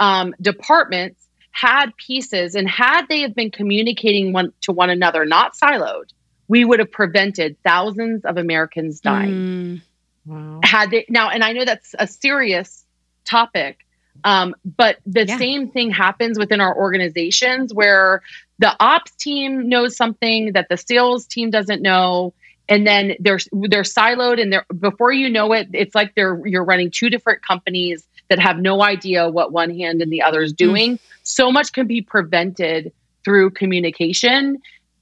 um, 0.00 0.34
departments 0.40 1.20
had 1.52 1.96
pieces, 1.96 2.54
and 2.54 2.68
had 2.68 3.06
they 3.08 3.20
have 3.22 3.34
been 3.34 3.50
communicating 3.50 4.32
one 4.32 4.52
to 4.62 4.72
one 4.72 4.90
another, 4.90 5.24
not 5.24 5.52
siloed, 5.62 6.10
we 6.48 6.64
would 6.64 6.80
have 6.80 6.92
prevented 6.92 7.56
thousands 7.64 8.24
of 8.24 8.36
Americans 8.38 9.00
dying 9.00 9.44
Mm, 9.44 9.82
Wow. 10.26 10.60
had 10.64 10.90
they 10.90 11.04
now 11.08 11.30
and 11.30 11.42
i 11.44 11.52
know 11.52 11.64
that's 11.64 11.94
a 11.98 12.06
serious 12.06 12.84
topic 13.24 13.78
um, 14.24 14.54
but 14.64 14.98
the 15.06 15.26
Yeah. 15.26 15.38
same 15.38 15.70
thing 15.70 15.90
happens 15.90 16.38
within 16.38 16.60
our 16.60 16.76
organizations 16.76 17.72
where 17.72 18.22
the 18.58 18.74
ops 18.80 19.14
team 19.16 19.68
knows 19.68 19.96
something 19.96 20.52
that 20.54 20.68
the 20.68 20.76
sales 20.76 21.26
team 21.26 21.50
doesn't 21.50 21.82
know 21.82 22.34
and 22.68 22.86
then 22.86 23.14
they're 23.20 23.40
they're 23.52 23.82
siloed 23.82 24.40
and 24.40 24.52
they're 24.52 24.66
before 24.78 25.12
you 25.12 25.28
know 25.30 25.52
it 25.52 25.68
it's 25.72 25.94
like 25.94 26.14
they're 26.14 26.40
you're 26.46 26.64
running 26.64 26.90
two 26.90 27.08
different 27.10 27.42
companies 27.42 28.06
that 28.28 28.38
have 28.38 28.58
no 28.58 28.82
idea 28.82 29.28
what 29.28 29.52
one 29.52 29.70
hand 29.76 30.02
and 30.02 30.12
the 30.12 30.20
other 30.22 30.42
is 30.42 30.52
doing. 30.52 30.98
So 31.22 31.50
much 31.50 31.72
can 31.72 31.86
be 31.86 32.02
prevented 32.02 32.92
through 33.24 33.50
communication. 33.50 34.58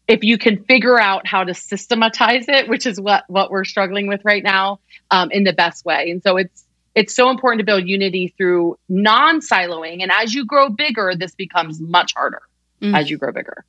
If 0.06 0.22
you 0.22 0.38
can 0.38 0.62
figure 0.64 1.00
out 1.00 1.26
how 1.26 1.42
to 1.42 1.52
systematize 1.52 2.46
it 2.48 2.68
which 2.68 2.86
is 2.86 3.00
what 3.00 3.24
what 3.28 3.50
we're 3.50 3.64
struggling 3.64 4.06
with 4.06 4.24
right 4.24 4.42
now 4.44 4.78
um, 5.10 5.30
in 5.32 5.44
the 5.44 5.52
best 5.52 5.84
way. 5.84 6.10
And 6.10 6.22
so 6.22 6.36
it's 6.36 6.64
it's 6.94 7.14
so 7.14 7.28
important 7.28 7.58
to 7.60 7.64
build 7.66 7.86
unity 7.86 8.32
through 8.38 8.78
non-siloing. 8.88 10.02
And 10.02 10.10
as 10.12 10.34
you 10.34 10.46
grow 10.46 10.68
bigger 10.70 11.14
this 11.16 11.34
becomes 11.34 11.80
much 11.80 12.14
harder 12.14 12.42
Mm. 12.82 12.94
as 12.94 13.08
you 13.08 13.16
grow 13.16 13.32
bigger 13.32 13.64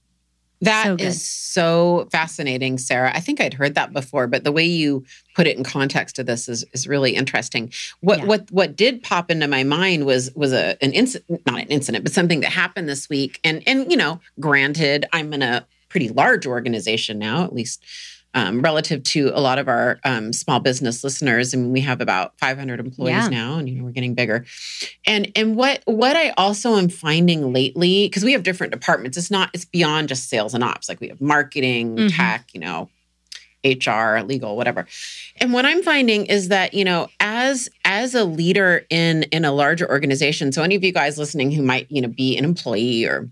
That 0.61 0.85
So 0.85 0.95
is 1.05 1.27
so 1.27 2.07
fascinating, 2.11 2.77
Sarah. 2.77 3.11
I 3.13 3.19
think 3.19 3.39
I'd 3.39 3.53
heard 3.53 3.75
that 3.75 3.93
before, 3.93 4.27
but 4.27 4.43
the 4.43 4.51
way 4.51 4.65
you 4.65 5.05
put 5.35 5.45
it 5.47 5.55
in 5.57 5.63
context 5.63 6.17
of 6.19 6.25
this 6.25 6.49
is 6.49 6.65
is 6.73 6.87
really 6.87 7.15
interesting. 7.15 7.71
What 8.01 8.19
Yeah. 8.19 8.25
what 8.25 8.51
what 8.51 8.75
did 8.75 9.03
pop 9.03 9.29
into 9.29 9.47
my 9.47 9.63
mind 9.63 10.05
was 10.05 10.31
was 10.35 10.53
a 10.53 10.75
an 10.83 10.93
incident, 10.93 11.45
not 11.45 11.61
an 11.61 11.67
incident, 11.67 12.03
but 12.03 12.13
something 12.13 12.39
that 12.41 12.51
happened 12.51 12.89
this 12.89 13.07
week. 13.09 13.39
And 13.43 13.61
and 13.67 13.89
you 13.91 13.97
know, 13.97 14.19
granted, 14.39 15.05
I'm 15.13 15.31
in 15.33 15.41
a 15.43 15.65
pretty 15.89 16.09
large 16.09 16.45
organization 16.45 17.19
now, 17.19 17.43
at 17.43 17.53
least 17.53 17.83
um, 18.33 18.61
relative 18.61 19.01
to 19.03 19.31
a 19.33 19.39
lot 19.41 19.57
of 19.57 19.67
our 19.67 19.99
um, 20.03 20.31
small 20.33 20.59
business 20.59 21.03
listeners. 21.03 21.53
I 21.53 21.57
mean, 21.57 21.71
we 21.71 21.81
have 21.81 22.01
about 22.01 22.37
500 22.39 22.79
employees 22.79 23.15
Yeah. 23.15 23.27
now, 23.29 23.57
and 23.57 23.67
you 23.69 23.75
know, 23.75 23.85
we're 23.85 23.91
getting 23.91 24.13
bigger. 24.13 24.45
And 25.05 25.31
and 25.35 25.55
what 25.55 25.81
what 25.85 26.15
I 26.15 26.29
also 26.37 26.75
am 26.75 26.89
finding 26.89 27.51
lately, 27.53 28.05
because 28.07 28.23
we 28.23 28.33
have 28.33 28.43
different 28.43 28.71
departments, 28.73 29.17
it's 29.17 29.31
not 29.31 29.49
it's 29.53 29.65
beyond 29.65 30.09
just 30.09 30.29
sales 30.29 30.53
and 30.53 30.63
ops. 30.63 30.87
Like 30.89 30.99
we 31.01 31.07
have 31.07 31.19
marketing, 31.21 31.95
Mhm. 31.95 32.15
tech, 32.15 32.49
you 32.53 32.59
know, 32.59 32.89
HR, 33.63 34.21
legal, 34.23 34.55
whatever. 34.55 34.85
And 35.41 35.51
what 35.51 35.65
I'm 35.65 35.81
finding 35.81 36.27
is 36.27 36.49
that, 36.49 36.73
you 36.73 36.85
know, 36.85 37.09
as 37.19 37.69
as 37.85 38.13
a 38.13 38.23
leader 38.23 38.85
in 38.89 39.23
in 39.23 39.45
a 39.45 39.51
larger 39.51 39.89
organization, 39.89 40.51
so 40.51 40.63
any 40.63 40.75
of 40.75 40.83
you 40.83 40.91
guys 40.91 41.17
listening 41.17 41.51
who 41.51 41.63
might, 41.63 41.87
you 41.89 42.01
know, 42.01 42.07
be 42.07 42.37
an 42.37 42.45
employee 42.45 43.05
or 43.05 43.29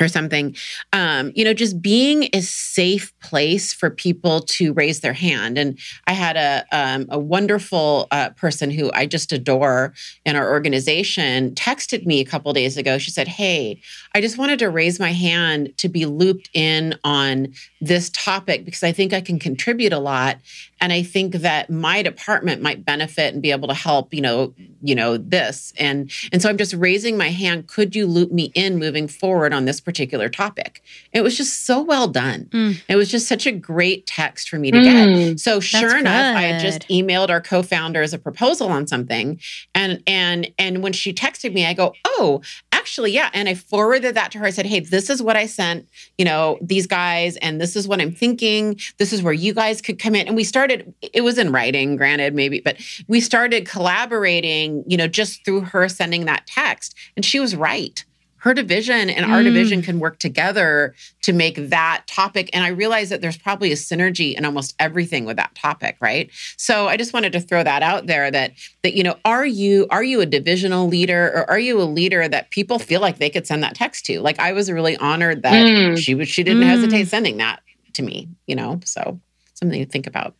or 0.00 0.08
something 0.08 0.56
um, 0.92 1.32
you 1.34 1.44
know 1.44 1.54
just 1.54 1.80
being 1.80 2.28
a 2.32 2.40
safe 2.40 3.12
place 3.20 3.72
for 3.72 3.90
people 3.90 4.40
to 4.40 4.72
raise 4.72 5.00
their 5.00 5.12
hand. 5.12 5.58
And 5.58 5.78
i 6.06 6.12
had 6.12 6.36
a, 6.36 6.64
um, 6.72 7.06
a 7.10 7.18
wonderful 7.18 8.08
uh, 8.10 8.30
person 8.30 8.70
who 8.70 8.90
i 8.94 9.06
just 9.06 9.32
adore 9.32 9.92
in 10.24 10.36
our 10.36 10.50
organization 10.50 11.54
texted 11.54 12.06
me 12.06 12.20
a 12.20 12.24
couple 12.24 12.52
days 12.52 12.76
ago. 12.76 12.98
She 12.98 13.10
said 13.10 13.28
hey 13.28 13.80
i 14.14 14.20
just 14.20 14.38
wanted 14.38 14.58
to 14.60 14.70
raise 14.70 14.98
my 14.98 15.12
hand 15.12 15.76
to 15.78 15.88
be 15.88 16.06
looped 16.06 16.48
in 16.54 16.98
on 17.04 17.52
this 17.80 18.10
topic 18.10 18.64
because 18.64 18.82
i 18.82 18.92
think 18.92 19.12
i 19.12 19.20
can 19.20 19.38
contribute 19.38 19.92
a 19.92 19.98
lot. 19.98 20.38
And 20.80 20.92
i 20.92 21.02
think 21.02 21.34
that 21.34 21.70
my 21.70 22.02
department 22.02 22.62
might 22.62 22.84
benefit 22.84 23.34
and 23.34 23.42
be 23.42 23.50
able 23.50 23.68
to 23.68 23.74
help 23.74 24.14
you 24.14 24.20
know 24.20 24.54
you 24.82 24.94
know 24.94 25.16
this. 25.16 25.72
And 25.78 26.10
and 26.32 26.40
so 26.40 26.48
i'm 26.48 26.56
just 26.56 26.74
raising 26.74 27.16
my 27.16 27.28
hand. 27.28 27.66
Could 27.66 27.94
you 27.94 28.06
loop 28.06 28.32
me 28.32 28.52
in 28.54 28.78
moving 28.78 29.08
forward 29.08 29.52
on 29.52 29.64
this 29.64 29.80
particular 29.90 30.28
topic. 30.28 30.82
It 31.12 31.22
was 31.22 31.36
just 31.36 31.66
so 31.66 31.82
well 31.82 32.06
done. 32.06 32.48
Mm. 32.52 32.80
it 32.88 32.94
was 32.94 33.10
just 33.10 33.26
such 33.26 33.44
a 33.44 33.50
great 33.50 34.06
text 34.06 34.48
for 34.48 34.56
me 34.58 34.70
to 34.70 34.80
get. 34.80 35.08
Mm. 35.08 35.40
so 35.40 35.58
sure 35.58 35.96
enough 35.98 36.36
i 36.36 36.42
had 36.42 36.60
just 36.60 36.82
emailed 36.88 37.28
our 37.28 37.40
co-founders 37.40 38.12
a 38.12 38.18
proposal 38.18 38.68
on 38.68 38.86
something 38.86 39.40
and 39.74 40.00
and 40.06 40.52
and 40.58 40.82
when 40.84 40.92
she 40.92 41.12
texted 41.12 41.52
me 41.52 41.66
i 41.66 41.74
go 41.74 41.92
oh 42.06 42.40
actually 42.72 43.10
yeah 43.10 43.30
and 43.34 43.48
i 43.48 43.54
forwarded 43.54 44.14
that 44.14 44.30
to 44.30 44.38
her. 44.38 44.46
I 44.46 44.50
said 44.50 44.66
hey 44.66 44.80
this 44.80 45.10
is 45.10 45.20
what 45.22 45.36
i 45.36 45.46
sent 45.46 45.88
you 46.18 46.24
know 46.24 46.58
these 46.60 46.86
guys 46.86 47.36
and 47.38 47.60
this 47.60 47.74
is 47.74 47.88
what 47.88 48.00
i'm 48.00 48.12
thinking. 48.12 48.78
This 48.98 49.12
is 49.12 49.22
where 49.22 49.32
you 49.32 49.52
guys 49.54 49.80
could 49.82 49.98
come 49.98 50.14
in. 50.14 50.26
And 50.28 50.36
we 50.36 50.44
started 50.44 50.94
it 51.02 51.22
was 51.22 51.36
in 51.38 51.50
writing 51.50 51.96
granted 51.96 52.34
maybe 52.34 52.60
but 52.60 52.76
we 53.08 53.20
started 53.20 53.66
collaborating 53.66 54.84
you 54.86 54.96
know 54.96 55.08
just 55.08 55.44
through 55.44 55.62
her 55.62 55.88
sending 55.88 56.26
that 56.26 56.46
text. 56.46 56.94
And 57.16 57.24
she 57.24 57.40
was 57.40 57.56
right 57.56 58.04
her 58.40 58.54
division 58.54 59.08
and 59.10 59.24
our 59.30 59.40
Mm. 59.40 59.44
division 59.44 59.82
can 59.82 59.98
work 59.98 60.18
together 60.18 60.94
to 61.22 61.32
make 61.32 61.56
that 61.70 62.02
topic 62.06 62.50
and 62.52 62.64
i 62.64 62.68
realize 62.68 63.08
that 63.10 63.20
there's 63.20 63.36
probably 63.36 63.70
a 63.72 63.76
synergy 63.76 64.34
in 64.36 64.44
almost 64.44 64.74
everything 64.78 65.24
with 65.24 65.36
that 65.36 65.54
topic 65.54 65.96
right 66.00 66.30
so 66.56 66.88
i 66.88 66.96
just 66.96 67.12
wanted 67.12 67.32
to 67.32 67.40
throw 67.40 67.62
that 67.62 67.82
out 67.82 68.06
there 68.06 68.30
that 68.30 68.52
that 68.82 68.94
you 68.94 69.02
know 69.02 69.16
are 69.24 69.46
you 69.46 69.86
are 69.90 70.02
you 70.02 70.20
a 70.20 70.26
divisional 70.26 70.88
leader 70.88 71.26
or 71.34 71.48
are 71.50 71.58
you 71.58 71.80
a 71.80 71.84
leader 71.84 72.28
that 72.28 72.50
people 72.50 72.78
feel 72.78 73.00
like 73.00 73.18
they 73.18 73.30
could 73.30 73.46
send 73.46 73.62
that 73.62 73.74
text 73.74 74.04
to 74.06 74.20
like 74.20 74.38
i 74.38 74.52
was 74.52 74.70
really 74.70 74.96
honored 74.96 75.42
that 75.42 75.66
Mm. 75.66 75.98
she 75.98 76.14
was 76.14 76.28
she 76.28 76.42
didn't 76.42 76.62
Mm. 76.62 76.68
hesitate 76.68 77.08
sending 77.08 77.36
that 77.38 77.60
to 77.94 78.02
me 78.02 78.28
you 78.46 78.56
know 78.56 78.80
so 78.84 79.20
something 79.54 79.84
to 79.84 79.90
think 79.90 80.06
about 80.06 80.34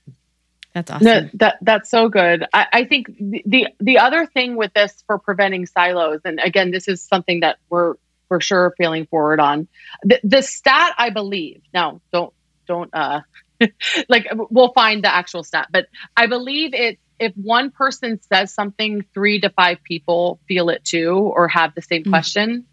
That's 0.75 0.91
awesome. 0.91 1.05
That, 1.05 1.31
that 1.35 1.57
that's 1.63 1.91
so 1.91 2.09
good. 2.09 2.47
I, 2.53 2.67
I 2.73 2.85
think 2.85 3.09
the, 3.19 3.43
the 3.47 3.69
the 3.81 3.99
other 3.99 4.27
thing 4.27 4.57
with 4.57 4.73
this 4.73 5.03
for 5.07 5.19
preventing 5.19 5.67
silos, 5.67 6.21
and 6.25 6.39
again, 6.39 6.71
this 6.71 6.87
is 6.87 7.05
something 7.05 7.41
that 7.41 7.59
we're 7.69 7.95
for 8.29 8.41
sure 8.41 8.73
feeling 8.79 9.07
forward 9.07 9.41
on. 9.41 9.67
The, 10.05 10.21
the 10.23 10.43
stat, 10.43 10.95
I 10.97 11.11
believe. 11.11 11.63
Now, 11.75 12.01
don't 12.13 12.33
don't 12.69 12.91
uh, 12.93 13.23
like 14.09 14.29
we'll 14.33 14.73
find 14.73 15.03
the 15.03 15.13
actual 15.13 15.43
stat, 15.43 15.69
but 15.73 15.87
I 16.17 16.27
believe 16.27 16.73
it. 16.75 16.99
If 17.19 17.35
one 17.35 17.71
person 17.71 18.19
says 18.33 18.55
something, 18.55 19.05
three 19.13 19.41
to 19.41 19.51
five 19.51 19.79
people 19.85 20.41
feel 20.49 20.71
it 20.71 20.85
too, 20.85 21.13
or 21.15 21.49
have 21.49 21.75
the 21.75 21.83
same 21.83 22.05
Mm. 22.05 22.11
question. 22.11 22.67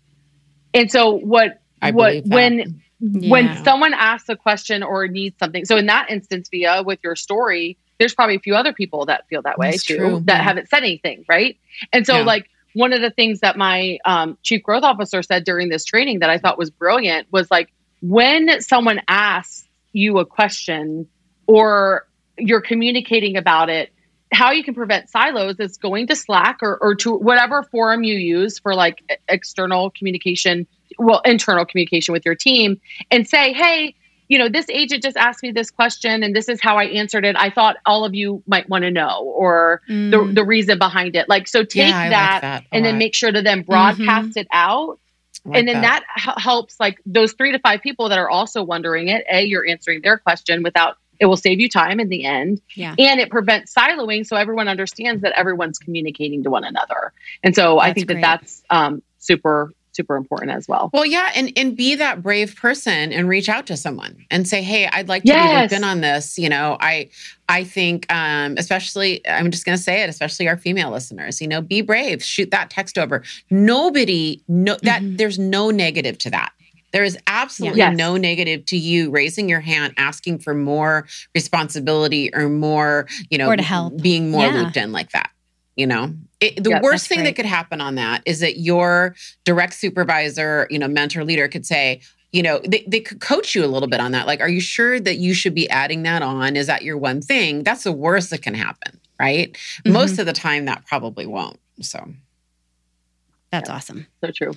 And 0.73 0.91
so, 0.91 1.15
what 1.15 1.60
i 1.81 1.91
what 1.91 2.25
when 2.25 2.81
Yeah. 2.99 3.29
when 3.29 3.63
someone 3.63 3.93
asks 3.93 4.29
a 4.29 4.36
question 4.36 4.83
or 4.83 5.07
needs 5.07 5.36
something. 5.39 5.65
So 5.65 5.77
in 5.77 5.88
that 5.88 6.10
instance, 6.10 6.49
via 6.49 6.81
with 6.83 6.99
your 7.03 7.15
story, 7.15 7.77
there's 8.00 8.13
probably 8.13 8.35
a 8.35 8.39
few 8.39 8.56
other 8.56 8.73
people 8.73 9.06
that 9.06 9.27
feel 9.29 9.41
that 9.43 9.58
way 9.58 9.71
That's 9.71 9.83
too, 9.83 9.95
true, 9.95 10.21
that 10.25 10.41
haven't 10.43 10.69
said 10.69 10.79
anything, 10.79 11.25
right? 11.27 11.58
And 11.93 12.06
so 12.06 12.17
Yeah. 12.17 12.23
like 12.23 12.48
one 12.73 12.93
of 12.93 13.02
the 13.02 13.10
things 13.10 13.39
that 13.39 13.58
my 13.58 13.98
um, 14.06 14.37
chief 14.43 14.62
growth 14.62 14.83
officer 14.83 15.23
said 15.23 15.43
during 15.43 15.69
this 15.69 15.83
training 15.83 16.19
that 16.19 16.29
I 16.29 16.37
thought 16.37 16.58
was 16.58 16.69
brilliant 16.69 17.27
was 17.31 17.50
like 17.50 17.69
when 18.02 18.62
someone 18.62 19.02
asks 19.08 19.67
you 19.93 20.19
a 20.19 20.25
question 20.25 21.08
or 21.48 22.06
you're 22.37 22.62
communicating 22.62 23.35
about 23.35 23.69
it 23.69 23.91
how 24.31 24.52
you 24.52 24.63
can 24.63 24.73
prevent 24.75 25.10
silos 25.10 25.56
is 25.60 25.77
going 25.77 26.06
to 26.08 26.15
slack 26.15 26.60
or, 26.62 26.77
or 26.81 26.93
to 26.93 27.13
whatever 27.13 27.63
forum 27.63 28.04
you 28.04 28.15
use 28.15 28.60
for 28.60 28.75
like 28.75 29.02
external 29.27 29.89
communication 29.89 30.67
well 31.00 31.21
internal 31.25 31.65
communication 31.65 32.12
with 32.12 32.25
your 32.25 32.35
team 32.35 32.79
and 33.10 33.27
say 33.27 33.54
hey 33.54 33.95
you 34.28 34.38
know 34.38 34.50
this 34.50 34.65
agent 34.69 35.04
just 35.04 35.17
asked 35.17 35.44
me 35.44 35.52
this 35.52 35.71
question 35.71 36.23
and 36.23 36.36
this 36.36 36.50
is 36.50 36.62
how 36.62 36.78
i 36.78 36.86
answered 36.86 37.25
it 37.25 37.36
i 37.38 37.50
thought 37.50 37.78
all 37.86 38.06
of 38.06 38.13
you 38.13 38.42
might 38.48 38.67
want 38.69 38.84
to 38.84 38.92
know 38.92 39.21
or 39.36 39.82
mm. 39.90 40.12
the, 40.12 40.34
the 40.34 40.44
reason 40.44 40.78
behind 40.78 41.15
it 41.15 41.28
like 41.30 41.48
so 41.48 41.63
take 41.63 41.88
yeah, 41.88 42.10
that, 42.10 42.34
like 42.34 42.42
that 42.42 42.63
and 42.71 42.84
lot. 42.84 42.92
then 42.92 42.98
make 42.98 43.15
sure 43.15 43.32
to 43.32 43.42
then 43.42 43.62
broadcast 43.63 44.30
mm-hmm. 44.30 44.40
it 44.40 44.48
out 44.52 45.00
like 45.46 45.60
and 45.60 45.67
then 45.67 45.82
that, 45.82 46.04
that 46.15 46.34
h- 46.36 46.44
helps 46.44 46.80
like 46.80 47.00
those 47.06 47.34
three 47.34 47.52
to 47.52 47.60
five 47.60 47.82
people 47.82 48.10
that 48.10 48.19
are 48.19 48.30
also 48.30 48.63
wondering 48.63 49.08
it 49.08 49.25
a 49.32 49.44
you're 49.44 49.67
answering 49.67 50.02
their 50.02 50.17
question 50.17 50.63
without 50.63 50.98
it 51.19 51.25
will 51.25 51.38
save 51.38 51.60
you 51.60 51.67
time 51.67 52.00
in 52.00 52.10
the 52.10 52.25
end 52.25 52.62
yeah. 52.75 52.94
and 53.00 53.19
it 53.19 53.30
prevents 53.30 53.73
siloing 53.73 54.25
so 54.25 54.36
everyone 54.36 54.67
understands 54.67 55.21
that 55.21 55.32
everyone's 55.38 55.80
communicating 55.80 56.44
to 56.44 56.50
one 56.50 56.63
another 56.63 57.13
and 57.44 57.56
so 57.56 57.75
that's 57.75 57.90
i 57.90 57.94
think 57.94 58.08
that 58.08 58.13
great. 58.15 58.21
that's 58.21 58.63
um, 58.69 59.02
super 59.17 59.73
super 59.98 60.15
important 60.15 60.52
as 60.52 60.67
well. 60.67 60.89
Well, 60.93 61.06
yeah, 61.06 61.31
and 61.35 61.52
and 61.58 61.75
be 61.75 61.95
that 61.95 62.23
brave 62.23 62.56
person 62.56 63.12
and 63.12 63.27
reach 63.27 63.50
out 63.50 63.67
to 63.67 63.75
someone 63.75 64.25
and 64.31 64.48
say, 64.48 64.62
"Hey, 64.62 64.87
I'd 64.87 65.10
like 65.10 65.23
to 65.23 65.29
yes. 65.29 65.69
be 65.69 65.75
in 65.75 65.83
on 65.83 66.00
this." 66.00 66.39
You 66.39 66.48
know, 66.48 66.77
I 66.79 67.10
I 67.50 67.65
think 67.65 68.12
um, 68.13 68.56
especially 68.58 69.27
I'm 69.27 69.52
just 69.52 69.65
going 69.65 69.77
to 69.77 69.83
say 69.83 70.04
it, 70.04 70.10
especially 70.10 70.48
our 70.48 70.58
female 70.58 70.91
listeners, 70.91 71.41
you 71.41 71.48
know, 71.50 71.62
be 71.62 71.81
brave, 71.81 72.23
shoot 72.23 72.52
that 72.52 72.69
text 72.69 72.98
over. 72.98 73.23
Nobody 73.50 74.41
no 74.48 74.77
that 74.83 75.02
mm-hmm. 75.02 75.17
there's 75.17 75.37
no 75.37 75.71
negative 75.71 76.17
to 76.19 76.29
that. 76.29 76.54
There 76.93 77.04
is 77.04 77.17
absolutely 77.27 77.79
yes. 77.79 77.98
no 77.98 78.15
negative 78.15 78.65
to 78.67 78.77
you 78.77 79.12
raising 79.12 79.50
your 79.50 79.60
hand, 79.60 79.93
asking 79.98 80.39
for 80.39 80.54
more 80.54 81.06
responsibility 81.35 82.33
or 82.33 82.48
more, 82.48 83.08
you 83.29 83.37
know, 83.37 83.50
or 83.50 83.58
to 83.58 83.63
help. 83.63 84.02
being 84.02 84.31
more 84.31 84.45
yeah. 84.45 84.54
looped 84.54 84.77
in 84.77 84.91
like 84.93 85.12
that. 85.12 85.31
You 85.78 85.86
know, 85.88 86.13
it, 86.40 86.63
the 86.63 86.71
yep, 86.71 86.82
worst 86.82 87.08
thing 87.08 87.19
great. 87.19 87.25
that 87.28 87.36
could 87.36 87.46
happen 87.46 87.82
on 87.82 87.96
that 87.96 88.23
is 88.25 88.40
that 88.40 88.58
your 88.58 89.15
direct 89.46 89.75
supervisor, 89.75 90.67
you 90.71 90.80
know, 90.80 90.88
mentor 90.88 91.23
leader 91.23 91.48
could 91.48 91.67
say, 91.67 92.02
you 92.32 92.42
know, 92.42 92.60
they, 92.67 92.84
they 92.88 93.00
could 93.00 93.21
coach 93.21 93.56
you 93.56 93.63
a 93.63 93.67
little 93.67 93.88
bit 93.88 94.00
on 94.00 94.12
that. 94.12 94.25
Like, 94.28 94.42
are 94.42 94.50
you 94.50 94.60
sure 94.60 95.00
that 95.00 95.17
you 95.17 95.36
should 95.36 95.54
be 95.54 95.69
adding 95.69 96.04
that 96.04 96.23
on? 96.23 96.56
Is 96.56 96.65
that 96.67 96.82
your 96.82 96.98
one 96.98 97.21
thing? 97.21 97.63
That's 97.63 97.84
the 97.84 97.92
worst 97.92 98.32
that 98.32 98.42
can 98.42 98.56
happen, 98.56 99.00
right? 99.19 99.54
Mm-hmm. 99.54 99.94
Most 99.94 100.19
of 100.19 100.25
the 100.25 100.34
time, 100.34 100.65
that 100.65 100.86
probably 100.88 101.28
won't. 101.28 101.60
So 101.82 102.06
that's 103.52 103.69
yeah, 103.69 103.75
awesome. 103.75 104.08
So 104.21 104.32
true. 104.32 104.54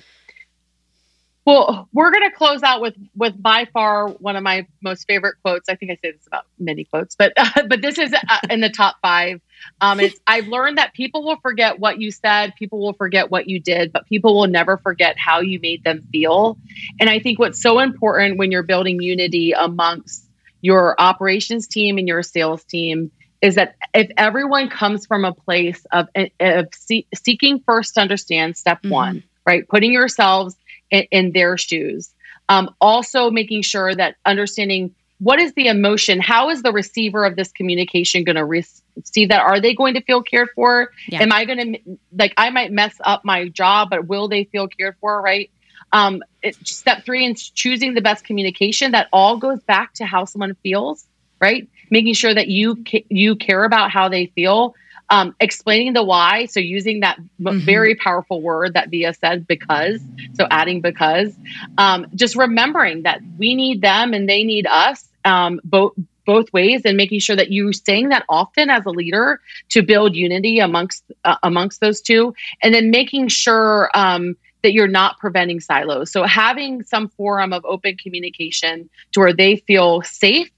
Well, 1.43 1.89
we're 1.91 2.11
going 2.11 2.29
to 2.29 2.35
close 2.35 2.61
out 2.61 2.81
with 2.81 2.95
with 3.15 3.41
by 3.41 3.65
far 3.73 4.09
one 4.09 4.35
of 4.35 4.43
my 4.43 4.67
most 4.81 5.07
favorite 5.07 5.35
quotes. 5.41 5.69
I 5.69 5.75
think 5.75 5.91
I 5.91 5.95
say 5.95 6.11
this 6.11 6.27
about 6.27 6.45
many 6.59 6.83
quotes, 6.83 7.15
but 7.15 7.33
uh, 7.35 7.63
but 7.67 7.81
this 7.81 7.97
is 7.97 8.13
uh, 8.13 8.37
in 8.49 8.61
the 8.61 8.69
top 8.69 8.97
five. 9.01 9.41
Um, 9.79 9.99
it's 9.99 10.19
I've 10.27 10.47
learned 10.47 10.77
that 10.77 10.93
people 10.93 11.23
will 11.23 11.37
forget 11.37 11.79
what 11.79 11.99
you 11.99 12.11
said, 12.11 12.53
people 12.55 12.79
will 12.79 12.93
forget 12.93 13.31
what 13.31 13.47
you 13.47 13.59
did, 13.59 13.91
but 13.91 14.05
people 14.05 14.37
will 14.37 14.47
never 14.47 14.77
forget 14.77 15.17
how 15.17 15.39
you 15.39 15.59
made 15.59 15.83
them 15.83 16.07
feel. 16.11 16.57
And 16.99 17.09
I 17.09 17.19
think 17.19 17.39
what's 17.39 17.61
so 17.61 17.79
important 17.79 18.37
when 18.37 18.51
you're 18.51 18.63
building 18.63 19.01
unity 19.01 19.53
amongst 19.53 20.27
your 20.61 20.99
operations 21.01 21.67
team 21.67 21.97
and 21.97 22.07
your 22.07 22.21
sales 22.21 22.63
team 22.65 23.09
is 23.41 23.55
that 23.55 23.75
if 23.95 24.11
everyone 24.17 24.69
comes 24.69 25.07
from 25.07 25.25
a 25.25 25.33
place 25.33 25.83
of, 25.91 26.07
of 26.39 26.67
seeking 27.15 27.59
first 27.65 27.95
to 27.95 28.01
understand 28.01 28.55
step 28.55 28.77
mm-hmm. 28.83 28.91
one, 28.91 29.23
right, 29.45 29.67
putting 29.67 29.91
yourselves 29.91 30.55
in, 30.91 31.07
in 31.11 31.31
their 31.31 31.57
shoes. 31.57 32.13
Um, 32.49 32.75
also, 32.81 33.31
making 33.31 33.61
sure 33.63 33.95
that 33.95 34.15
understanding 34.25 34.93
what 35.19 35.39
is 35.39 35.53
the 35.53 35.67
emotion, 35.67 36.19
how 36.19 36.49
is 36.49 36.63
the 36.63 36.71
receiver 36.71 37.23
of 37.25 37.35
this 37.35 37.51
communication 37.51 38.23
going 38.23 38.37
to 38.37 38.43
receive 38.43 39.29
that? 39.29 39.41
Are 39.41 39.61
they 39.61 39.75
going 39.75 39.93
to 39.93 40.01
feel 40.01 40.23
cared 40.23 40.49
for? 40.55 40.89
Yeah. 41.07 41.21
Am 41.21 41.31
I 41.31 41.45
going 41.45 41.73
to 41.73 41.97
like 42.11 42.33
I 42.37 42.49
might 42.49 42.71
mess 42.71 42.95
up 43.03 43.23
my 43.23 43.47
job, 43.49 43.91
but 43.91 44.07
will 44.07 44.27
they 44.27 44.45
feel 44.45 44.67
cared 44.67 44.95
for? 44.99 45.21
Right. 45.21 45.51
Um, 45.93 46.23
it, 46.41 46.55
step 46.67 47.05
three 47.05 47.25
is 47.27 47.49
choosing 47.49 47.93
the 47.93 48.01
best 48.01 48.23
communication. 48.23 48.93
That 48.93 49.09
all 49.13 49.37
goes 49.37 49.61
back 49.61 49.93
to 49.95 50.05
how 50.05 50.25
someone 50.25 50.55
feels, 50.63 51.05
right? 51.39 51.69
Making 51.91 52.15
sure 52.15 52.33
that 52.33 52.47
you 52.47 52.83
you 53.09 53.35
care 53.35 53.63
about 53.63 53.91
how 53.91 54.09
they 54.09 54.25
feel 54.27 54.73
um, 55.11 55.35
explaining 55.41 55.93
the 55.93 56.03
why. 56.03 56.45
So 56.45 56.59
using 56.59 57.01
that 57.01 57.19
mm-hmm. 57.39 57.59
very 57.59 57.95
powerful 57.95 58.41
word 58.41 58.73
that 58.73 58.89
Via 58.89 59.13
said, 59.13 59.45
because. 59.45 60.01
So 60.33 60.47
adding 60.49 60.81
because. 60.81 61.35
Um, 61.77 62.07
just 62.15 62.35
remembering 62.35 63.03
that 63.03 63.19
we 63.37 63.53
need 63.53 63.81
them 63.81 64.13
and 64.13 64.27
they 64.27 64.43
need 64.43 64.65
us. 64.65 65.07
Um, 65.23 65.59
both 65.63 65.93
both 66.25 66.53
ways 66.53 66.83
and 66.85 66.97
making 66.97 67.19
sure 67.19 67.35
that 67.35 67.51
you 67.51 67.73
saying 67.73 68.09
that 68.09 68.23
often 68.29 68.69
as 68.69 68.85
a 68.85 68.89
leader 68.89 69.41
to 69.69 69.81
build 69.81 70.15
unity 70.15 70.59
amongst 70.59 71.03
uh, 71.25 71.35
amongst 71.43 71.81
those 71.81 71.99
two 71.99 72.33
and 72.63 72.73
then 72.73 72.89
making 72.89 73.27
sure 73.27 73.89
um, 73.93 74.35
that 74.63 74.71
you're 74.71 74.87
not 74.87 75.17
preventing 75.19 75.59
silos 75.59 76.11
so 76.11 76.23
having 76.23 76.83
some 76.83 77.07
forum 77.09 77.53
of 77.53 77.65
open 77.65 77.97
communication 77.97 78.89
to 79.11 79.19
where 79.19 79.33
they 79.33 79.55
feel 79.55 80.01
safe 80.03 80.49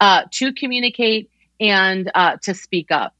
uh, 0.00 0.22
to 0.32 0.52
communicate 0.52 1.30
and 1.60 2.10
uh, 2.14 2.36
to 2.42 2.52
speak 2.52 2.90
up 2.90 3.14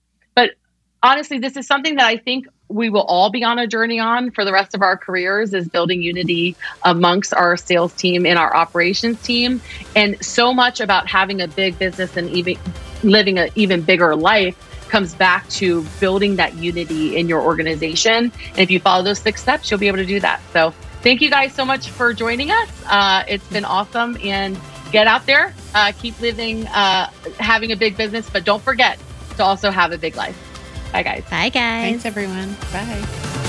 honestly, 1.02 1.38
this 1.38 1.56
is 1.56 1.66
something 1.66 1.96
that 1.96 2.06
I 2.06 2.16
think 2.16 2.48
we 2.68 2.88
will 2.88 3.02
all 3.02 3.30
be 3.30 3.44
on 3.44 3.58
a 3.58 3.66
journey 3.66 4.00
on 4.00 4.30
for 4.30 4.44
the 4.44 4.52
rest 4.52 4.74
of 4.74 4.82
our 4.82 4.96
careers 4.96 5.52
is 5.52 5.68
building 5.68 6.02
unity 6.02 6.56
amongst 6.84 7.34
our 7.34 7.56
sales 7.56 7.92
team 7.92 8.24
and 8.24 8.38
our 8.38 8.54
operations 8.56 9.20
team. 9.22 9.60
And 9.94 10.22
so 10.24 10.54
much 10.54 10.80
about 10.80 11.06
having 11.06 11.40
a 11.42 11.48
big 11.48 11.78
business 11.78 12.16
and 12.16 12.30
even 12.30 12.56
living 13.02 13.38
an 13.38 13.50
even 13.56 13.82
bigger 13.82 14.16
life 14.16 14.56
comes 14.88 15.14
back 15.14 15.48
to 15.48 15.82
building 16.00 16.36
that 16.36 16.54
unity 16.56 17.16
in 17.16 17.28
your 17.28 17.42
organization. 17.42 18.32
And 18.50 18.58
if 18.58 18.70
you 18.70 18.80
follow 18.80 19.02
those 19.02 19.18
six 19.18 19.42
steps, 19.42 19.70
you'll 19.70 19.80
be 19.80 19.88
able 19.88 19.98
to 19.98 20.06
do 20.06 20.20
that. 20.20 20.40
So 20.52 20.70
thank 21.02 21.20
you 21.20 21.30
guys 21.30 21.54
so 21.54 21.64
much 21.64 21.88
for 21.90 22.12
joining 22.12 22.50
us. 22.50 22.68
Uh, 22.86 23.24
it's 23.26 23.46
been 23.48 23.64
awesome 23.64 24.16
and 24.22 24.58
get 24.92 25.06
out 25.06 25.24
there, 25.26 25.54
uh, 25.74 25.92
keep 25.98 26.18
living, 26.20 26.66
uh, 26.68 27.10
having 27.38 27.72
a 27.72 27.76
big 27.76 27.96
business, 27.96 28.28
but 28.28 28.44
don't 28.44 28.62
forget 28.62 28.98
to 29.36 29.42
also 29.42 29.70
have 29.70 29.92
a 29.92 29.98
big 29.98 30.14
life. 30.14 30.51
Bye, 30.92 31.02
guys. 31.02 31.24
Bye, 31.30 31.48
guys. 31.48 32.02
Thanks, 32.02 32.04
everyone. 32.04 32.54
Bye. 32.72 33.48